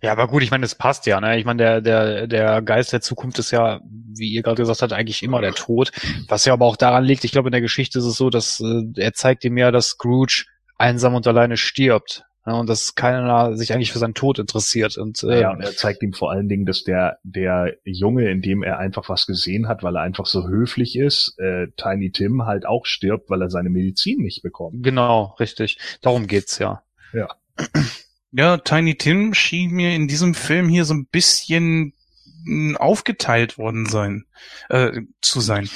[0.00, 1.38] Ja, aber gut, ich meine, das passt ja, ne?
[1.38, 4.92] Ich meine, der, der, der Geist der Zukunft ist ja, wie ihr gerade gesagt habt,
[4.92, 5.92] eigentlich immer der Tod.
[6.28, 8.60] Was ja aber auch daran liegt, ich glaube, in der Geschichte ist es so, dass
[8.60, 10.44] äh, er zeigt ihm ja, dass Scrooge
[10.78, 12.24] einsam und alleine stirbt.
[12.44, 14.98] Ja, und dass keiner sich eigentlich für seinen Tod interessiert.
[14.98, 18.42] Und äh, Ja, und er zeigt ihm vor allen Dingen, dass der, der Junge, in
[18.42, 22.44] dem er einfach was gesehen hat, weil er einfach so höflich ist, äh, Tiny Tim
[22.44, 24.82] halt auch stirbt, weil er seine Medizin nicht bekommt.
[24.82, 25.78] genau, richtig.
[26.00, 26.82] Darum geht's ja.
[27.12, 27.28] Ja,
[28.32, 31.92] Tiny Tim schien mir in diesem Film hier so ein bisschen
[32.44, 34.24] mh, aufgeteilt worden sein,
[34.70, 35.68] äh, zu sein.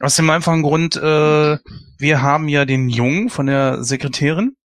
[0.00, 1.58] Aus dem einfachen Grund, äh,
[1.98, 4.56] wir haben ja den Jungen von der Sekretärin,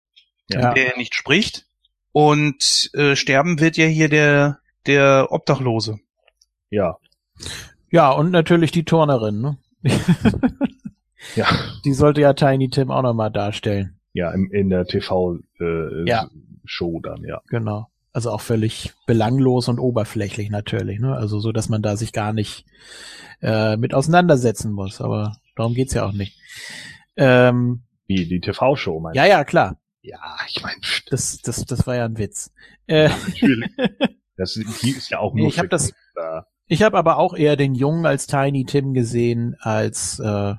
[0.49, 0.73] Ja.
[0.73, 1.65] der nicht spricht,
[2.13, 5.99] und äh, sterben wird ja hier der der Obdachlose.
[6.69, 6.97] Ja,
[7.91, 9.41] ja, und natürlich die Turnerin.
[9.41, 9.57] Ne?
[11.35, 11.47] ja,
[11.85, 13.99] Die sollte ja Tiny Tim auch nochmal darstellen.
[14.13, 16.29] ja, im, in der TV äh, Ja.
[16.67, 17.41] Show dann, ja.
[17.49, 17.87] Genau.
[18.13, 20.99] Also auch völlig belanglos und oberflächlich natürlich.
[20.99, 21.15] Ne?
[21.15, 22.65] Also so, dass man da sich gar nicht
[23.41, 25.01] äh, mit auseinandersetzen muss.
[25.01, 26.39] Aber darum geht's ja auch nicht.
[27.17, 29.77] Ähm, Wie die TV-Show, meinst ja, ja, klar.
[30.01, 30.09] du?
[30.09, 30.77] Ja, ich meine,
[31.09, 32.51] Das, das, das war ja ein Witz.
[32.87, 33.69] Äh, natürlich.
[34.37, 35.93] Das die ist ja auch nur ich hab für das-
[36.67, 40.55] ich habe aber auch eher den Jungen als Tiny Tim gesehen als äh,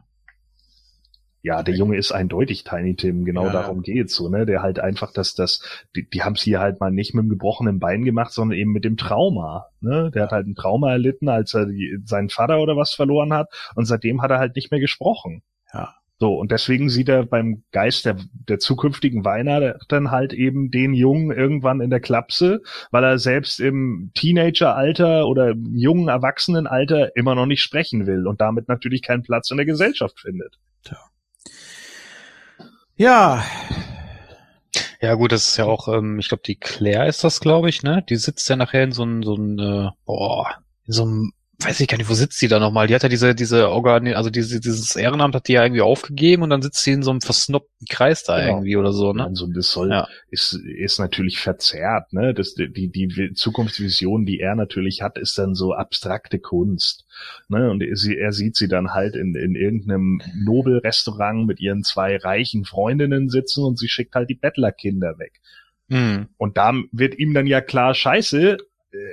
[1.47, 3.53] Ja, der Junge ist eindeutig Tiny Tim, genau Ja.
[3.53, 4.47] darum geht's so, ne?
[4.47, 5.63] Der halt einfach, dass das,
[5.95, 8.73] die, die haben es hier halt mal nicht mit dem gebrochenen Bein gemacht, sondern eben
[8.73, 9.67] mit dem Trauma.
[9.81, 10.11] Ne?
[10.13, 13.47] Der hat halt ein Trauma erlitten, als er die, seinen Vater oder was verloren hat,
[13.77, 15.45] und seitdem hat er halt nicht mehr gesprochen.
[15.73, 15.95] Ja.
[16.19, 18.17] So, und deswegen sieht er beim Geist der,
[18.49, 22.61] der zukünftigen Weihnachten halt eben den Jungen irgendwann in der Klapse,
[22.91, 28.41] weil er selbst im Teenageralter oder im jungen Erwachsenenalter immer noch nicht sprechen will und
[28.41, 30.59] damit natürlich keinen Platz in der Gesellschaft findet.
[32.97, 33.43] Ja,
[35.01, 37.83] Ja, gut, das ist ja auch, ähm, ich glaube, die Claire ist das, glaube ich,
[37.83, 38.03] ne?
[38.09, 40.51] Die sitzt ja nachher in so einem, so einem, äh, boah,
[40.87, 42.87] in so einem, weiß ich gar nicht, wo sitzt die da nochmal?
[42.87, 46.43] Die hat ja diese, diese Organ, also diese, dieses Ehrenamt hat die ja irgendwie aufgegeben
[46.43, 48.57] und dann sitzt sie in so einem versnobten Kreis da Genau.
[48.59, 49.25] irgendwie oder so, ne?
[49.25, 50.07] Also das soll, Ja.
[50.31, 52.35] ist, ist natürlich verzerrt, ne?
[52.35, 57.07] Das, die, die Zukunftsvision, die er natürlich hat, ist dann so abstrakte Kunst.
[57.49, 57.71] Ne?
[57.71, 62.17] Und er, sie- er sieht sie dann halt in, in irgendeinem Nobelrestaurant mit ihren zwei
[62.17, 65.41] reichen Freundinnen sitzen und sie schickt halt die Bettlerkinder weg.
[65.89, 66.27] Hm.
[66.37, 68.59] Und da wird ihm dann ja klar, scheiße,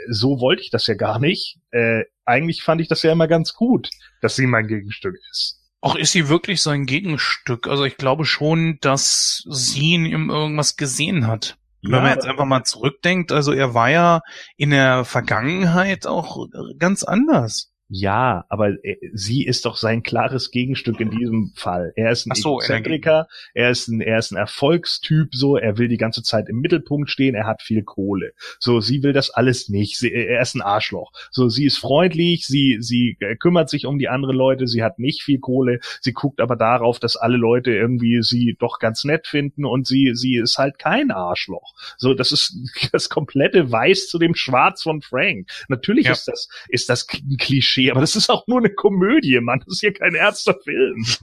[0.10, 1.60] so wollte ich das ja gar nicht.
[1.72, 3.90] Äh, eigentlich fand ich das ja immer ganz gut,
[4.22, 5.60] dass sie mein Gegenstück ist.
[5.82, 7.68] Auch ist sie wirklich sein Gegenstück?
[7.68, 11.58] Also ich glaube schon, dass sie in ihm irgendwas gesehen hat.
[11.82, 14.22] Wenn man jetzt einfach mal zurückdenkt, also er war ja
[14.56, 16.48] in der Vergangenheit auch
[16.80, 17.73] ganz anders.
[17.90, 21.94] Ja, aber äh, sie ist doch sein klares Gegenstück in diesem Fall.
[21.96, 25.78] Er ist ein Ach so, Egozentriker, er ist ein, er ist ein Erfolgstyp, so, er
[25.78, 28.34] will die ganze Zeit im Mittelpunkt stehen, er hat viel Kohle.
[28.60, 29.98] So, sie will das alles nicht.
[29.98, 31.12] Sie, er ist ein Arschloch.
[31.30, 34.98] So, sie ist freundlich, sie, sie äh, kümmert sich um die anderen Leute, sie hat
[34.98, 39.28] nicht viel Kohle, sie guckt aber darauf, dass alle Leute irgendwie sie doch ganz nett
[39.28, 41.74] finden und sie, sie ist halt kein Arschloch.
[41.98, 42.56] So, das ist
[42.92, 45.50] das komplette Weiß zu dem Schwarz von Frank.
[45.68, 46.14] Natürlich Ja.
[46.14, 49.60] ist das, ist das ein Klischee, aber das ist auch nur eine Komödie, Mann.
[49.60, 51.06] Das ist hier kein ernster Film.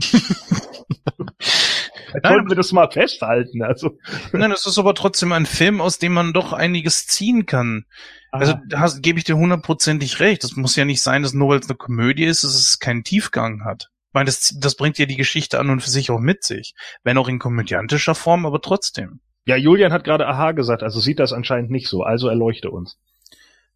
[2.13, 3.63] Nein, Sollten wir das mal festhalten.
[3.63, 3.97] Also,
[4.33, 7.85] Nein, es ist aber trotzdem ein Film, aus dem man doch einiges ziehen kann.
[8.33, 10.45] Also da gebe ich dir hundertprozentig recht.
[10.45, 13.03] Das muss ja nicht sein, dass nur weil es eine Komödie ist, dass es keinen
[13.03, 13.89] Tiefgang hat.
[14.09, 16.75] Ich meine, das, das bringt ja die Geschichte an und für sich auch mit sich.
[17.03, 19.21] Wenn auch in komödiantischer Form, aber trotzdem.
[19.47, 22.03] ja, Julian hat gerade Aha gesagt, also sieht das anscheinend nicht so.
[22.03, 22.99] Also erleuchte uns.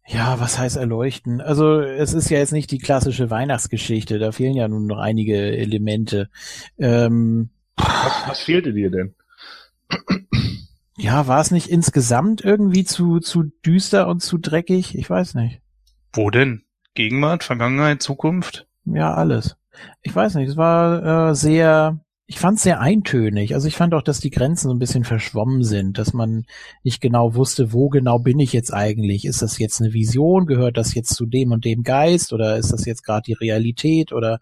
[0.07, 1.41] Ja, was heißt erleuchten?
[1.41, 5.35] Also es ist ja jetzt nicht die klassische Weihnachtsgeschichte, da fehlen ja nun noch einige
[5.57, 6.29] Elemente.
[6.77, 9.15] Ähm, Was, was fehlte dir denn?
[10.97, 14.95] ja, war es nicht insgesamt irgendwie zu, zu düster und zu dreckig?
[14.95, 15.61] Ich weiß nicht.
[16.13, 16.63] Wo denn?
[16.93, 18.67] Gegenwart, Vergangenheit, Zukunft?
[18.85, 19.57] Ja, alles.
[20.01, 23.53] Ich weiß nicht, es war äh, sehr, ich fand es sehr eintönig.
[23.53, 26.45] Also ich fand auch, dass die Grenzen so ein bisschen verschwommen sind, dass man
[26.83, 29.25] nicht genau wusste, wo genau bin ich jetzt eigentlich?
[29.25, 30.47] Ist das jetzt eine Vision?
[30.47, 32.33] Gehört das jetzt zu dem und dem Geist?
[32.33, 34.11] Oder ist das jetzt gerade die Realität?
[34.11, 34.39] Oder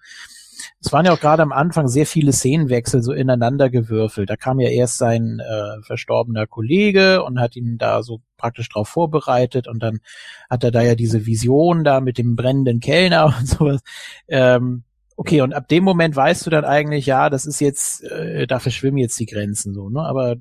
[0.80, 4.30] es waren ja auch gerade am Anfang sehr viele Szenenwechsel so ineinander gewürfelt.
[4.30, 8.88] Da kam ja erst sein äh, verstorbener Kollege und hat ihn da so praktisch drauf
[8.88, 10.00] vorbereitet und dann
[10.50, 13.82] hat er da ja diese Vision da mit dem brennenden Kellner und sowas.
[14.30, 14.84] Ähm,
[15.16, 18.60] okay, und ab dem Moment weißt du dann eigentlich, ja, das ist jetzt, äh, da
[18.60, 20.02] verschwimmen jetzt die Grenzen so, ne?
[20.02, 20.36] Aber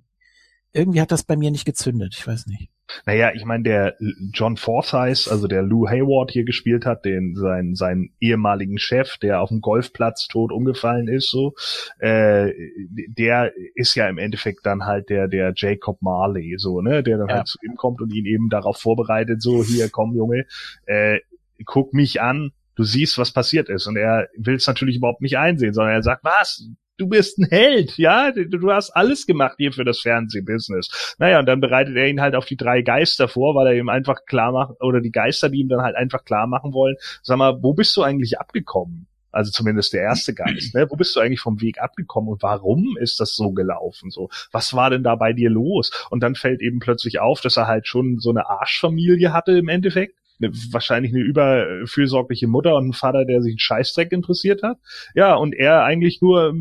[0.72, 2.70] irgendwie hat das bei mir nicht gezündet, ich weiß nicht.
[3.06, 3.96] Naja, ich meine, der
[4.34, 9.40] John Forsyth, also der Lou Hayward hier gespielt hat, den seinen seinen ehemaligen Chef, der
[9.40, 11.54] auf dem Golfplatz tot umgefallen ist, so,
[12.00, 12.52] äh,
[13.08, 17.28] der ist ja im Endeffekt dann halt der der Jacob Marley, so ne, der dann
[17.28, 17.34] Ja.
[17.36, 20.44] halt zu ihm kommt und ihn eben darauf vorbereitet, so hier komm Junge,
[20.86, 21.20] äh,
[21.64, 25.38] guck mich an, du siehst, was passiert ist, und er will es natürlich überhaupt nicht
[25.38, 26.68] einsehen, sondern er sagt, was?
[26.98, 31.16] Du bist ein Held, ja, du, hast alles gemacht hier für das Fernsehbusiness.
[31.18, 33.88] Naja, und dann bereitet er ihn halt auf die drei Geister vor, weil er ihm
[33.88, 37.38] einfach klar macht, oder die Geister, die ihm dann halt einfach klar machen wollen, sag
[37.38, 39.08] mal, wo bist du eigentlich abgekommen?
[39.32, 40.86] Also zumindest der erste Geist, ne?
[40.90, 44.10] Wo bist du eigentlich vom Weg abgekommen und warum ist das so gelaufen?
[44.10, 45.90] So, was war denn da bei dir los?
[46.10, 49.68] Und dann fällt eben plötzlich auf, dass er halt schon so eine Arschfamilie hatte im
[49.68, 50.18] Endeffekt.
[50.40, 54.78] Eine, wahrscheinlich eine überfürsorgliche Mutter und einen Vater, der sich einen Scheißdreck interessiert hat.
[55.14, 56.54] Ja, und er eigentlich nur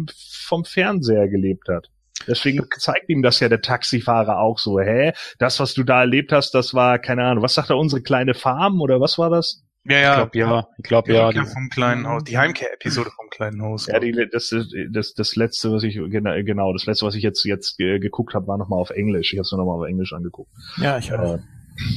[0.45, 1.89] vom Fernseher gelebt hat.
[2.27, 5.13] Deswegen zeigt ihm das ja der Taxifahrer auch so, hä?
[5.39, 8.33] Das, was du da erlebt hast, das war, keine Ahnung, was sagt er, unsere kleine
[8.33, 9.63] Farm oder was war das?
[9.83, 10.15] Ja, Ich ja.
[10.15, 11.31] glaube ja, ich glaube Die ja.
[11.31, 13.87] Die, vom kleinen Haus, die Heimkehr-Episode vom kleinen Haus.
[13.87, 14.53] Ja, die, das,
[14.91, 18.45] das, das letzte, was ich, genau, genau, das letzte, was ich jetzt, jetzt geguckt habe,
[18.45, 19.33] war nochmal auf Englisch.
[19.33, 20.51] Ich habe es nur nochmal auf Englisch angeguckt.
[20.77, 21.35] Ja, ich auch.
[21.35, 21.39] Äh,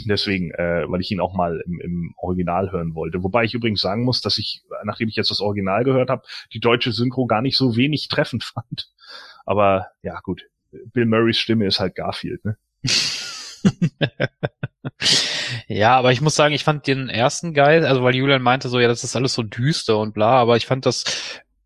[0.07, 3.23] deswegen, äh, weil ich ihn auch mal im, im Original hören wollte.
[3.23, 6.23] Wobei ich übrigens sagen muss, dass ich, nachdem ich jetzt das Original gehört habe,
[6.53, 8.91] die deutsche Synchro gar nicht so wenig treffend fand.
[9.45, 10.43] Aber ja, gut.
[10.93, 12.57] Bill Murrays Stimme ist halt Garfield, ne?
[15.69, 18.81] ja, aber ich muss sagen, ich fand den ersten geil, also weil Julian meinte so,
[18.81, 21.05] ja, das ist alles so düster und bla, aber ich fand das,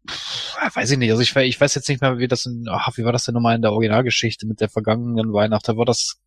[0.07, 2.97] pff, weiß ich nicht, also ich, ich weiß jetzt nicht mehr, wie das in, ach,
[2.97, 5.69] wie war das denn nochmal in der Originalgeschichte mit der vergangenen Weihnacht?
[5.69, 6.21] Da war das,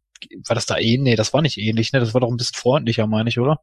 [0.47, 2.55] war das da eh, nee, das war nicht ähnlich, ne, das war doch ein bisschen
[2.57, 3.59] freundlicher, meine ich, oder?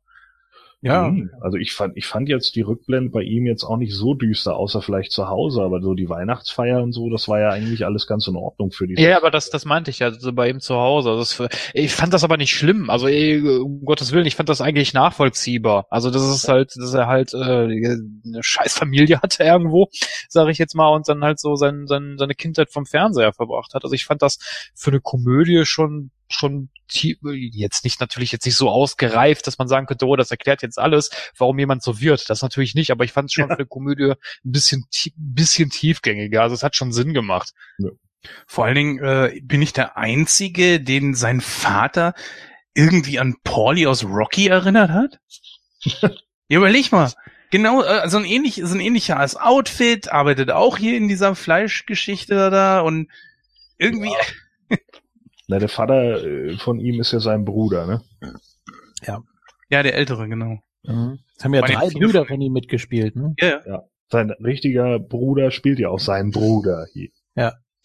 [0.80, 3.92] Ja, Hm, Also ich fand, ich fand jetzt die Rückblende bei ihm jetzt auch nicht
[3.94, 7.50] so düster, außer vielleicht zu Hause, aber so die Weihnachtsfeier und so, das war ja
[7.50, 8.94] eigentlich alles ganz in Ordnung für die.
[8.94, 11.10] Ja, aber das, das meinte ich ja, also bei ihm zu Hause.
[11.10, 12.90] Also das, ich fand das aber nicht schlimm.
[12.90, 15.86] Also eh, um Gottes Willen, ich fand das eigentlich nachvollziehbar.
[15.90, 19.88] Also das ist halt, dass er halt äh, eine scheiß Familie hatte irgendwo,
[20.28, 23.74] sage ich jetzt mal, und dann halt so sein, sein, seine Kindheit vom Fernseher verbracht
[23.74, 23.82] hat.
[23.82, 24.38] Also ich fand das
[24.76, 29.86] für eine Komödie schon schon jetzt nicht natürlich jetzt nicht so ausgereift, dass man sagen
[29.86, 32.28] könnte, oh, das erklärt jetzt alles, warum jemand so wird.
[32.30, 34.16] Das natürlich nicht, aber ich fand es schon für eine Komödie ein
[34.52, 36.42] bisschen, tie- bisschen tiefgängiger.
[36.42, 37.52] Also es hat schon Sinn gemacht.
[38.46, 42.14] Vor allen Dingen äh, bin ich der Einzige, den sein Vater
[42.74, 45.18] irgendwie an Pauli aus Rocky erinnert hat.
[46.48, 47.12] ja, überleg mal.
[47.50, 52.50] Genau, äh, so ein ähnlich, so ein ähnliches Outfit, arbeitet auch hier in dieser Fleischgeschichte
[52.50, 53.08] da und
[53.78, 54.12] irgendwie,
[55.48, 58.02] Na, der Vater äh, von ihm ist ja sein Bruder, ne?
[59.70, 60.58] ja, der Ältere, genau.
[60.84, 61.18] Mhm.
[61.36, 63.34] Es haben ja ja drei Brüder von ihm mitgespielt, ne?
[63.40, 63.82] Ja, ja.
[64.10, 67.08] Sein richtiger Bruder spielt ja auch seinen Bruder hier.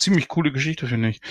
[0.04, 1.22] ziemlich coole Geschichte, finde ich.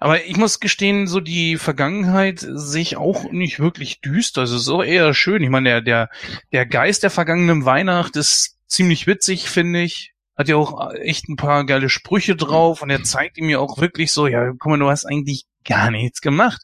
[0.00, 4.42] Aber ich muss gestehen, so die Vergangenheit sehe ich auch nicht wirklich düster.
[4.42, 5.42] Also so eher schön.
[5.42, 6.10] Ich meine, der, der,
[6.52, 10.11] der Geist der vergangenen Weihnacht ist ziemlich witzig, finde ich.
[10.42, 13.78] Hat ja auch echt ein paar geile Sprüche drauf und er zeigt ihm ja auch
[13.78, 16.62] wirklich so, ja, guck mal, du hast eigentlich gar nichts gemacht.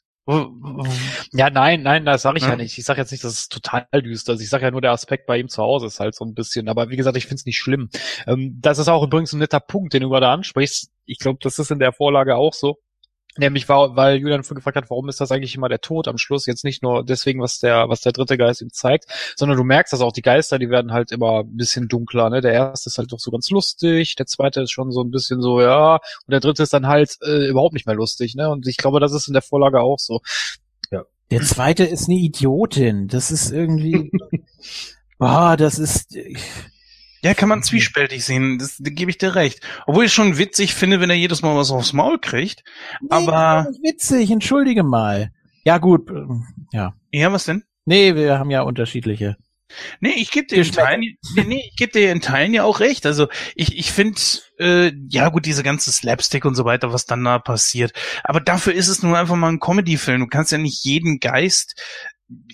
[1.33, 2.51] Ja, nein, nein, das sage ich ja.
[2.51, 2.57] Ja.
[2.57, 2.77] nicht.
[2.77, 4.41] Ich sage jetzt nicht, dass es total düster ist.
[4.41, 6.69] Ich sage ja nur, der Aspekt bei ihm zu Hause ist halt so ein bisschen.
[6.69, 7.89] Aber wie gesagt, ich finde es nicht schlimm.
[8.27, 10.91] Ähm, das ist auch übrigens ein netter Punkt, den du gerade ansprichst.
[11.07, 12.79] Ich glaube, das ist in der Vorlage auch so.
[13.39, 16.47] Nämlich, war, weil Julian gefragt hat, warum ist das eigentlich immer der Tod am Schluss?
[16.47, 19.07] Jetzt nicht nur deswegen, was der, was der dritte Geist ihm zeigt,
[19.37, 22.31] sondern du merkst, dass auch die Geister, die werden halt immer ein bisschen dunkler.
[22.31, 22.41] Ne?
[22.41, 25.41] Der erste ist halt doch so ganz lustig, der zweite ist schon so ein bisschen
[25.41, 28.35] so, ja, und der dritte ist dann halt äh, überhaupt nicht mehr lustig.
[28.35, 28.51] Ne?
[28.51, 30.21] Und ich glaube, das ist in der Vorlage auch so.
[31.31, 33.09] Der zweite ist eine Idiotin.
[33.09, 34.11] Das ist irgendwie,
[35.19, 36.17] ah, das ist,
[37.23, 39.61] Ja, kann man zwiespältig sehen, das, da gebe ich dir recht.
[39.87, 42.63] Obwohl ich schon witzig finde, wenn er jedes Mal was aufs Maul kriegt.
[43.01, 45.31] Nee, Aber- das ist witzig, entschuldige mal.
[45.65, 46.95] Ja, gut, ähm, ja.
[47.11, 47.65] Ja, was denn?
[47.85, 49.37] Nee, wir haben ja unterschiedliche.
[50.01, 50.73] Nee, ich gebe dir in.
[50.73, 53.05] Teilen, nee, nee, ich gebe dir in Teilen ja auch recht.
[53.05, 54.19] Also ich, ich finde,
[54.59, 57.93] äh, ja gut, diese ganze Slapstick und so weiter, was dann da passiert.
[58.25, 60.21] Aber dafür ist es nun einfach mal ein Comedy-Film.
[60.21, 61.75] Du kannst ja nicht jeden Geist,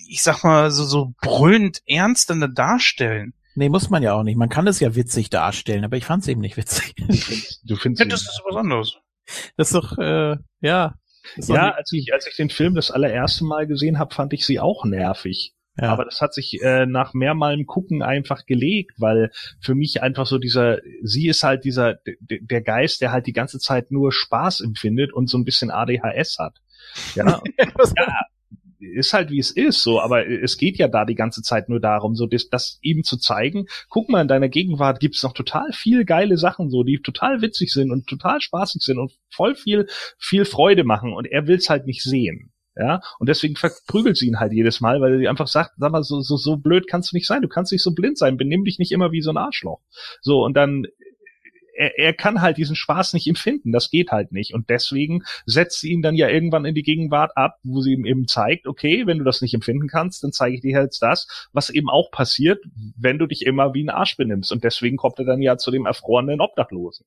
[0.08, 3.32] ich sag mal, so, so brüllend ernst dann da darstellen.
[3.56, 4.36] Nee, muss man ja auch nicht.
[4.36, 6.94] Man kann es ja witzig darstellen, aber ich fand es eben nicht witzig.
[7.64, 8.96] Du findest das ist was anderes.
[9.56, 10.94] Das ist doch, äh, ja.
[11.36, 14.60] Ja, als ich, als ich den Film das allererste Mal gesehen habe, fand ich sie
[14.60, 15.54] auch nervig.
[15.78, 15.88] ja.
[15.88, 20.38] Aber das hat sich äh, nach mehrmalem Gucken einfach gelegt, weil für mich einfach so
[20.38, 25.14] dieser, sie ist halt dieser, der Geist, der halt die ganze Zeit nur Spaß empfindet
[25.14, 26.60] und so ein bisschen ADHS hat.
[27.14, 28.26] Ja, ja,
[28.94, 31.80] ist halt wie es ist, so, aber es geht ja da die ganze Zeit nur
[31.80, 33.66] darum, so das, das ihm zu zeigen.
[33.88, 37.72] Guck mal, in deiner Gegenwart gibt's noch total viel geile Sachen, so, die total witzig
[37.72, 39.86] sind und total spaßig sind und voll viel,
[40.18, 42.50] viel Freude machen und er will's halt nicht sehen.
[42.76, 46.02] Ja, und deswegen verprügelt sie ihn halt jedes Mal, weil sie einfach sagt, sag mal,
[46.02, 48.64] so, so, so blöd kannst du nicht sein, du kannst nicht so blind sein, benimm
[48.64, 49.80] dich nicht immer wie so ein Arschloch.
[50.22, 50.84] So, und dann,
[51.76, 54.54] er, er kann halt diesen Spaß nicht empfinden, das geht halt nicht.
[54.54, 58.04] Und deswegen setzt sie ihn dann ja irgendwann in die Gegenwart ab, wo sie ihm
[58.06, 61.48] eben zeigt, okay, wenn du das nicht empfinden kannst, dann zeige ich dir jetzt das,
[61.52, 62.62] was eben auch passiert,
[62.96, 64.52] wenn du dich immer wie ein Arsch benimmst.
[64.52, 67.06] Und deswegen kommt er dann ja zu dem erfrorenen Obdachlosen.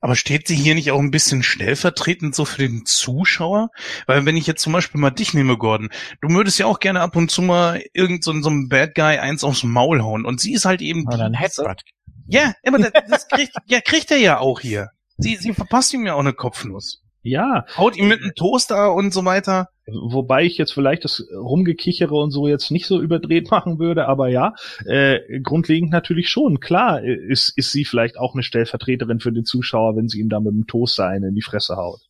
[0.00, 3.68] Aber steht sie hier nicht auch ein bisschen stellvertretend so für den Zuschauer?
[4.06, 5.90] Weil wenn ich jetzt zum Beispiel mal dich nehme, Gordon,
[6.22, 9.18] du würdest ja auch gerne ab und zu mal irgend so, so einem Bad Guy
[9.18, 10.24] eins aufs Maul hauen.
[10.24, 11.82] Und sie ist halt eben Oder ein die- Headbutt.
[12.30, 14.90] Ja, aber das, das kriegt, ja, kriegt er ja auch hier.
[15.18, 17.02] Sie, sie verpasst ihm ja auch eine Kopfnuss.
[17.22, 19.68] Ja, Haut ihm mit einem Toaster und so weiter.
[19.86, 24.28] wobei ich jetzt vielleicht das Rumgekichere und so jetzt nicht so überdreht machen würde, aber
[24.28, 24.54] ja,
[24.86, 26.60] äh, grundlegend natürlich schon.
[26.60, 30.30] Klar äh, ist, ist sie vielleicht auch eine Stellvertreterin für den Zuschauer, wenn sie ihm
[30.30, 32.00] da mit dem Toaster einen in die Fresse haut.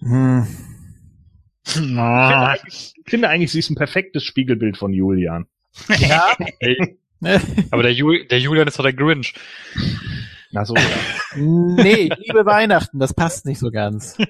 [0.00, 0.46] Hm.
[1.66, 5.46] Ich finde, eigentlich, ich finde eigentlich, sie ist ein perfektes Spiegelbild von Julian.
[5.98, 6.36] Ja.
[7.70, 9.34] Aber der, Jul der Julian ist doch der Grinch.
[10.50, 10.82] Na so, ja.
[11.36, 14.16] nee, ich liebe Weihnachten, das passt nicht so ganz.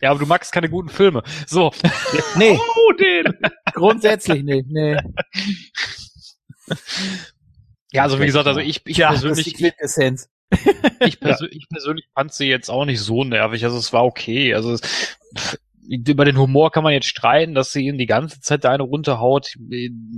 [0.00, 1.22] Ja, aber du magst keine guten Filme.
[1.46, 1.70] So.
[2.36, 3.24] Nee, Oh, den!
[3.72, 4.96] grundsätzlich nicht, nee.
[7.92, 10.28] Ja, also wie gesagt, also ich, ich Ja, das ist die persönlich, ich, Quintessenz.
[11.00, 13.64] ich, persö ich persönlich fand sie jetzt auch nicht so nervig.
[13.64, 14.54] Also es war okay.
[14.54, 14.80] Also es,
[15.88, 18.82] über den Humor kann man jetzt streiten, dass sie ihm die ganze Zeit da eine
[18.82, 19.54] runterhaut.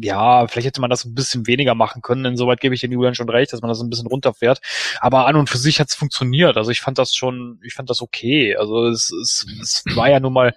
[0.00, 2.24] Ja, vielleicht hätte man das ein bisschen weniger machen können.
[2.24, 4.60] Insoweit gebe ich den Julian schon recht, dass man das ein bisschen runterfährt.
[5.00, 6.56] Aber an und für sich hat es funktioniert.
[6.56, 8.56] Also ich fand das schon, ich fand das okay.
[8.56, 10.54] Also es, es, es war ja nun mal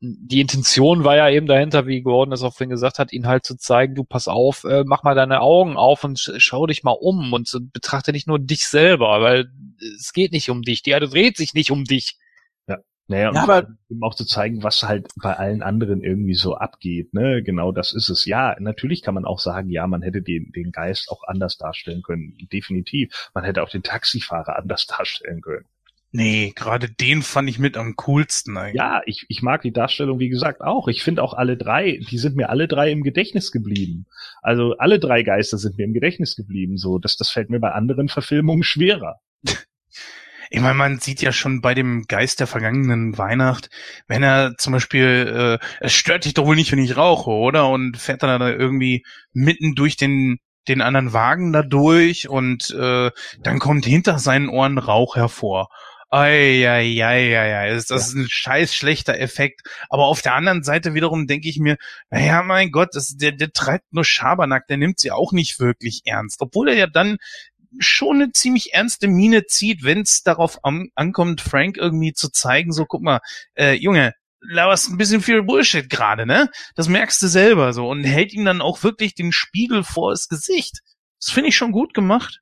[0.00, 3.44] die Intention war ja eben dahinter, wie Gordon es auch vorhin gesagt hat, ihn halt
[3.44, 6.84] zu zeigen, du pass auf, äh, mach mal deine Augen auf und sch schau dich
[6.84, 9.50] mal um und betrachte nicht nur dich selber, weil
[9.98, 12.18] es geht nicht um dich, die Erde dreht sich nicht um dich.
[13.08, 17.14] Naja, Ja, aber- um auch zu zeigen, was halt bei allen anderen irgendwie so abgeht,
[17.14, 17.42] ne?
[17.42, 18.24] Genau, das ist es.
[18.24, 22.02] Ja, natürlich kann man auch sagen, ja, man hätte den, den Geist auch anders darstellen
[22.02, 22.36] können.
[22.52, 23.30] Definitiv.
[23.34, 25.66] Man hätte auch den Taxifahrer anders darstellen können.
[26.12, 28.76] Nee, gerade den fand ich mit am coolsten eigentlich.
[28.78, 30.88] Ja, ich, ich mag die Darstellung, wie gesagt, auch.
[30.88, 34.06] Ich finde auch alle drei, die sind mir alle drei im Gedächtnis geblieben.
[34.40, 36.78] Also alle drei Geister sind mir im Gedächtnis geblieben.
[36.78, 39.20] So, das, das fällt mir bei anderen Verfilmungen schwerer.
[40.50, 43.70] Ich meine, man sieht ja schon bei dem Geist der vergangenen Weihnacht,
[44.06, 47.68] wenn er zum Beispiel, äh, es stört dich doch wohl nicht, wenn ich rauche, oder?
[47.68, 53.10] Und fährt dann da irgendwie mitten durch den den anderen Wagen da durch und äh,
[53.40, 55.68] dann kommt hinter seinen Ohren Rauch hervor.
[56.08, 59.62] Eieieiei, das, das ist ein scheiß schlechter Effekt.
[59.88, 61.76] Aber auf der anderen Seite wiederum denke ich mir,
[62.10, 66.02] naja, mein Gott, das, der, der treibt nur Schabernack, der nimmt sie auch nicht wirklich
[66.04, 66.40] ernst.
[66.40, 67.16] Obwohl er ja dann
[67.78, 72.72] schon eine ziemlich ernste Miene zieht, wenn es darauf an, ankommt, Frank irgendwie zu zeigen,
[72.72, 73.20] so guck mal,
[73.54, 76.48] äh, Junge, laberst ein bisschen viel Bullshit gerade, ne?
[76.74, 80.28] Das merkst du selber so und hält ihm dann auch wirklich den Spiegel vor das
[80.28, 80.80] Gesicht.
[81.20, 82.40] Das finde ich schon gut gemacht.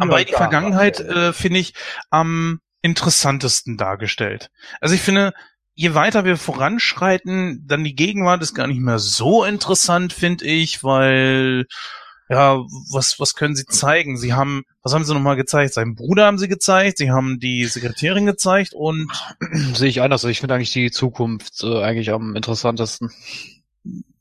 [0.00, 1.74] Aber die Vergangenheit äh, finde ich
[2.10, 4.50] am interessantesten dargestellt.
[4.80, 5.32] Also ich finde,
[5.74, 10.82] je weiter wir voranschreiten, dann die Gegenwart ist gar nicht mehr so interessant, finde ich,
[10.82, 11.66] weil
[12.30, 12.58] ja,
[12.92, 14.16] was, was können sie zeigen?
[14.16, 15.74] Sie haben, was haben sie nochmal gezeigt?
[15.74, 19.10] Seinen Bruder haben sie gezeigt, sie haben die Sekretärin gezeigt und
[19.74, 20.22] Sehe ich anders.
[20.22, 23.10] Ich finde eigentlich die Zukunft äh, eigentlich am interessantesten.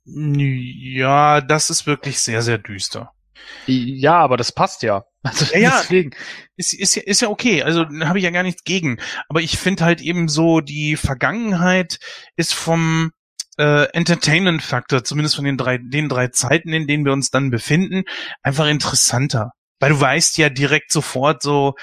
[0.06, 3.12] ja, das ist wirklich sehr, sehr düster.
[3.68, 5.06] Ja, aber das passt ja.
[5.24, 5.80] Also Ja, ja.
[5.80, 6.12] deswegen.
[6.56, 9.00] Ist, ist, ja, ist ja okay, also habe ich ja gar nichts gegen.
[9.28, 12.00] Aber ich finde halt eben so, die Vergangenheit
[12.36, 13.12] ist vom
[13.60, 18.04] äh, Entertainment-Faktor, zumindest von den drei, den drei Zeiten, in denen wir uns dann befinden,
[18.42, 19.52] einfach interessanter.
[19.80, 21.76] Weil du weißt ja direkt sofort so,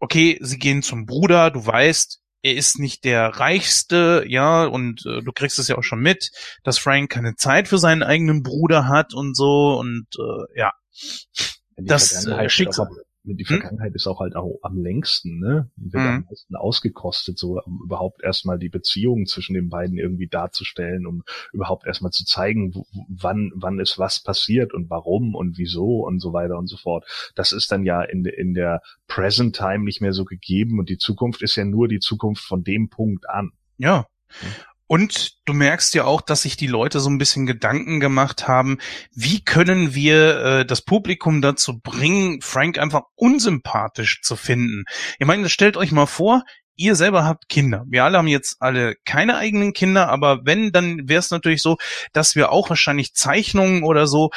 [0.00, 5.22] okay, sie gehen zum Bruder, du weißt, er ist nicht der Reichste, ja, und äh,
[5.22, 6.30] du kriegst es ja auch schon mit,
[6.64, 10.72] dass Frank keine Zeit für seinen eigenen Bruder hat und so und äh, ja.
[11.78, 12.88] Die Das, äh, Schicksal.
[13.24, 13.60] Die Hm?
[13.60, 15.70] Vergangenheit ist auch halt auch am längsten, ne?
[15.76, 16.08] Wird Mhm.
[16.08, 21.22] am meisten ausgekostet, so um überhaupt erstmal die Beziehung zwischen den beiden irgendwie darzustellen, um
[21.52, 26.18] überhaupt erstmal zu zeigen, wo- wann, wann ist was passiert und warum und wieso und
[26.20, 27.04] so weiter und so fort.
[27.36, 30.98] Das ist dann ja in, in der Present Time nicht mehr so gegeben und die
[30.98, 33.52] Zukunft ist ja nur die Zukunft von dem Punkt an.
[33.78, 34.06] Ja.
[34.40, 34.48] Hm.
[34.92, 38.76] Und du merkst ja auch, dass sich die Leute so ein bisschen Gedanken gemacht haben,
[39.14, 44.84] wie können wir äh, das Publikum dazu bringen, Frank einfach unsympathisch zu finden.
[45.18, 46.42] Ich meine, stellt euch mal vor,
[46.76, 47.86] ihr selber habt Kinder.
[47.88, 51.78] Wir alle haben jetzt alle keine eigenen Kinder, aber wenn, dann wäre es natürlich so,
[52.12, 54.28] dass wir auch wahrscheinlich Zeichnungen oder so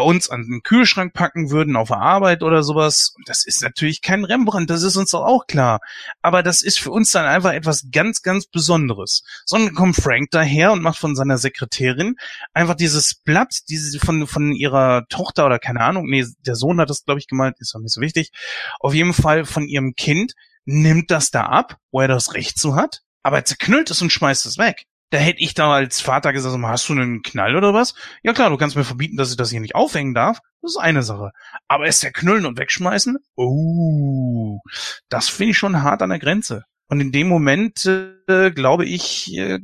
[0.00, 3.14] bei uns an den Kühlschrank packen würden, auf der Arbeit oder sowas.
[3.26, 5.80] Das ist natürlich kein Rembrandt, das ist uns doch auch klar.
[6.22, 9.22] Aber das ist für uns dann einfach etwas ganz, ganz Besonderes.
[9.44, 12.16] Sondern kommt Frank daher und macht von seiner Sekretärin
[12.54, 16.88] einfach dieses Blatt, diese von, von ihrer Tochter oder keine Ahnung, nee, der Sohn hat
[16.88, 18.30] das, glaube ich, gemalt, ist doch nicht so wichtig.
[18.78, 20.32] Auf jeden Fall von ihrem Kind,
[20.64, 24.10] nimmt das da ab, wo er das Recht zu hat, aber er zerknüllt es und
[24.10, 24.86] schmeißt es weg.
[25.10, 27.94] Da hätte ich da als Vater gesagt, hast du einen Knall oder was?
[28.22, 30.38] Ja klar, du kannst mir verbieten, dass ich das hier nicht aufhängen darf.
[30.62, 31.32] Das ist eine Sache.
[31.66, 33.18] Aber es zerknüllen und wegschmeißen?
[33.34, 34.60] Oh,
[35.08, 36.64] das finde ich schon hart an der Grenze.
[36.88, 39.58] Und in dem Moment, äh, glaube ich, äh,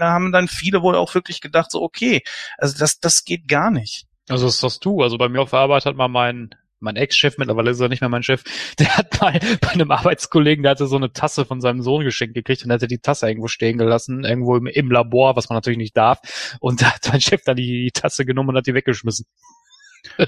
[0.00, 2.22] haben dann viele wohl auch wirklich gedacht, so, okay,
[2.58, 4.06] also das, das geht gar nicht.
[4.28, 5.02] Also das hast du.
[5.02, 6.50] Also bei mir auf der Arbeit hat mal mein
[6.86, 8.42] mein Ex-Chef, mittlerweile ist er nicht mehr mein Chef,
[8.78, 12.34] der hat mal bei einem Arbeitskollegen, der hatte so eine Tasse von seinem Sohn geschenkt
[12.34, 15.78] gekriegt und hatte die Tasse irgendwo stehen gelassen, irgendwo im, im Labor, was man natürlich
[15.78, 16.56] nicht darf.
[16.60, 19.26] Und da hat mein Chef dann die, die Tasse genommen und hat die weggeschmissen.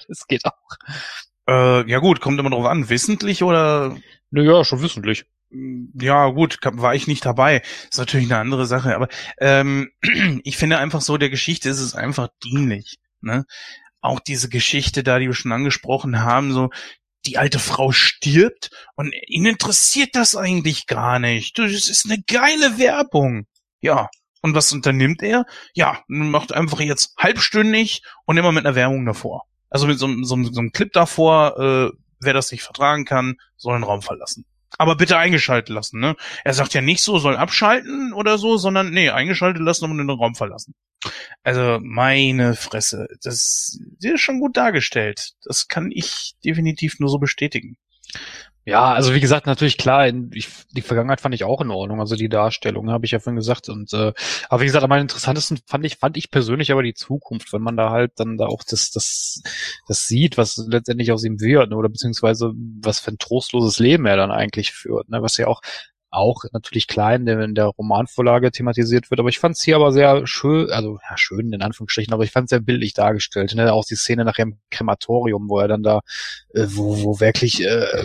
[0.08, 0.58] Das geht auch.
[1.48, 3.96] Äh, ja gut, kommt immer drauf an, wissentlich oder
[4.30, 5.24] Naja, schon wissentlich.
[5.50, 7.62] ja gut, war ich nicht dabei.
[7.88, 9.08] Ist natürlich eine andere Sache, aber
[9.38, 9.90] ähm,
[10.42, 12.98] ich finde einfach so, der Geschichte ist es einfach dienlich.
[13.20, 13.46] Ne?
[14.00, 16.70] Auch diese Geschichte da, die wir schon angesprochen haben, so
[17.26, 21.58] die alte Frau stirbt und ihn interessiert das eigentlich gar nicht.
[21.58, 23.46] Das ist eine geile Werbung.
[23.80, 24.08] Ja.
[24.40, 25.46] Und was unternimmt er?
[25.74, 29.42] Ja, macht einfach jetzt halbstündig und immer mit einer Werbung davor.
[29.68, 33.34] Also mit so, einem- so, so einem Clip davor, äh, wer das nicht vertragen kann,
[33.56, 34.46] soll den Raum verlassen.
[34.76, 36.14] Aber bitte eingeschaltet lassen, ne?
[36.44, 40.10] Er sagt ja nicht so, soll abschalten oder so, sondern nee, eingeschaltet lassen und den
[40.10, 40.74] Raum verlassen.
[41.42, 45.32] Also meine Fresse, das, das ist schon gut dargestellt.
[45.42, 47.76] Das kann ich definitiv nur so bestätigen.
[48.68, 52.00] Ja, also wie gesagt, natürlich klar, in, ich, die Vergangenheit fand ich auch in Ordnung,
[52.00, 53.70] also die Darstellung, habe ich ja vorhin gesagt.
[53.70, 54.12] Und äh,
[54.50, 57.78] aber wie gesagt, am interessantesten fand ich, fand ich persönlich aber die Zukunft, wenn man
[57.78, 59.42] da halt dann da auch das, das,
[59.86, 64.04] das sieht, was letztendlich aus ihm wird, ne, oder beziehungsweise was für ein trostloses Leben
[64.04, 65.62] er dann eigentlich führt, ne, was ja auch
[66.10, 69.76] auch natürlich klein in der, in der Romanvorlage thematisiert wird, aber ich fand es hier
[69.76, 73.54] aber sehr schön, also ja, schön in Anführungsstrichen, aber ich fand es sehr bildlich dargestellt.
[73.54, 73.72] Ne?
[73.72, 76.00] Auch die Szene nachher im Krematorium, wo er dann da,
[76.54, 78.04] äh, wo, wo wirklich äh,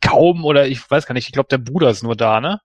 [0.00, 2.60] kaum oder ich weiß gar nicht, ich glaube der Bruder ist nur da, ne?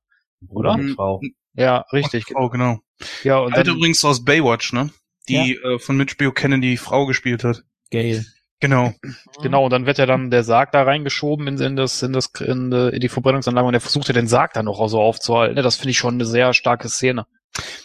[0.49, 0.73] Oder?
[0.73, 1.21] und Frau.
[1.55, 2.25] Ja, richtig.
[2.35, 2.79] Oh, genau.
[3.23, 4.89] Ja, und Alte dann, übrigens aus Baywatch, ne?
[5.29, 7.63] Die äh, von Mitch Buchanan die Frau gespielt hat.
[7.91, 8.25] Gail.
[8.63, 8.93] Genau.
[9.41, 12.29] genau, und dann wird ja dann der Sarg da reingeschoben in, in das, in das,
[12.39, 15.55] in, die- in die Verbrennungsanlage und er versucht ja den Sarg dann noch so aufzuhalten.
[15.55, 15.61] Ne?
[15.63, 17.25] Das finde ich schon eine sehr starke Szene.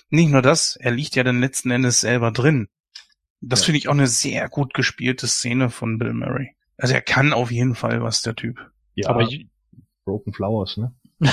[0.09, 2.69] Nicht nur das, er liegt ja dann letzten Endes selber drin.
[3.41, 3.67] Das Ja.
[3.67, 6.51] finde ich auch eine sehr gut gespielte Szene von Bill Murray.
[6.77, 8.59] Also er kann auf jeden Fall was, der Typ.
[8.95, 9.29] Ja, Aber,
[10.05, 10.95] Broken Flowers, ne?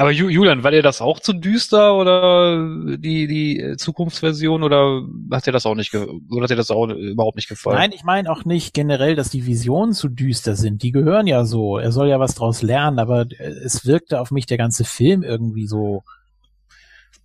[0.00, 5.46] aber Ju- Julian, war dir das auch zu düster oder die, die Zukunftsversion oder hat
[5.46, 7.76] dir das auch nicht, oder hat dir das auch überhaupt nicht gefallen?
[7.76, 10.82] Nein, ich meine auch nicht generell, dass die Visionen zu düster sind.
[10.82, 11.76] Die gehören ja so.
[11.78, 15.22] Er soll ja was draus lernen, aber äh, es wirkte auf mich der ganze Film
[15.22, 16.02] irgendwie so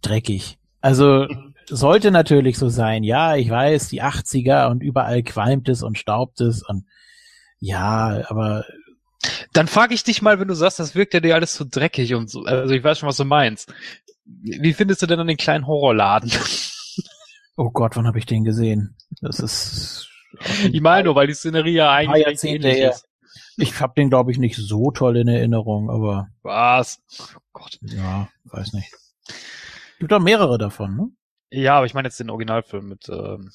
[0.02, 0.58] dreckig.
[0.82, 1.28] Also
[1.70, 3.04] sollte natürlich so sein.
[3.04, 6.86] Ja, ich weiß, die 80er und überall qualmt es und staubt es und
[7.60, 8.66] ja, aber
[9.54, 12.14] Dann frage ich dich mal, wenn du sagst, das wirkt ja dir alles so dreckig
[12.14, 12.44] und so.
[12.44, 13.74] Also ich weiß schon, was du meinst.
[14.26, 16.32] Wie findest du denn an den kleinen Horrorladen?
[17.58, 18.96] oh Gott, wann habe ich den gesehen?
[19.22, 20.10] Das ist
[20.72, 23.08] Ich meine nur, weil die Szenerie ja eigentlich Jahrzehnte ähnlich ist.
[23.58, 27.00] Ich habe den glaube ich nicht so toll in Erinnerung, aber Was?
[27.36, 27.78] Oh Gott.
[27.82, 28.92] ja, weiß nicht.
[30.00, 31.08] Gibt doch mehrere davon, ne?
[31.52, 33.52] Ja, aber ich meine jetzt den Originalfilm mit, ähm,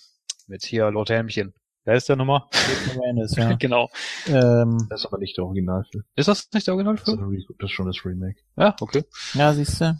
[0.47, 1.53] mit hier Lord Helmchen.
[1.85, 2.49] Wer ist der Nummer?
[2.95, 3.53] Moranis, ja.
[3.59, 3.89] genau.
[4.27, 6.05] ähm, Das ist aber nicht der Originalfilm.
[6.15, 7.47] Ist das nicht der Das ist, Originalfilm?
[7.59, 8.41] das ist schon das Remake.
[8.57, 9.05] Ja, okay.
[9.35, 9.85] ja, siehst du.
[9.85, 9.97] Das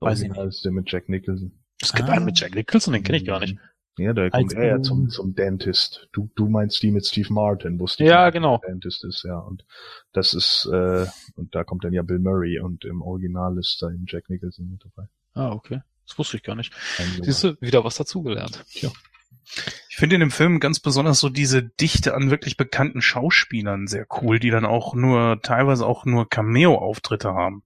[0.00, 1.52] Weiß ich Original ist der mit Jack Nicholson.
[1.82, 2.12] Es gibt Ah.
[2.12, 3.56] einen mit Jack Nicholson, den kenne ich gar nicht.
[3.98, 6.08] Ja, da kommt er ja zum, zum Dentist.
[6.12, 8.58] Du, du meinst die mit Steve Martin, wusste Ja, nicht, genau.
[8.66, 9.38] Dentist ist, ja.
[9.38, 9.66] Und
[10.12, 13.90] das ist, äh, und da kommt dann ja Bill Murray und im Original ist da
[13.90, 15.08] eben Jack Nicholson mit dabei.
[15.34, 15.82] Ah, okay.
[16.06, 16.72] Das wusste ich gar nicht.
[17.20, 18.64] Siehst du, wieder was dazugelernt.
[18.70, 18.88] Ich
[20.00, 24.40] finde in dem Film ganz besonders so diese Dichte an wirklich bekannten Schauspielern sehr cool,
[24.40, 27.62] die dann auch nur, teilweise auch nur Cameo-Auftritte haben.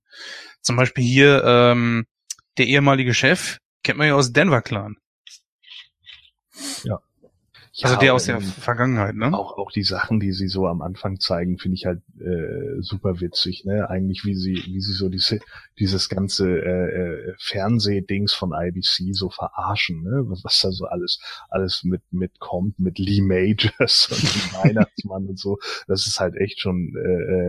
[0.60, 2.06] Zum Beispiel hier, ähm,
[2.58, 4.96] der ehemalige Chef, kennt man ja aus Denver Clan.
[6.82, 6.98] Also
[7.76, 9.36] Ja, der aber aus der Vergangenheit, ne?
[9.36, 13.20] Auch, auch die Sachen, die sie so am Anfang zeigen, finde ich halt äh, super
[13.20, 13.90] witzig, ne?
[13.90, 15.40] Eigentlich wie sie, wie sie so diese,
[15.80, 20.22] dieses ganze äh, äh, Fernsehdings von IBC so verarschen, ne?
[20.28, 21.18] Was, was da so alles,
[21.48, 25.58] alles mit mitkommt, mit Lee Majors und Weihnachtsmann und so.
[25.88, 27.00] Das ist halt echt schon äh,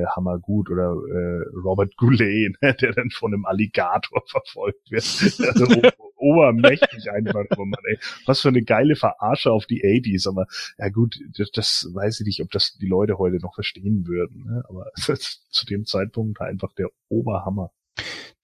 [0.02, 0.72] äh, hammergut.
[0.72, 2.74] Oder äh, Robert Goulet, ne?
[2.74, 5.04] der dann von einem Alligator verfolgt wird.
[5.48, 8.00] Also, o- obermächtig einfach nur, ey.
[8.26, 10.48] Was für eine geile Verarsche auf die 80s, aber
[10.78, 14.46] ja gut, das, das weiß ich nicht, ob das die Leute heute noch verstehen würden,
[14.46, 14.64] ne?
[14.68, 17.72] aber zu dem Zeitpunkt einfach der Oberhammer.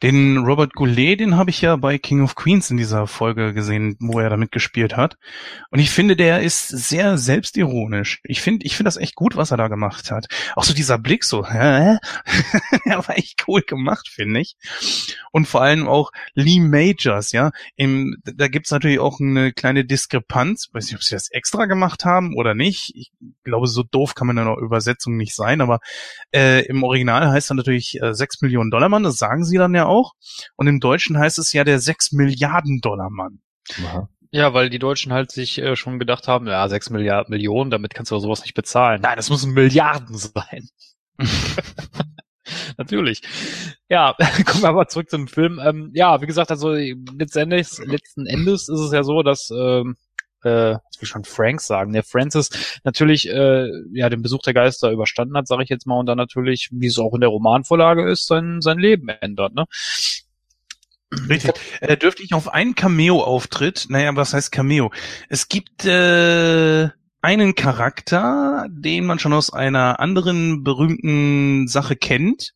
[0.02, 3.98] Den Robert Goulet, den habe ich ja bei King of Queens in dieser Folge gesehen,
[4.00, 5.18] wo er damit gespielt hat.
[5.70, 8.20] Und ich finde, der ist sehr selbstironisch.
[8.24, 10.26] Ich finde, ich finde das echt gut, was er da gemacht hat.
[10.56, 11.98] Auch so dieser Blick so, hä?
[12.86, 14.56] der war echt cool gemacht, finde ich.
[15.32, 17.52] Und vor allem auch Lee Majors, ja.
[17.76, 20.70] Im, da gibt's natürlich auch eine kleine Diskrepanz.
[20.74, 22.94] Weiß nicht, ob sie das extra gemacht haben oder nicht.
[22.96, 23.12] Ich
[23.44, 25.80] glaube, so doof kann man in der Übersetzung nicht sein, aber
[26.34, 29.76] äh, im Original heißt er natürlich äh, 6 Millionen Dollar Mann, das sagen sie dann
[29.76, 29.91] ja auch.
[30.56, 33.42] Und im Deutschen heißt es ja der 6 Milliarden Dollar Mann.
[33.86, 34.10] Aha.
[34.34, 37.94] Ja, weil die Deutschen halt sich äh, schon gedacht haben, ja, sechs Milliarden Millionen, damit
[37.94, 39.02] kannst du sowas nicht bezahlen.
[39.02, 40.70] Nein, das müssen Milliarden sein.
[42.78, 43.22] Natürlich.
[43.90, 44.16] Ja,
[44.46, 45.60] kommen wir aber zurück zum Film.
[45.62, 49.98] Ähm, ja, wie gesagt, also letztendlich, letzten Endes ist es ja so, dass ähm,
[50.44, 52.50] äh, ich will schon Frank sagen, der Francis
[52.84, 56.18] natürlich äh, ja den Besuch der Geister überstanden hat, sage ich jetzt mal, und dann
[56.18, 59.54] natürlich, wie es auch in der Romanvorlage ist, sein sein Leben ändert.
[59.54, 59.66] Ne?
[61.30, 61.54] Richtig.
[61.82, 64.92] Äh, dürfte ich auf einen Cameo-Auftritt, naja, was heißt Cameo?
[65.28, 66.90] Es gibt äh,
[67.22, 72.54] einen Charakter, den man schon aus einer anderen berühmten Sache kennt.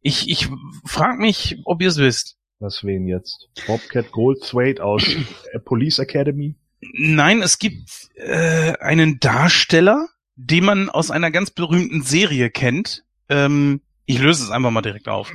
[0.00, 0.48] Ich, ich
[0.84, 2.36] frage mich, ob ihr es wisst.
[2.60, 3.48] Was wen jetzt?
[3.66, 5.04] Bobcat Goldthwait aus
[5.52, 6.54] äh, Police Academy?
[6.80, 13.04] Nein, es gibt äh, einen Darsteller, den man aus einer ganz berühmten Serie kennt.
[13.28, 15.32] Ähm, ich löse es einfach mal direkt auf.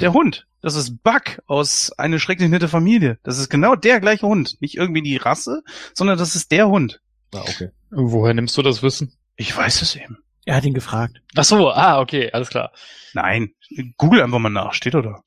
[0.00, 0.46] Der Hund.
[0.60, 3.18] Das ist Buck aus Eine schrecklich nette Familie.
[3.22, 4.60] Das ist genau der gleiche Hund.
[4.60, 5.62] Nicht irgendwie die Rasse,
[5.94, 7.00] sondern das ist der Hund.
[7.32, 7.70] Ah, okay.
[7.90, 9.12] Woher nimmst du das Wissen?
[9.36, 10.18] Ich weiß es eben.
[10.44, 11.20] Er hat ihn gefragt.
[11.36, 12.72] Ach so, ah, okay, alles klar.
[13.12, 13.52] Nein,
[13.98, 14.72] google einfach mal nach.
[14.72, 15.22] Steht oder?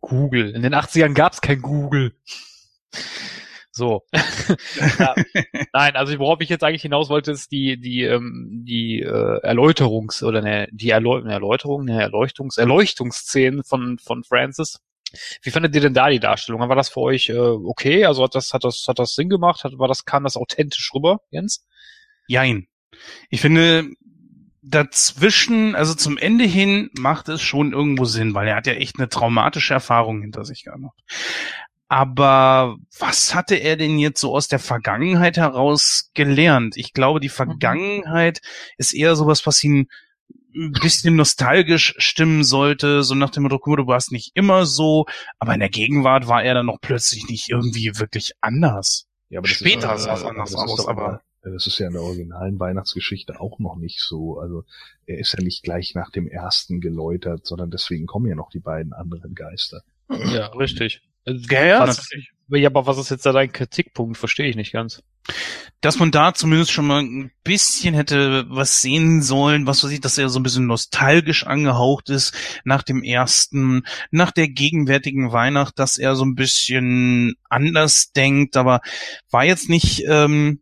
[0.00, 0.54] Google.
[0.54, 2.14] In den 80ern gab's kein Google.
[3.78, 4.02] So.
[4.98, 5.14] ja.
[5.72, 10.24] Nein, also worauf ich jetzt eigentlich hinaus wollte, ist die die ähm, die äh, Erläuterungs
[10.24, 14.80] oder ne, die Erläu eine Erläuterung, eine Erleuchtungs Erleuchtungsszenen von von Francis.
[15.42, 16.68] Wie fandet ihr denn da die Darstellung?
[16.68, 18.04] War das für euch äh, okay?
[18.04, 19.62] Also hat das hat das hat das Sinn gemacht?
[19.62, 21.64] Hat, war das kam das authentisch rüber, Jens?
[22.26, 22.66] Jein.
[23.30, 23.90] Ich finde,
[24.62, 28.98] dazwischen, also zum Ende hin, macht es schon irgendwo Sinn, weil er hat ja echt
[28.98, 30.82] eine traumatische Erfahrung hinter sich gehabt.
[31.88, 36.76] Aber was hatte er denn jetzt so aus der Vergangenheit heraus gelernt?
[36.76, 38.40] Ich glaube, die Vergangenheit
[38.76, 39.88] ist eher sowas, was ihn
[40.54, 45.06] ein bisschen nostalgisch stimmen sollte, so nach dem Motto, du warst nicht immer so,
[45.38, 49.06] aber in der Gegenwart war er dann noch plötzlich nicht irgendwie wirklich anders.
[49.28, 51.86] Ja, aber das Später ist, sah es aber anders ist aus, aber- das ist ja
[51.86, 54.38] in der originalen Weihnachtsgeschichte auch noch nicht so.
[54.38, 54.64] Also
[55.06, 58.58] er ist ja nicht gleich nach dem ersten geläutert, sondern deswegen kommen ja noch die
[58.60, 59.82] beiden anderen Geister.
[60.10, 61.02] Ja, richtig.
[61.26, 62.30] Ja, ja, was, natürlich.
[62.50, 64.16] ja, aber was ist jetzt da dein Kritikpunkt?
[64.16, 65.02] Verstehe ich nicht ganz.
[65.80, 70.00] dass man da zumindest schon mal ein bisschen hätte was sehen sollen, was weiß ich,
[70.00, 72.34] dass er so ein bisschen nostalgisch angehaucht ist
[72.64, 78.80] nach dem ersten, nach der gegenwärtigen Weihnacht, dass er so ein bisschen anders denkt, aber
[79.30, 80.60] war jetzt nicht, ähm,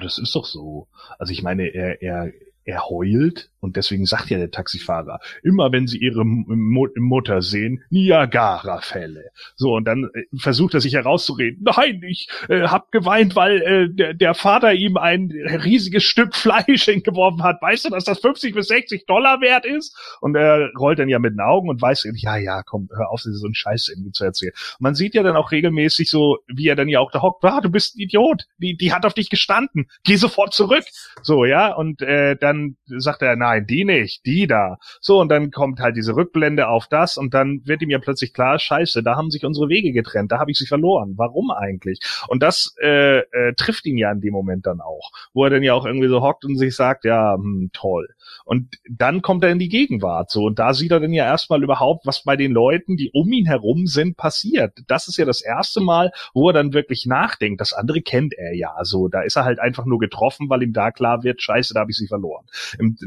[0.00, 0.88] das ist doch so.
[1.18, 2.32] Also ich meine, er, er,
[2.64, 9.30] er heult und deswegen sagt ja der Taxifahrer, immer wenn sie ihre Mutter sehen, Niagara-Fälle.
[9.54, 11.62] So, und dann äh, versucht er sich herauszureden.
[11.62, 16.84] Nein, ich äh, hab geweint, weil äh, der, der Vater ihm ein riesiges Stück Fleisch
[16.86, 17.60] hingeworfen hat.
[17.60, 19.96] Weißt du, dass das 50 bis 60 Dollar wert ist?
[20.20, 23.20] Und er rollt dann ja mit den Augen und weiß, ja, ja, komm, hör auf,
[23.20, 24.52] so einen Scheiß irgendwie zu erzählen.
[24.78, 27.60] Man sieht ja dann auch regelmäßig so, wie er dann ja auch da hockt, ah,
[27.60, 30.84] du bist ein Idiot, die, die hat auf dich gestanden, geh sofort zurück.
[31.22, 34.78] So, ja, und äh, dann sagt er, na, nein, die nicht, die da.
[35.00, 38.32] So, und dann kommt halt diese Rückblende auf das und dann wird ihm ja plötzlich
[38.32, 41.14] klar, scheiße, da haben sich unsere Wege getrennt, da habe ich sie verloren.
[41.16, 42.00] Warum eigentlich?
[42.28, 45.62] Und das äh, äh, trifft ihn ja in dem Moment dann auch, wo er dann
[45.62, 48.08] ja auch irgendwie so hockt und sich sagt, ja, hm, toll.
[48.44, 51.62] Und dann kommt er in die Gegenwart so und da sieht er dann ja erstmal
[51.62, 54.78] überhaupt, was bei den Leuten, die um ihn herum sind, passiert.
[54.86, 57.60] Das ist ja das erste Mal, wo er dann wirklich nachdenkt.
[57.60, 58.76] Das andere kennt er ja.
[58.82, 61.80] So, da ist er halt einfach nur getroffen, weil ihm da klar wird, scheiße, da
[61.80, 62.46] habe ich sie verloren.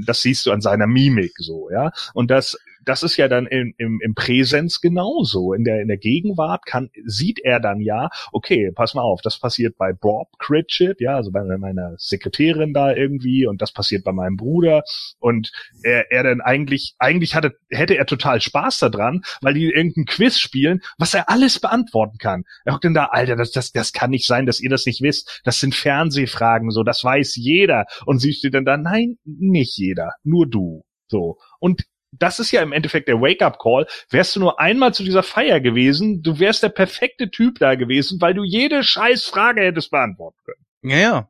[0.06, 1.92] Das siehst du an seiner Mimik so, ja.
[2.14, 5.54] Und das das ist ja dann im, im, im Präsens genauso.
[5.54, 9.40] In der, in der Gegenwart kann, sieht er dann ja, okay, pass mal auf, das
[9.40, 14.12] passiert bei Bob Critchett, ja, also bei meiner Sekretärin da irgendwie und das passiert bei
[14.12, 14.84] meinem Bruder
[15.20, 15.52] und
[15.84, 20.38] er, er dann eigentlich, eigentlich hatte, hätte er total Spaß daran, weil die irgendein Quiz
[20.40, 22.44] spielen, was er alles beantworten kann.
[22.66, 25.02] Er hockt dann da, Alter, das, das, das kann nicht sein, dass ihr das nicht
[25.02, 25.42] wisst.
[25.44, 27.86] Das sind Fernsehfragen, so, das weiß jeder.
[28.06, 30.84] Und sie steht dann da, nein, nicht jeder, nur du.
[31.08, 31.38] So.
[31.60, 31.84] Und
[32.20, 33.88] das ist ja im Endeffekt der Wake-up-Call.
[34.10, 38.20] Wärst du nur einmal zu dieser Feier gewesen, du wärst der perfekte Typ da gewesen,
[38.22, 40.66] weil du jede scheiß Frage hättest beantworten können.
[40.92, 41.30] Ja, ja.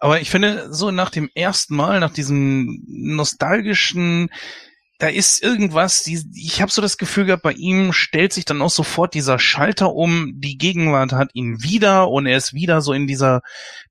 [0.00, 4.30] Aber ich finde, so nach dem ersten Mal, nach diesem nostalgischen,
[5.02, 8.62] da ist irgendwas, die, ich habe so das Gefühl gehabt, bei ihm stellt sich dann
[8.62, 12.92] auch sofort dieser Schalter um, die Gegenwart hat ihn wieder und er ist wieder so
[12.92, 13.40] in dieser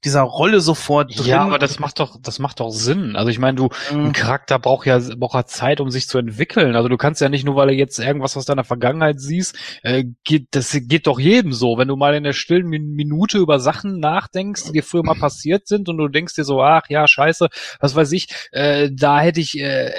[0.06, 1.28] dieser Rolle sofort drin.
[1.28, 3.18] Ja, aber das macht doch das macht doch Sinn.
[3.18, 4.06] Also ich meine, du mhm.
[4.06, 6.78] ein Charakter braucht ja braucht ja Zeit, um sich zu entwickeln.
[6.78, 10.06] Also du kannst ja nicht nur, weil du jetzt irgendwas aus deiner Vergangenheit siehst, äh,
[10.24, 11.78] geht das geht doch jedem so.
[11.78, 15.68] Wenn du mal in der stillen Minute über Sachen nachdenkst, die dir früher mal passiert
[15.68, 17.50] sind und du denkst dir so, ach ja, scheiße,
[17.82, 19.92] was weiß ich, äh, da hätte ich äh,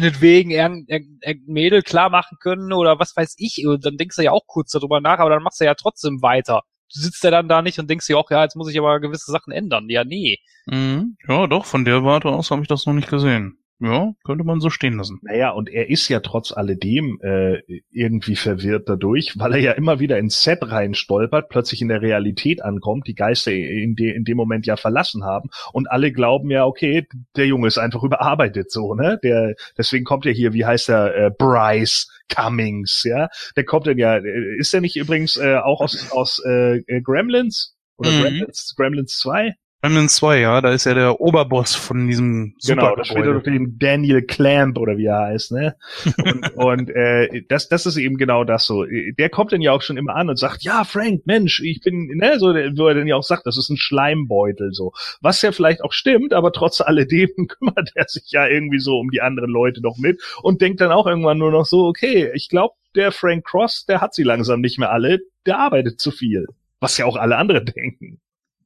[0.00, 3.66] meinetwegen irgendein Mädel klar machen können oder was weiß ich.
[3.66, 6.22] Und dann denkst du ja auch kurz darüber nach, aber dann machst du ja trotzdem
[6.22, 6.62] weiter.
[6.94, 9.00] Du sitzt ja dann da nicht und denkst dir auch, ja, jetzt muss ich aber
[9.00, 9.88] gewisse Sachen ändern.
[9.88, 10.38] Ja, nee.
[10.66, 11.16] Mhm.
[11.26, 13.58] Ja, doch, von der Warte aus habe ich das noch nicht gesehen.
[13.78, 15.18] Ja, könnte man so stehen lassen.
[15.22, 20.00] Naja, und er ist ja trotz alledem äh, irgendwie verwirrt dadurch, weil er ja immer
[20.00, 24.24] wieder ins Set rein stolpert, plötzlich in der Realität ankommt, die Geister in, de, in
[24.24, 28.70] dem Moment ja verlassen haben und alle glauben ja, okay, der Junge ist einfach überarbeitet
[28.70, 29.18] so, ne?
[29.22, 33.28] Der deswegen kommt er hier, wie heißt er, äh, Bryce Cummings, ja?
[33.56, 37.76] Der kommt dann ja, äh, ist der nicht übrigens äh, auch aus aus äh, Gremlins
[37.98, 38.22] oder mhm.
[38.22, 39.54] Gremlins Gremlins 2?
[39.86, 43.40] Remnant 2, ja, da ist ja der Oberboss von diesem Super Genau, da spielt er
[43.40, 45.76] den Daniel Clamp oder wie er heißt, ne?
[46.16, 48.84] und und äh, das, das ist eben genau das so.
[48.84, 52.08] Der kommt dann ja auch schon immer an und sagt, ja, Frank, Mensch, ich bin,
[52.16, 54.92] ne, so, wo er dann ja auch sagt, das ist ein Schleimbeutel, so.
[55.20, 59.10] Was ja vielleicht auch stimmt, aber trotz alledem kümmert er sich ja irgendwie so um
[59.10, 62.48] die anderen Leute noch mit und denkt dann auch irgendwann nur noch so, okay, ich
[62.48, 66.46] glaube, der Frank Cross, der hat sie langsam nicht mehr alle, der arbeitet zu viel.
[66.80, 68.20] Was ja auch alle anderen denken.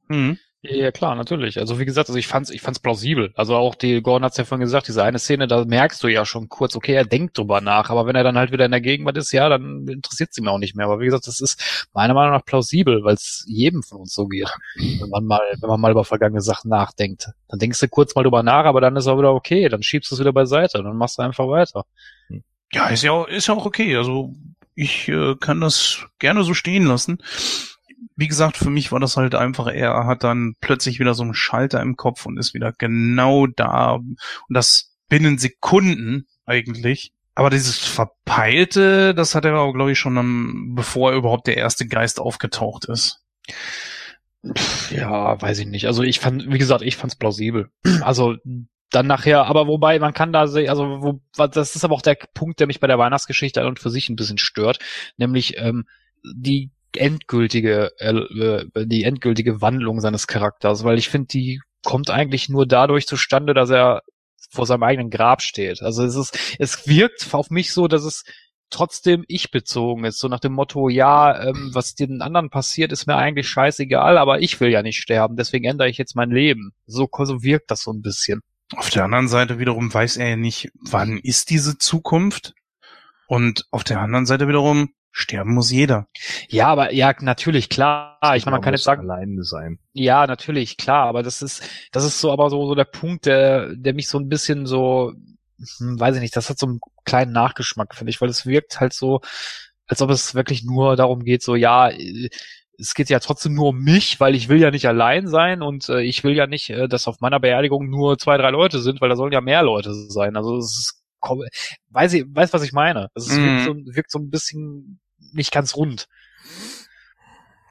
[0.07, 0.39] Mhm.
[0.63, 1.57] Ja, klar, natürlich.
[1.57, 3.33] Also wie gesagt, also ich fand's, ich fand's plausibel.
[3.35, 6.23] Also auch die Gordon hat's ja vorhin gesagt, diese eine Szene, da merkst du ja
[6.23, 8.79] schon kurz, okay, er denkt drüber nach, aber wenn er dann halt wieder in der
[8.79, 10.85] Gegenwart ist, ja, dann interessiert sie mir auch nicht mehr.
[10.85, 14.27] Aber wie gesagt, das ist meiner Meinung nach plausibel, weil es jedem von uns so
[14.27, 14.51] geht.
[14.75, 17.29] Wenn man mal, wenn man mal über vergangene Sachen nachdenkt.
[17.47, 20.11] Dann denkst du kurz mal drüber nach, aber dann ist auch wieder okay, dann schiebst
[20.11, 21.85] du es wieder beiseite, dann machst du einfach weiter.
[22.71, 23.95] Ja, ist ja, ist ja auch okay.
[23.95, 24.35] Also
[24.75, 27.17] ich äh, kann das gerne so stehen lassen
[28.15, 31.33] wie gesagt, für mich war das halt einfach, er hat dann plötzlich wieder so einen
[31.33, 33.93] Schalter im Kopf und ist wieder genau da.
[33.93, 34.17] Und
[34.49, 37.13] das binnen Sekunden eigentlich.
[37.35, 41.87] Aber dieses Verpeilte, das hat er aber, glaube ich, schon dann, bevor überhaupt der erste
[41.87, 43.21] Geist aufgetaucht ist.
[44.89, 45.87] Ja, weiß ich nicht.
[45.87, 47.69] Also ich fand, wie gesagt, ich fand's plausibel.
[48.01, 48.35] Also
[48.89, 52.17] dann nachher, aber wobei man kann da sehen, also wo, das ist aber auch der
[52.33, 54.79] Punkt, der mich bei der Weihnachtsgeschichte an und für sich ein bisschen stört,
[55.15, 55.85] nämlich ähm,
[56.23, 62.65] die endgültige, äh, die endgültige Wandlung seines Charakters, weil ich finde, die kommt eigentlich nur
[62.65, 64.01] dadurch zustande, dass er
[64.49, 65.81] vor seinem eigenen Grab steht.
[65.81, 68.23] Also es ist, es wirkt auf mich so, dass es
[68.69, 73.05] trotzdem ich bezogen ist, so nach dem Motto, ja, ähm, was den anderen passiert, ist
[73.05, 76.71] mir eigentlich scheißegal, aber ich will ja nicht sterben, deswegen ändere ich jetzt mein Leben.
[76.85, 78.41] So, so wirkt das so ein bisschen.
[78.75, 82.53] Auf der anderen Seite wiederum weiß er ja nicht, wann ist diese Zukunft?
[83.27, 86.07] Und auf der anderen Seite wiederum Sterben muss jeder.
[86.47, 88.17] Ja, aber ja, natürlich, klar.
[88.35, 89.09] Ich meine, man kann jetzt sagen.
[89.09, 89.79] Alleine sein.
[89.91, 91.07] Ja, natürlich, klar.
[91.07, 94.17] Aber das ist, das ist so, aber so, so der Punkt, der, der mich so
[94.17, 95.13] ein bisschen so,
[95.79, 98.79] hm, weiß ich nicht, das hat so einen kleinen Nachgeschmack, finde ich, weil es wirkt
[98.79, 99.19] halt so,
[99.87, 101.91] als ob es wirklich nur darum geht, so, ja,
[102.79, 105.89] es geht ja trotzdem nur um mich, weil ich will ja nicht allein sein und
[105.89, 109.01] äh, ich will ja nicht, äh, dass auf meiner Beerdigung nur zwei, drei Leute sind,
[109.01, 110.35] weil da sollen ja mehr Leute sein.
[110.35, 111.00] Also es ist
[111.89, 113.09] weiß ich, weiß, was ich meine.
[113.13, 113.43] Also es mm.
[113.43, 114.99] wirkt, so, wirkt so ein bisschen
[115.33, 116.07] nicht ganz rund.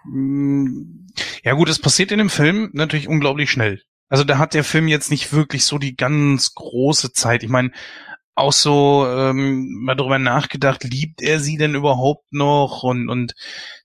[0.05, 1.07] Mm.
[1.43, 3.83] Ja gut, es passiert in dem Film natürlich unglaublich schnell.
[4.09, 7.43] Also da hat der Film jetzt nicht wirklich so die ganz große Zeit.
[7.43, 7.71] Ich meine,
[8.35, 12.83] auch so ähm, mal drüber nachgedacht, liebt er sie denn überhaupt noch?
[12.83, 13.35] Und, und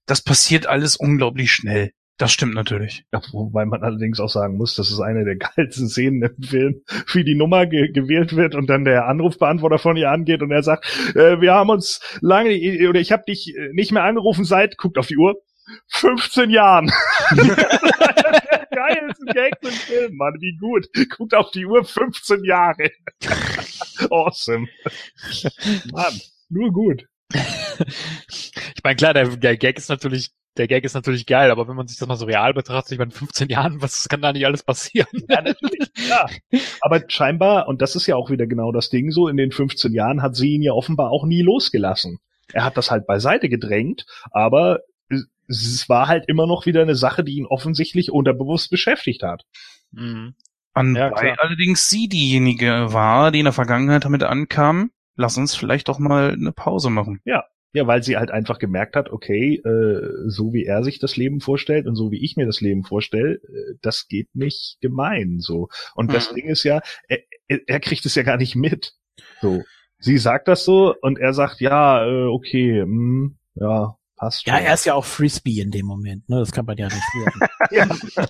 [0.05, 1.91] das passiert alles unglaublich schnell.
[2.17, 3.05] Das stimmt natürlich.
[3.11, 6.81] Ja, wobei man allerdings auch sagen muss, das ist eine der geilsten Szenen im Film,
[7.11, 10.63] wie die Nummer ge gewählt wird und dann der Anrufbeantworter von ihr angeht und er
[10.63, 10.85] sagt,
[11.15, 12.49] äh, wir haben uns lange
[12.87, 15.35] oder ich habe dich nicht mehr angerufen seit, guckt auf die Uhr,
[15.87, 16.91] 15 Jahren.
[18.71, 20.87] Geilsten Gag im Film, Mann, wie gut.
[21.17, 22.91] Guckt auf die Uhr, 15 Jahre.
[24.09, 24.67] awesome.
[25.91, 26.13] Mann,
[26.49, 27.05] nur gut.
[27.33, 31.75] Ich meine, klar, der, der Gag ist natürlich der Gag ist natürlich geil, aber wenn
[31.75, 34.45] man sich das mal so real betrachtet, ich meine, 15 Jahren, was kann da nicht
[34.45, 35.07] alles passieren?
[35.29, 36.29] Ja, natürlich, klar.
[36.81, 39.93] Aber scheinbar, und das ist ja auch wieder genau das Ding so, in den 15
[39.93, 42.19] Jahren hat sie ihn ja offenbar auch nie losgelassen.
[42.53, 44.79] Er hat das halt beiseite gedrängt, aber
[45.47, 49.43] es war halt immer noch wieder eine Sache, die ihn offensichtlich unterbewusst beschäftigt hat.
[49.91, 50.35] Mhm.
[50.73, 55.87] Anbei ja, allerdings sie diejenige war, die in der Vergangenheit damit ankam, lass uns vielleicht
[55.87, 57.21] doch mal eine Pause machen.
[57.23, 57.45] Ja,
[57.75, 61.41] ja, weil sie halt einfach gemerkt hat, okay, äh, so wie er sich das Leben
[61.41, 65.67] vorstellt und so wie ich mir das Leben vorstelle, äh, das geht nicht gemein so.
[65.93, 66.13] Und hm.
[66.13, 66.79] das Ding ist ja,
[67.09, 68.93] er, er kriegt es ja gar nicht mit.
[69.41, 69.63] So,
[69.99, 74.45] sie sagt das so und er sagt, ja, äh, okay, mh, hm, ja, passt.
[74.45, 76.39] Ja, er ist ja auch Frisbee in dem Moment, ne?
[76.39, 77.89] Das kann man ja nicht hören.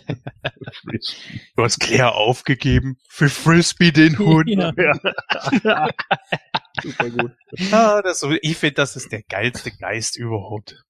[1.55, 4.49] du hast Claire aufgegeben für Frisbee den Hund.
[4.49, 4.73] Ja.
[5.63, 5.89] ja.
[6.81, 7.31] Super gut.
[7.71, 10.83] Ah, das, ich finde, das ist der geilste Geist überhaupt.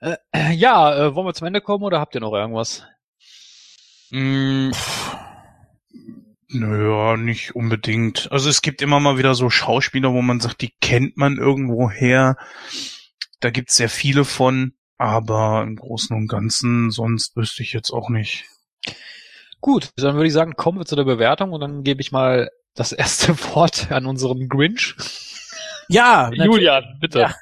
[0.00, 2.84] Äh, äh, ja, äh, wollen wir zum Ende kommen oder habt ihr noch irgendwas?
[4.10, 4.70] Mm,
[6.60, 8.30] naja, nicht unbedingt.
[8.32, 11.90] Also es gibt immer mal wieder so Schauspieler, wo man sagt, die kennt man irgendwo
[11.90, 12.36] her.
[13.40, 18.08] Da gibt's sehr viele von, aber im Großen und Ganzen sonst wüsste ich jetzt auch
[18.08, 18.44] nicht.
[19.60, 22.50] Gut, dann würde ich sagen, kommen wir zu der Bewertung und dann gebe ich mal
[22.74, 24.94] das erste Wort an unseren Grinch.
[25.88, 27.20] Ja, Julian, bitte.
[27.20, 27.34] Ja.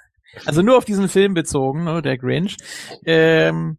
[0.44, 2.56] Also nur auf diesen Film bezogen, ne, der Grinch.
[3.04, 3.78] Ähm,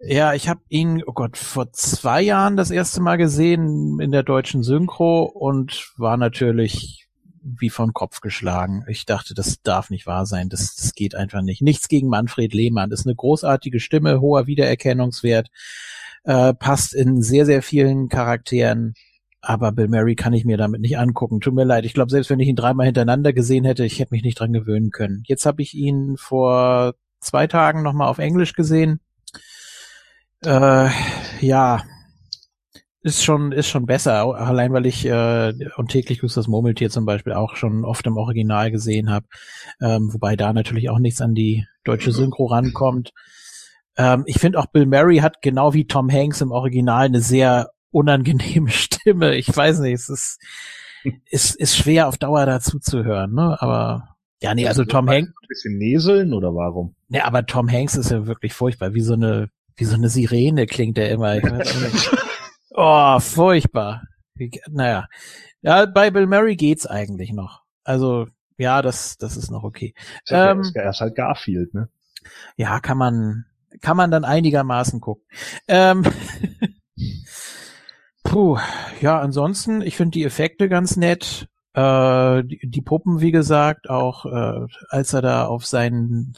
[0.00, 4.22] ja, ich habe ihn, oh Gott, vor zwei Jahren das erste Mal gesehen in der
[4.22, 7.08] deutschen Synchro und war natürlich
[7.42, 8.84] wie von Kopf geschlagen.
[8.88, 10.48] Ich dachte, das darf nicht wahr sein.
[10.48, 11.62] Das, das geht einfach nicht.
[11.62, 12.90] Nichts gegen Manfred Lehmann.
[12.90, 15.48] Das ist eine großartige Stimme, hoher Wiedererkennungswert,
[16.24, 18.94] äh, passt in sehr, sehr vielen Charakteren
[19.42, 21.40] aber Bill Murray kann ich mir damit nicht angucken.
[21.40, 21.84] Tut mir leid.
[21.84, 24.52] Ich glaube, selbst wenn ich ihn dreimal hintereinander gesehen hätte, ich hätte mich nicht dran
[24.52, 25.22] gewöhnen können.
[25.26, 29.00] Jetzt habe ich ihn vor zwei Tagen nochmal auf Englisch gesehen.
[30.44, 30.88] Äh,
[31.40, 31.82] ja,
[33.02, 34.24] ist schon ist schon besser.
[34.36, 38.16] Allein weil ich äh, und täglich grüßt das Murmeltier zum Beispiel auch schon oft im
[38.16, 39.26] Original gesehen habe.
[39.80, 43.12] Ähm, wobei da natürlich auch nichts an die deutsche Synchro rankommt.
[43.96, 47.70] Ähm, ich finde auch Bill Murray hat genau wie Tom Hanks im Original eine sehr
[47.90, 49.34] unangenehme Stimme.
[49.36, 50.38] Ich weiß nicht, es ist,
[51.30, 53.56] ist, ist schwer auf Dauer dazu zu hören, ne?
[53.60, 55.28] Aber ja, nee, also, Tom Hanks.
[55.28, 56.94] Ein bisschen näseln oder warum?
[57.08, 58.94] Nee, aber Tom Hanks ist ja wirklich furchtbar.
[58.94, 59.50] Wie so eine,
[59.80, 61.40] wie so eine Sirene klingt er immer.
[62.72, 64.04] Oh, furchtbar.
[64.70, 65.08] Naja.
[65.60, 67.62] Ja, bei Bill Murray geht's eigentlich noch.
[67.82, 69.92] Also, ja, das, das ist noch okay.
[70.24, 71.88] Ist ja, ähm, er ist halt Garfield, ne?
[72.56, 73.44] Ja, kann man,
[73.80, 75.24] kann man dann einigermaßen gucken.
[75.66, 76.04] Ähm,
[78.22, 78.58] Puh,
[79.00, 81.48] ja, ansonsten, ich finde die Effekte ganz nett.
[81.74, 86.34] Äh, die, die, Puppen, wie gesagt, auch äh, als er da auf seinen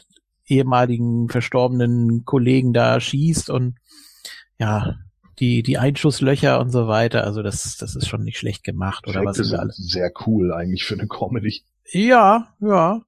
[0.47, 3.77] ehemaligen verstorbenen Kollegen da schießt und
[4.59, 4.97] ja,
[5.39, 9.23] die, die Einschusslöcher und so weiter, also das, das ist schon nicht schlecht gemacht, oder
[9.23, 9.77] Effekte was ist alles?
[9.77, 11.63] Sehr cool eigentlich für eine Comedy.
[11.91, 13.03] Ja, ja.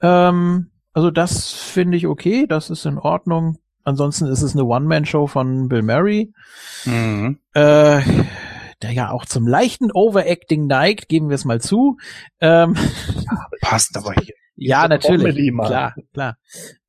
[0.00, 3.58] Ähm, also das finde ich okay, das ist in Ordnung.
[3.84, 6.32] Ansonsten ist es eine One-Man-Show von Bill Murray,
[6.86, 7.38] mhm.
[7.52, 8.00] äh,
[8.82, 11.98] der ja auch zum leichten Overacting neigt, geben wir es mal zu.
[12.40, 14.34] Ähm, ja, passt aber hier.
[14.56, 15.52] Ja, natürlich.
[15.54, 16.38] Klar, klar.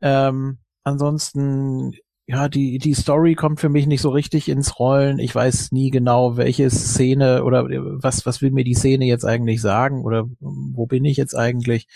[0.01, 1.93] Ähm, ansonsten,
[2.25, 5.19] ja, die, die Story kommt für mich nicht so richtig ins Rollen.
[5.19, 9.61] Ich weiß nie genau, welche Szene oder was, was will mir die Szene jetzt eigentlich
[9.61, 11.87] sagen oder wo bin ich jetzt eigentlich.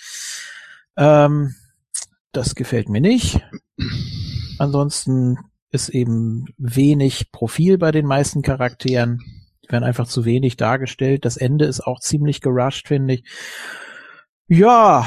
[0.97, 1.55] Ähm,
[2.31, 3.41] das gefällt mir nicht.
[4.57, 5.37] Ansonsten
[5.71, 9.19] ist eben wenig Profil bei den meisten Charakteren.
[9.63, 11.25] Die werden einfach zu wenig dargestellt.
[11.25, 13.23] Das Ende ist auch ziemlich gerusht, finde ich.
[14.47, 15.05] Ja,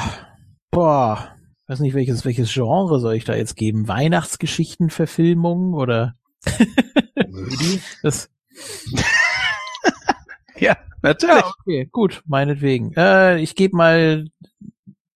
[0.75, 1.37] boah,
[1.67, 3.87] weiß nicht, welches, welches Genre soll ich da jetzt geben?
[3.87, 6.15] Weihnachtsgeschichtenverfilmung oder?
[8.03, 8.29] das
[10.57, 11.35] ja, natürlich.
[11.35, 12.93] Ja, okay, gut, meinetwegen.
[12.95, 14.27] Äh, ich gebe mal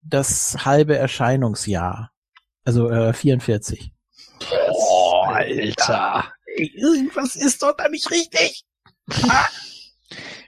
[0.02, 2.10] das halbe Erscheinungsjahr.
[2.64, 3.92] Also äh, 44.
[4.70, 6.32] Oh, Alter.
[6.56, 8.64] Irgendwas ist doch da nicht richtig.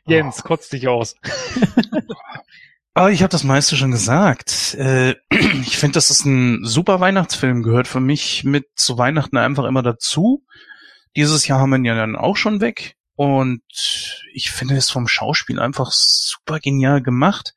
[0.04, 0.10] Ah.
[0.10, 1.14] Jens, kotz dich aus.
[2.94, 4.74] Aber ich habe das meiste schon gesagt.
[4.74, 9.64] Äh, ich finde, das ist ein super Weihnachtsfilm, gehört für mich mit zu Weihnachten einfach
[9.64, 10.44] immer dazu.
[11.16, 12.96] Dieses Jahr haben wir ihn ja dann auch schon weg.
[13.14, 13.62] Und
[14.32, 17.54] ich finde es vom Schauspiel einfach super genial gemacht.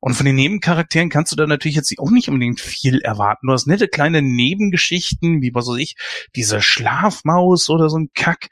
[0.00, 3.46] Und von den Nebencharakteren kannst du da natürlich jetzt auch nicht unbedingt viel erwarten.
[3.46, 5.96] Du hast nette kleine Nebengeschichten, wie was weiß ich,
[6.36, 8.48] diese Schlafmaus oder so ein Kack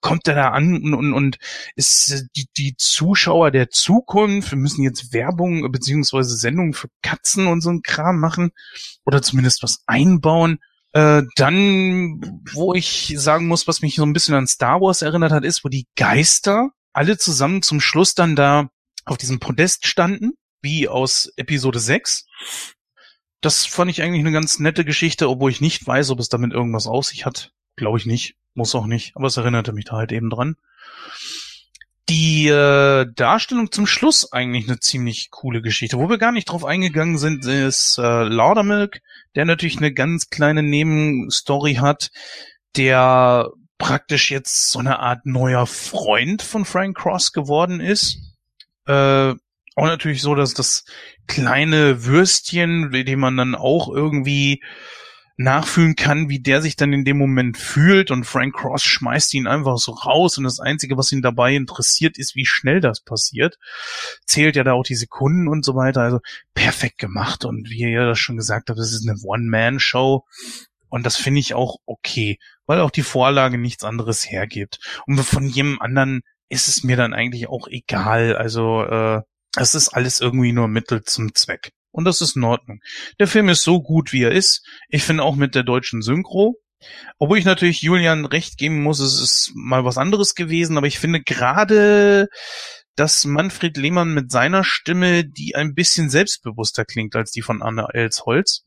[0.00, 1.38] kommt er da an und, und, und
[1.76, 4.50] ist äh, die, die Zuschauer der Zukunft.
[4.50, 8.50] Wir müssen jetzt Werbung beziehungsweise Sendungen für Katzen und so ein Kram machen
[9.04, 10.58] oder zumindest was einbauen.
[10.92, 15.32] Äh, dann, wo ich sagen muss, was mich so ein bisschen an Star Wars erinnert
[15.32, 18.70] hat, ist, wo die Geister alle zusammen zum Schluss dann da
[19.04, 20.32] auf diesem Podest standen,
[20.62, 22.26] wie aus Episode 6.
[23.40, 26.52] Das fand ich eigentlich eine ganz nette Geschichte, obwohl ich nicht weiß, ob es damit
[26.52, 27.52] irgendwas auf sich hat.
[27.76, 28.36] Glaube ich nicht.
[28.54, 29.16] Muss auch nicht.
[29.16, 30.56] Aber es erinnerte mich da halt eben dran.
[32.08, 35.96] Die äh, Darstellung zum Schluss eigentlich eine ziemlich coole Geschichte.
[35.96, 39.00] Wo wir gar nicht drauf eingegangen sind, ist äh, Laudermilk,
[39.36, 42.10] der natürlich eine ganz kleine Nebenstory hat,
[42.76, 48.18] der praktisch jetzt so eine Art neuer Freund von Frank Cross geworden ist.
[48.86, 49.34] Äh,
[49.76, 50.84] auch natürlich so, dass das
[51.28, 54.62] kleine Würstchen, dem man dann auch irgendwie
[55.40, 59.46] nachfühlen kann, wie der sich dann in dem Moment fühlt und Frank Cross schmeißt ihn
[59.46, 63.58] einfach so raus und das Einzige, was ihn dabei interessiert, ist, wie schnell das passiert.
[64.26, 66.20] Zählt ja da auch die Sekunden und so weiter, also
[66.52, 70.26] perfekt gemacht und wie ihr ja das schon gesagt habt, das ist eine One-Man-Show
[70.90, 75.48] und das finde ich auch okay, weil auch die Vorlage nichts anderes hergibt und von
[75.48, 79.22] jedem anderen ist es mir dann eigentlich auch egal, also äh,
[79.56, 81.72] es ist alles irgendwie nur Mittel zum Zweck.
[81.92, 82.80] Und das ist in Ordnung.
[83.18, 84.66] Der Film ist so gut, wie er ist.
[84.88, 86.56] Ich finde auch mit der deutschen Synchro.
[87.18, 90.98] Obwohl ich natürlich Julian recht geben muss, es ist mal was anderes gewesen, aber ich
[90.98, 92.28] finde gerade,
[92.96, 97.86] dass Manfred Lehmann mit seiner Stimme, die ein bisschen selbstbewusster klingt als die von Anne
[97.92, 98.64] Elsholz,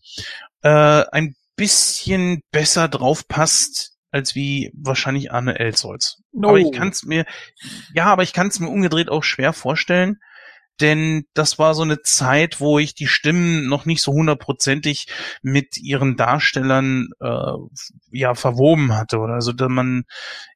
[0.62, 6.22] äh, ein bisschen besser drauf passt als wie wahrscheinlich Anne Elsholz.
[6.32, 6.50] No.
[6.50, 7.26] Aber ich kann es mir,
[7.96, 10.20] ja, aber ich kann es mir umgedreht auch schwer vorstellen,
[10.82, 15.08] denn das war so eine Zeit, wo ich die Stimmen noch nicht so hundertprozentig
[15.42, 17.54] mit ihren Darstellern äh,
[18.12, 20.04] ja verwoben hatte oder also da man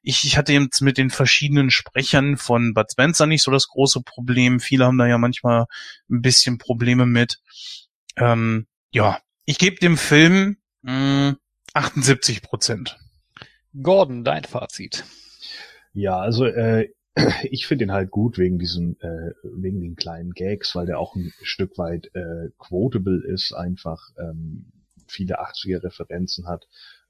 [0.02, 4.02] ich, ich hatte jetzt mit den verschiedenen Sprechern von Bud Spencer nicht so das große
[4.02, 4.60] Problem.
[4.60, 5.66] Viele haben da ja manchmal
[6.10, 7.38] ein bisschen Probleme mit.
[8.16, 11.36] Ähm, ja, ich gebe dem Film mh,
[11.74, 12.98] 78 Prozent.
[13.82, 15.04] Gordon, dein Fazit.
[15.92, 16.88] Ja, also äh,
[17.50, 21.14] ich finde ihn halt gut wegen diesen, äh, wegen den kleinen Gags, weil der auch
[21.16, 24.72] ein Stück weit äh, quotable ist, einfach ähm,
[25.06, 26.66] viele 80er Referenzen hat.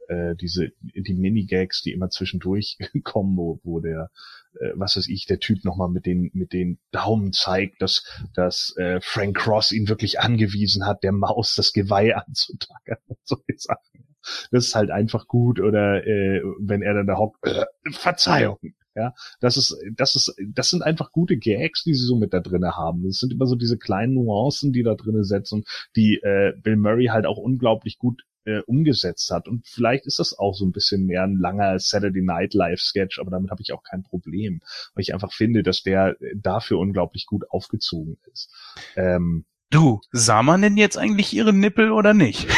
[0.09, 4.11] Äh, diese die Mini-Gags, die immer zwischendurch kommen, wo, wo der,
[4.59, 8.05] äh, was weiß ich, der Typ nochmal mit den mit den Daumen zeigt, dass,
[8.35, 13.37] dass äh, Frank Cross ihn wirklich angewiesen hat, der Maus das Geweih anzutackern und so
[13.57, 14.07] Sachen.
[14.51, 15.61] Das ist halt einfach gut.
[15.61, 18.59] Oder äh, wenn er dann da hockt, äh, Verzeihung,
[18.99, 22.41] ja, das ist, das ist, das sind einfach gute Gags, die sie so mit da
[22.41, 23.05] drinne haben.
[23.07, 25.65] Das sind immer so diese kleinen Nuancen, die da drinne setzen,
[25.95, 29.47] die äh, Bill Murray halt auch unglaublich gut äh, umgesetzt hat.
[29.47, 33.21] Und vielleicht ist das auch so ein bisschen mehr ein langer Saturday Night Live Sketch,
[33.21, 34.61] aber damit habe ich auch kein Problem,
[34.95, 38.51] weil ich einfach finde, dass der dafür unglaublich gut aufgezogen ist.
[38.97, 42.49] Ähm, du, sah man denn jetzt eigentlich ihre Nippel oder nicht?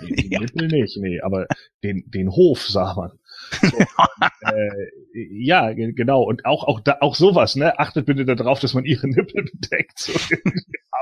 [0.00, 0.40] Nee, die ja.
[0.40, 1.46] Nippel nicht, nee, aber
[1.84, 3.12] den, den Hof sah man.
[4.40, 6.22] Äh, ja, genau.
[6.22, 7.78] Und auch, auch, da, auch sowas, ne?
[7.78, 9.98] Achtet bitte darauf, dass man ihre Nippel bedeckt.
[9.98, 10.12] So,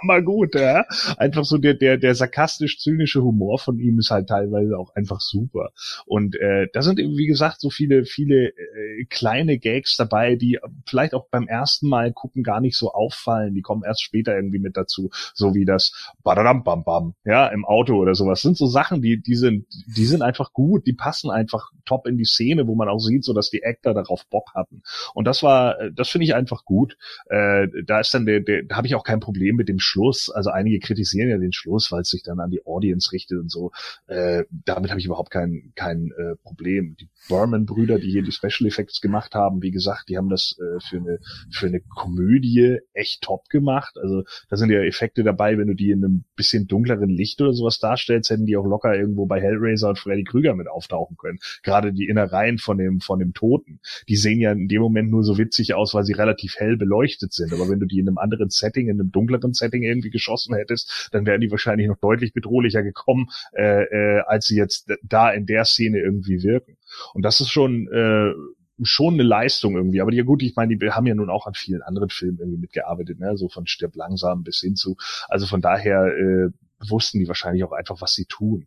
[0.02, 0.84] hammergut, ja.
[1.16, 5.70] Einfach so der, der, der sarkastisch-zynische Humor von ihm ist halt teilweise auch einfach super.
[6.06, 10.58] Und äh, da sind eben, wie gesagt, so viele, viele äh, kleine Gags dabei, die
[10.86, 13.54] vielleicht auch beim ersten Mal gucken gar nicht so auffallen.
[13.54, 15.10] Die kommen erst später irgendwie mit dazu.
[15.34, 18.38] So wie das Badadam Bam Bam, ja, im Auto oder sowas.
[18.38, 19.66] Das sind so Sachen, die, die sind,
[19.96, 23.24] die sind einfach gut, die passen einfach top in die Szene, wo man auch sieht,
[23.24, 24.82] so dass die Actor darauf Bock hatten.
[25.14, 26.96] Und das war, das finde ich einfach gut.
[27.28, 30.30] Äh, da ist dann der, der da habe ich auch kein Problem mit dem Schluss.
[30.30, 33.50] Also einige kritisieren ja den Schluss, weil es sich dann an die Audience richtet und
[33.50, 33.72] so.
[34.06, 36.96] Äh, damit habe ich überhaupt kein kein äh, Problem.
[37.00, 40.80] Die Berman-Brüder, die hier die Special Effects gemacht haben, wie gesagt, die haben das äh,
[40.80, 41.18] für eine
[41.50, 43.96] für eine Komödie echt top gemacht.
[44.00, 47.52] Also da sind ja Effekte dabei, wenn du die in einem bisschen dunkleren Licht oder
[47.52, 51.38] sowas darstellst, hätten die auch locker irgendwo bei Hellraiser und Freddy Krüger mit auftauchen können.
[51.62, 55.22] Gerade die Innereien von dem von dem Toten, die sehen ja in dem Moment nur
[55.22, 57.52] so witzig aus, weil sie relativ hell beleuchtet sind.
[57.52, 60.54] Aber wenn du die in einem anderen Setting, in einem dunkleren Setting Setting irgendwie geschossen
[60.54, 65.30] hättest, dann wären die wahrscheinlich noch deutlich bedrohlicher gekommen, äh, äh, als sie jetzt da
[65.30, 66.76] in der Szene irgendwie wirken.
[67.14, 68.32] Und das ist schon äh,
[68.82, 70.00] schon eine Leistung irgendwie.
[70.00, 72.60] Aber ja gut, ich meine, die haben ja nun auch an vielen anderen Filmen irgendwie
[72.60, 73.36] mitgearbeitet, ne?
[73.36, 74.96] so von Stirb langsam bis hin zu.
[75.28, 76.50] Also von daher äh,
[76.86, 78.66] wussten die wahrscheinlich auch einfach, was sie tun.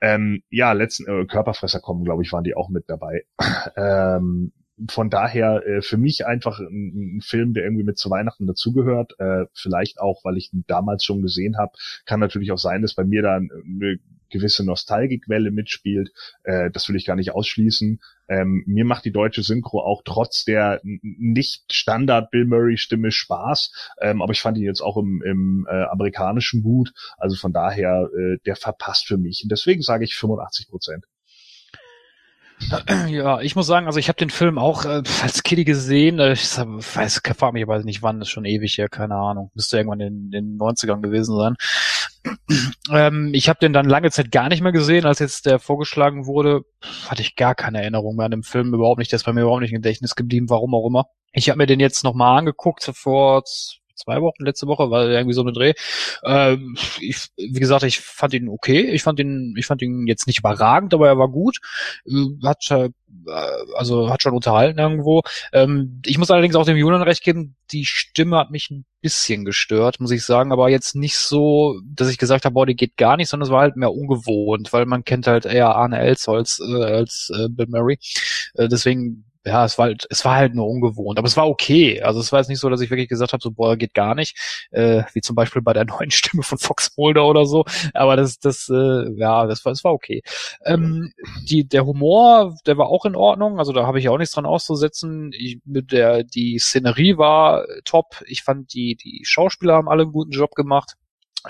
[0.00, 3.24] Ähm, ja, letzten äh, Körperfresser kommen, glaube ich, waren die auch mit dabei.
[3.76, 4.52] ähm,
[4.90, 9.14] von daher äh, für mich einfach ein, ein, Film, der irgendwie mit zu Weihnachten dazugehört.
[9.18, 11.72] Äh, vielleicht auch, weil ich ihn damals schon gesehen habe.
[12.04, 13.98] Kann natürlich auch sein, dass bei mir da eine
[14.30, 16.10] gewisse Nostalgikwelle mitspielt.
[16.44, 18.00] Äh, das will ich gar nicht ausschließen.
[18.28, 23.92] Ähm, mir macht die deutsche Synchro auch trotz der nicht Standard Bill Murray Stimme Spaß.
[24.00, 26.92] Ähm, aber ich fand ihn jetzt auch im, im äh, amerikanischen gut.
[27.18, 29.40] Also von daher, äh, der verpasst für mich.
[29.42, 31.04] Und deswegen sage ich 85 Prozent.
[33.08, 36.18] Ja, ich muss sagen, also ich habe den Film auch äh, als Kitty gesehen.
[36.18, 39.50] Äh, ich weiß, frage mich aber nicht wann, ist schon ewig her, keine Ahnung.
[39.54, 41.56] Müsste irgendwann in den 90ern gewesen sein.
[42.92, 46.26] Ähm, ich habe den dann lange Zeit gar nicht mehr gesehen, als jetzt der vorgeschlagen
[46.26, 46.62] wurde.
[47.08, 49.12] Hatte ich gar keine Erinnerung mehr an den Film, überhaupt nicht.
[49.12, 51.06] Der ist bei mir überhaupt nicht im Gedächtnis geblieben, warum auch immer.
[51.32, 53.42] Ich habe mir den jetzt nochmal angeguckt vor
[53.96, 55.72] zwei Wochen, letzte Woche war irgendwie so eine Dreh.
[56.24, 58.90] Ähm, ich, wie gesagt, ich fand ihn okay.
[58.90, 61.58] Ich fand ihn, ich fand ihn jetzt nicht überragend, aber er war gut.
[62.06, 62.90] Äh, hat äh,
[63.74, 65.22] also hat schon unterhalten irgendwo.
[65.52, 69.44] Ähm, ich muss allerdings auch dem Julian recht geben, die Stimme hat mich ein bisschen
[69.44, 72.96] gestört, muss ich sagen, aber jetzt nicht so, dass ich gesagt habe, boah, die geht
[72.96, 76.60] gar nicht, sondern es war halt mehr ungewohnt, weil man kennt halt eher Arne Elsholz
[76.60, 77.98] äh, als äh, Bill Murray.
[78.54, 82.02] Äh, deswegen ja, es war halt, es war halt nur ungewohnt, aber es war okay.
[82.02, 84.16] Also es war jetzt nicht so, dass ich wirklich gesagt habe, so boah, geht gar
[84.16, 84.36] nicht,
[84.72, 87.64] äh, wie zum Beispiel bei der neuen Stimme von Fox Mulder oder so.
[87.94, 90.22] Aber das, das, äh, ja, das war, es war okay.
[90.64, 91.12] Ähm,
[91.48, 93.58] die, der Humor, der war auch in Ordnung.
[93.60, 95.30] Also da habe ich auch nichts dran auszusetzen.
[95.32, 98.22] Ich, mit der, die Szenerie war top.
[98.26, 100.94] Ich fand die, die Schauspieler haben alle einen guten Job gemacht.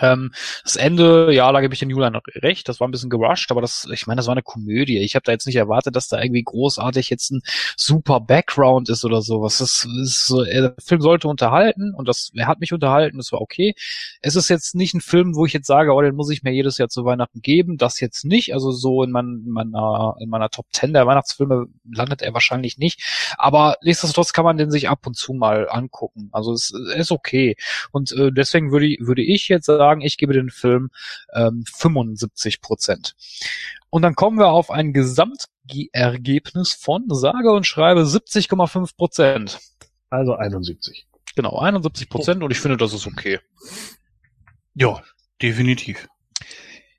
[0.01, 0.33] Ähm,
[0.65, 3.61] das Ende, ja, da gebe ich den Julian recht, das war ein bisschen gerusht, aber
[3.61, 4.99] das, ich meine, das war eine Komödie.
[4.99, 7.43] Ich habe da jetzt nicht erwartet, dass da irgendwie großartig jetzt ein
[7.77, 9.59] super Background ist oder sowas.
[9.59, 13.33] Das ist so, äh, der Film sollte unterhalten und das, er hat mich unterhalten, das
[13.33, 13.75] war okay.
[14.21, 16.53] Es ist jetzt nicht ein Film, wo ich jetzt sage, oh, den muss ich mir
[16.53, 17.77] jedes Jahr zu Weihnachten geben.
[17.77, 18.55] Das jetzt nicht.
[18.55, 22.79] Also so in, mein, in meiner, in meiner Top 10 der Weihnachtsfilme landet er wahrscheinlich
[22.79, 23.01] nicht.
[23.39, 26.29] Aber nichtsdestotrotz kann man den sich ab und zu mal angucken.
[26.33, 27.57] Also es, es ist okay.
[27.93, 30.91] Und äh, deswegen würde, würde ich jetzt sagen, sagen, ich gebe den Film
[31.33, 33.15] ähm, 75 Prozent.
[33.91, 39.59] Und dann kommen wir auf ein Gesamtergebnis von sage und schreibe 70,5 Prozent.
[40.11, 41.07] Also 71.
[41.37, 42.47] Genau, 71 Prozent oh.
[42.47, 43.39] und ich finde, das ist okay.
[44.75, 45.03] Ja,
[45.41, 46.09] definitiv.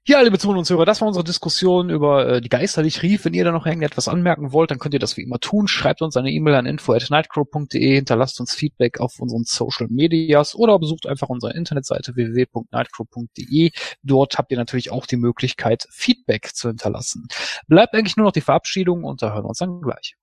[0.09, 3.25] Ja, liebe Zuhörer und Zuhörer, das war unsere Diskussion über äh, die Geisterlich rief.
[3.25, 5.67] Wenn ihr da noch irgendetwas anmerken wollt, dann könnt ihr das wie immer tun.
[5.67, 11.07] Schreibt uns eine E-Mail an info@nightcrow.de, hinterlasst uns Feedback auf unseren Social Medias oder besucht
[11.07, 13.71] einfach unsere Internetseite www.nightcrow.de.
[14.01, 17.27] Dort habt ihr natürlich auch die Möglichkeit, Feedback zu hinterlassen.
[17.67, 20.15] Bleibt eigentlich nur noch die Verabschiedung und da hören wir uns dann gleich.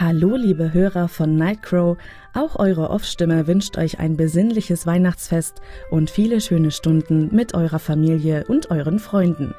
[0.00, 1.96] Hallo, liebe Hörer von Nightcrow.
[2.32, 5.60] Auch eure Off-Stimme wünscht euch ein besinnliches Weihnachtsfest
[5.90, 9.56] und viele schöne Stunden mit eurer Familie und euren Freunden.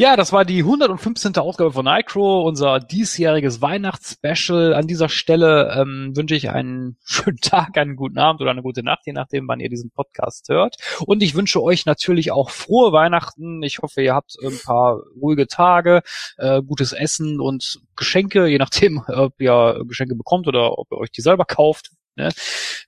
[0.00, 1.34] Ja, das war die 115.
[1.38, 4.72] Ausgabe von Nightcrow, unser diesjähriges Weihnachtsspecial.
[4.72, 8.84] An dieser Stelle ähm, wünsche ich einen schönen Tag, einen guten Abend oder eine gute
[8.84, 10.76] Nacht, je nachdem, wann ihr diesen Podcast hört.
[11.04, 13.60] Und ich wünsche euch natürlich auch frohe Weihnachten.
[13.64, 16.02] Ich hoffe, ihr habt ein paar ruhige Tage,
[16.36, 21.10] äh, gutes Essen und Geschenke, je nachdem, ob ihr Geschenke bekommt oder ob ihr euch
[21.10, 22.30] die selber kauft ne?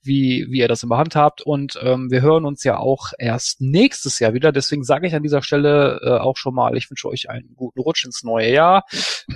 [0.02, 1.42] wie, wie ihr das immer handhabt.
[1.42, 4.52] Und ähm, wir hören uns ja auch erst nächstes Jahr wieder.
[4.52, 7.80] Deswegen sage ich an dieser Stelle äh, auch schon mal, ich wünsche euch einen guten
[7.80, 8.84] Rutsch ins neue Jahr.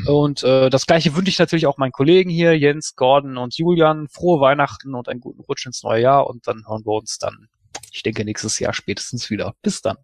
[0.07, 4.09] Und äh, das gleiche wünsche ich natürlich auch meinen Kollegen hier, Jens, Gordon und Julian.
[4.09, 6.27] Frohe Weihnachten und einen guten Rutsch ins neue Jahr.
[6.27, 7.49] Und dann hören wir uns dann,
[7.93, 9.55] ich denke, nächstes Jahr spätestens wieder.
[9.63, 9.97] Bis dann.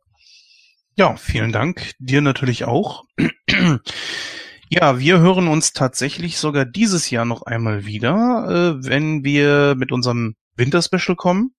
[0.97, 1.93] Ja, vielen Dank.
[1.99, 3.05] Dir natürlich auch.
[4.73, 9.91] Ja, wir hören uns tatsächlich sogar dieses Jahr noch einmal wieder, äh, wenn wir mit
[9.91, 11.57] unserem Winterspecial kommen.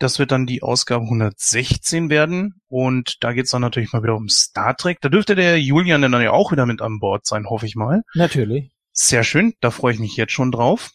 [0.00, 4.28] Das wird dann die Ausgabe 116 werden und da geht's dann natürlich mal wieder um
[4.28, 4.98] Star Trek.
[5.00, 8.02] Da dürfte der Julian dann ja auch wieder mit an Bord sein, hoffe ich mal.
[8.14, 8.72] Natürlich.
[8.90, 10.90] Sehr schön, da freue ich mich jetzt schon drauf.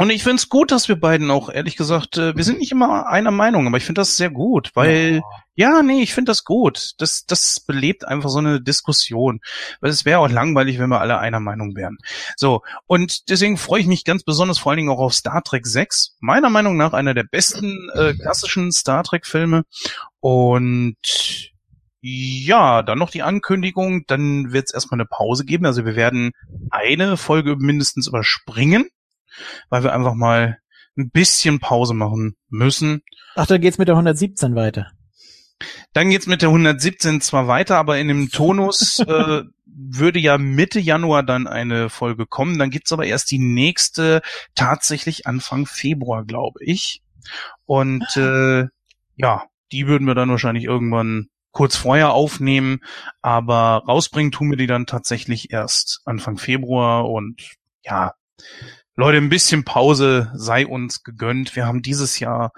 [0.00, 3.08] Und ich find's gut, dass wir beiden auch, ehrlich gesagt, äh, wir sind nicht immer
[3.08, 5.20] einer Meinung, aber ich finde das sehr gut, weil,
[5.56, 6.92] ja, nee, ich finde das gut.
[6.96, 9.40] Das, das belebt einfach so eine Diskussion.
[9.82, 11.98] Weil es wäre auch langweilig, wenn wir alle einer Meinung wären.
[12.34, 15.66] So, und deswegen freue ich mich ganz besonders vor allen Dingen auch auf Star Trek
[15.66, 16.16] 6.
[16.20, 19.64] Meiner Meinung nach einer der besten äh, klassischen Star Trek-Filme.
[20.20, 20.96] Und
[22.00, 25.66] ja, dann noch die Ankündigung, dann wird es erstmal eine Pause geben.
[25.66, 26.30] Also wir werden
[26.70, 28.88] eine Folge mindestens überspringen
[29.68, 30.58] weil wir einfach mal
[30.96, 33.02] ein bisschen Pause machen müssen.
[33.36, 34.90] Ach, dann geht's mit der 117 weiter.
[35.92, 40.80] Dann geht's mit der 117 zwar weiter, aber in dem Tonus äh, würde ja Mitte
[40.80, 42.58] Januar dann eine Folge kommen.
[42.58, 44.22] Dann gibt's aber erst die nächste
[44.54, 47.02] tatsächlich Anfang Februar, glaube ich.
[47.66, 48.66] Und äh,
[49.16, 52.80] ja, die würden wir dann wahrscheinlich irgendwann kurz vorher aufnehmen,
[53.22, 58.14] aber rausbringen tun wir die dann tatsächlich erst Anfang Februar und ja,
[58.96, 61.56] Leute, ein bisschen Pause sei uns gegönnt.
[61.56, 62.52] Wir haben dieses Jahr,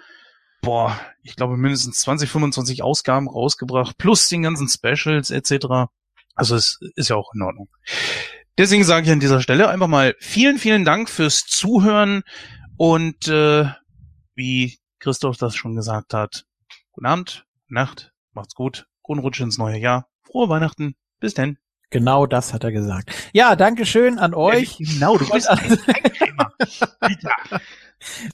[0.62, 5.90] boah, ich glaube mindestens 20, 25 Ausgaben rausgebracht, plus den ganzen Specials etc.
[6.34, 7.68] Also es ist ja auch in Ordnung.
[8.58, 12.22] Deswegen sage ich an dieser Stelle einfach mal vielen, vielen Dank fürs Zuhören
[12.76, 13.66] und äh,
[14.34, 16.44] wie Christoph das schon gesagt hat,
[16.92, 21.58] guten Abend, Nacht, macht's gut, guten Rutsch ins neue Jahr, frohe Weihnachten, bis denn.
[21.92, 23.12] Genau das hat er gesagt.
[23.34, 24.78] Ja, danke schön an euch.
[24.78, 25.78] Ja, genau, du bist ein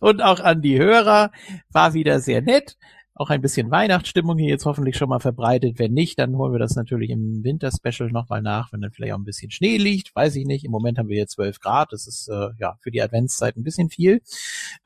[0.01, 1.33] Und auch an die Hörer.
[1.73, 2.77] War wieder sehr nett.
[3.15, 5.81] Auch ein bisschen Weihnachtsstimmung hier jetzt hoffentlich schon mal verbreitet.
[5.81, 9.19] Wenn nicht, dann holen wir das natürlich im Winterspecial nochmal nach, wenn dann vielleicht auch
[9.19, 10.15] ein bisschen Schnee liegt.
[10.15, 10.65] Weiß ich nicht.
[10.65, 11.93] Im Moment haben wir hier 12 Grad.
[11.93, 14.23] Das ist äh, ja für die Adventszeit ein bisschen viel.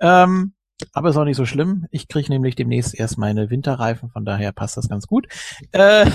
[0.01, 0.55] Ähm,
[0.93, 1.87] aber ist auch nicht so schlimm.
[1.91, 5.27] Ich kriege nämlich demnächst erst meine Winterreifen, von daher passt das ganz gut.
[5.73, 6.11] Äh,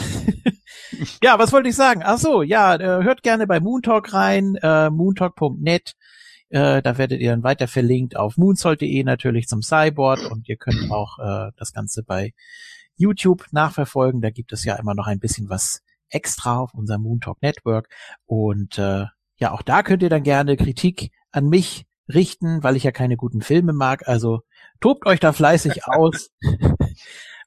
[1.24, 2.02] ja, was wollte ich sagen?
[2.04, 5.94] Ach so, ja, äh, hört gerne bei Moontalk rein, äh, moontalk.net.
[6.50, 10.92] Äh, da werdet ihr dann weiter verlinkt auf moonsold.de natürlich zum Cyborg und ihr könnt
[10.92, 12.34] auch äh, das Ganze bei
[12.96, 14.22] YouTube nachverfolgen.
[14.22, 17.90] Da gibt es ja immer noch ein bisschen was extra auf unserem Moontalk Network.
[18.26, 19.06] Und äh,
[19.40, 23.18] ja, auch da könnt ihr dann gerne Kritik an mich richten, weil ich ja keine
[23.18, 24.08] guten Filme mag.
[24.08, 24.42] Also
[24.80, 26.32] tobt euch da fleißig aus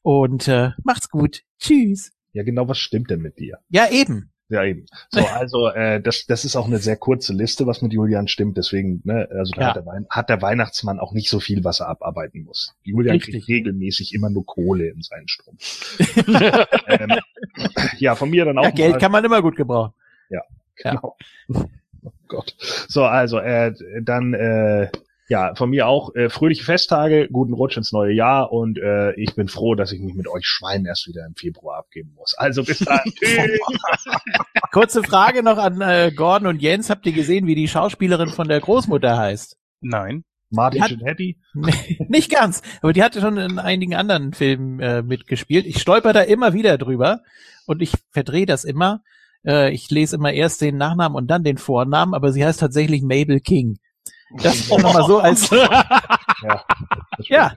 [0.03, 1.43] und äh, macht's gut.
[1.59, 2.13] Tschüss.
[2.33, 3.59] Ja, genau, was stimmt denn mit dir?
[3.69, 4.31] Ja, eben.
[4.49, 4.87] Ja, eben.
[5.11, 8.57] So, also äh, das, das ist auch eine sehr kurze Liste, was mit Julian stimmt.
[8.57, 9.67] Deswegen, ne, also da Ja.
[9.69, 12.75] hat, der Wein, hat der Weihnachtsmann auch nicht so viel, was er abarbeiten muss.
[12.83, 13.35] Julian Richtig.
[13.35, 15.57] kriegt regelmäßig immer nur Kohle in seinen Strom.
[16.89, 17.11] ähm,
[17.99, 19.93] ja, von mir dann auch Ja, Geld kann man immer gut gebrauchen.
[20.77, 21.17] genau.
[22.03, 22.57] Oh Gott.
[22.89, 24.91] So, also äh, dann äh,
[25.31, 29.37] ja, von mir auch äh, fröhliche Festtage, guten Rutsch ins neue Jahr und äh, ich
[29.37, 32.35] bin froh, dass ich mich mit euch Schweinen erst wieder im Februar abgeben muss.
[32.37, 32.99] Also bis dann.
[33.15, 33.61] Tschüss.
[34.73, 36.91] Kurze Frage noch an äh, Gordon und Jens.
[36.91, 39.57] Habt ihr gesehen, wie die Schauspielerin von der Großmutter heißt?
[39.81, 40.25] Nein.
[40.51, 41.39] Martin Hat- Giannetti.
[42.09, 45.65] Nicht ganz, aber die hatte schon in einigen anderen Filmen äh, mitgespielt.
[45.65, 47.21] Ich stolper da immer wieder drüber
[47.67, 49.03] und ich verdrehe das immer.
[49.47, 53.03] Äh, ich lese immer erst den Nachnamen und dann den Vornamen, aber sie heißt tatsächlich
[53.03, 53.79] Mabel King.
[54.39, 56.65] Das ist nochmal so als Ja,
[57.19, 57.57] ja,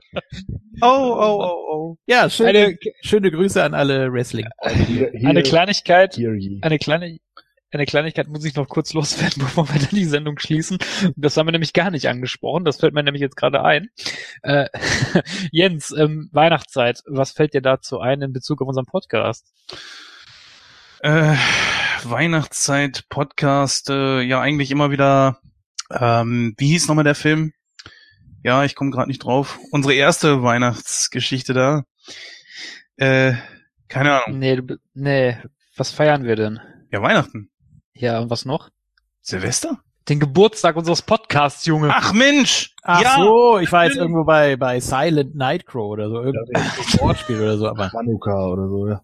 [0.82, 1.98] Oh, oh, oh, oh.
[2.08, 4.48] ja, schöne, Eine, schöne Grüße an alle Wrestling.
[4.88, 6.60] Hier, hier, eine Kleinigkeit, hier, hier.
[6.62, 7.20] eine kleine,
[7.72, 10.80] eine Kleinigkeit muss ich noch kurz loswerden, bevor wir dann die Sendung schließen.
[11.16, 12.66] Das haben wir nämlich gar nicht angesprochen.
[12.66, 13.90] Das fällt mir nämlich jetzt gerade ein.
[14.42, 14.68] Äh,
[15.52, 17.02] Jens, ähm, Weihnachtszeit.
[17.06, 19.54] Was fällt dir dazu ein in Bezug auf unseren Podcast?
[21.02, 21.36] Äh,
[22.04, 25.40] Weihnachtszeit, Podcast, äh, ja eigentlich immer wieder,
[25.92, 27.54] ähm, wie hieß nochmal der Film?
[28.44, 29.60] Ja, ich komme gerade nicht drauf.
[29.72, 31.84] Unsere erste Weihnachtsgeschichte da.
[32.98, 33.34] Äh,
[33.88, 34.40] keine Ahnung.
[34.40, 35.38] Nee, du, nee.
[35.78, 36.60] Was feiern wir denn?
[36.92, 37.50] Ja, Weihnachten.
[37.94, 38.70] Ja, und was noch?
[39.22, 39.80] Silvester?
[40.10, 41.90] Den Geburtstag unseres Podcasts, Junge.
[41.94, 42.76] Ach Mensch!
[42.84, 46.64] Ach ja, so, ich war jetzt irgendwo bei, bei Silent Nightcrow oder so, irgendein
[47.00, 49.02] Wortspiel oder so, aber Hanukkah oder so, ja.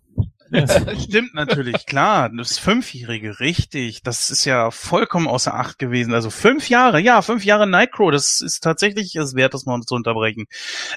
[1.04, 2.30] Stimmt natürlich, klar.
[2.30, 4.02] Das Fünfjährige, richtig.
[4.04, 6.14] Das ist ja vollkommen außer Acht gewesen.
[6.14, 9.96] Also fünf Jahre, ja, fünf Jahre Nightcrow, das ist tatsächlich es wert, das mal zu
[9.96, 10.46] unterbrechen.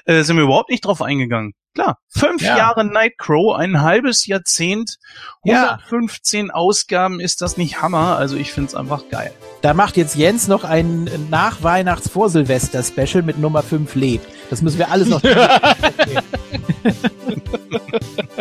[0.05, 1.53] Äh, sind wir überhaupt nicht drauf eingegangen.
[1.75, 2.55] Klar, fünf Ja.
[2.57, 4.97] Jahre Nightcrow, ein halbes Jahrzehnt,
[5.43, 5.79] Ja.
[5.85, 8.15] 115 Ausgaben, ist das nicht Hammer?
[8.17, 9.31] Also ich find's einfach geil.
[9.61, 14.27] da macht jetzt Jens noch ein Nach-Weihnachts-Vor-Silvester-Special mit Nummer 5 lebt.
[14.49, 15.21] Das müssen wir alles noch.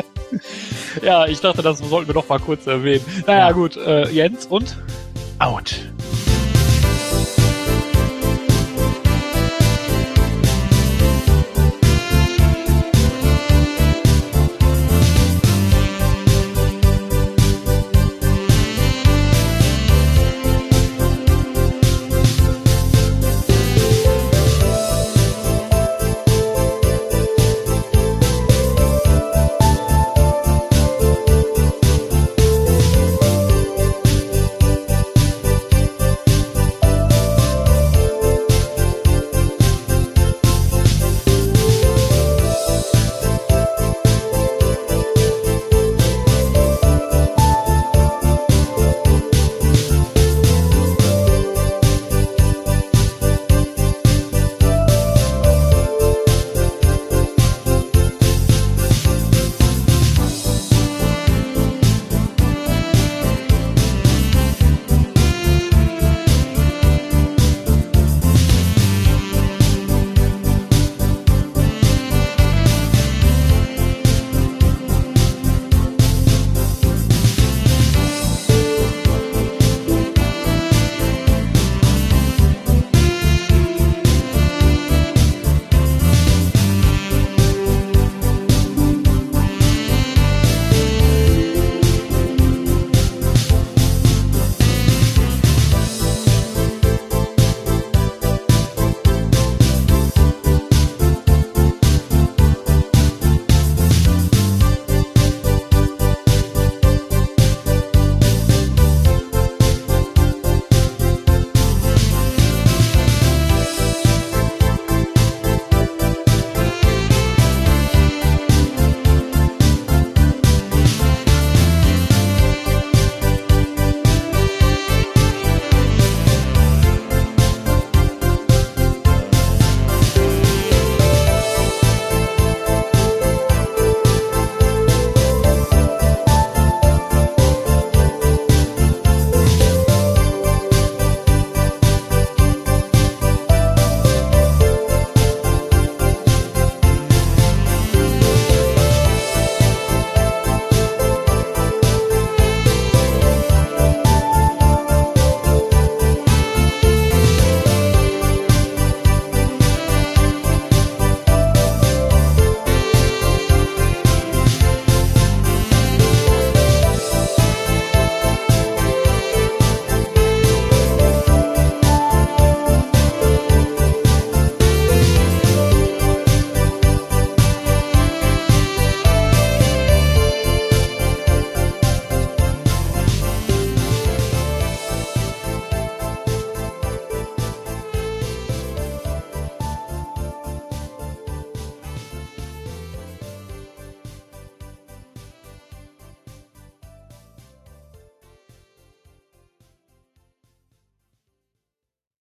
[1.03, 3.05] Ja, ich dachte, das sollten wir doch mal kurz erwähnen.
[3.27, 3.53] Naja, Ja.
[3.53, 3.77] gut.
[3.77, 4.77] Äh, Jens und?
[5.39, 5.75] Out.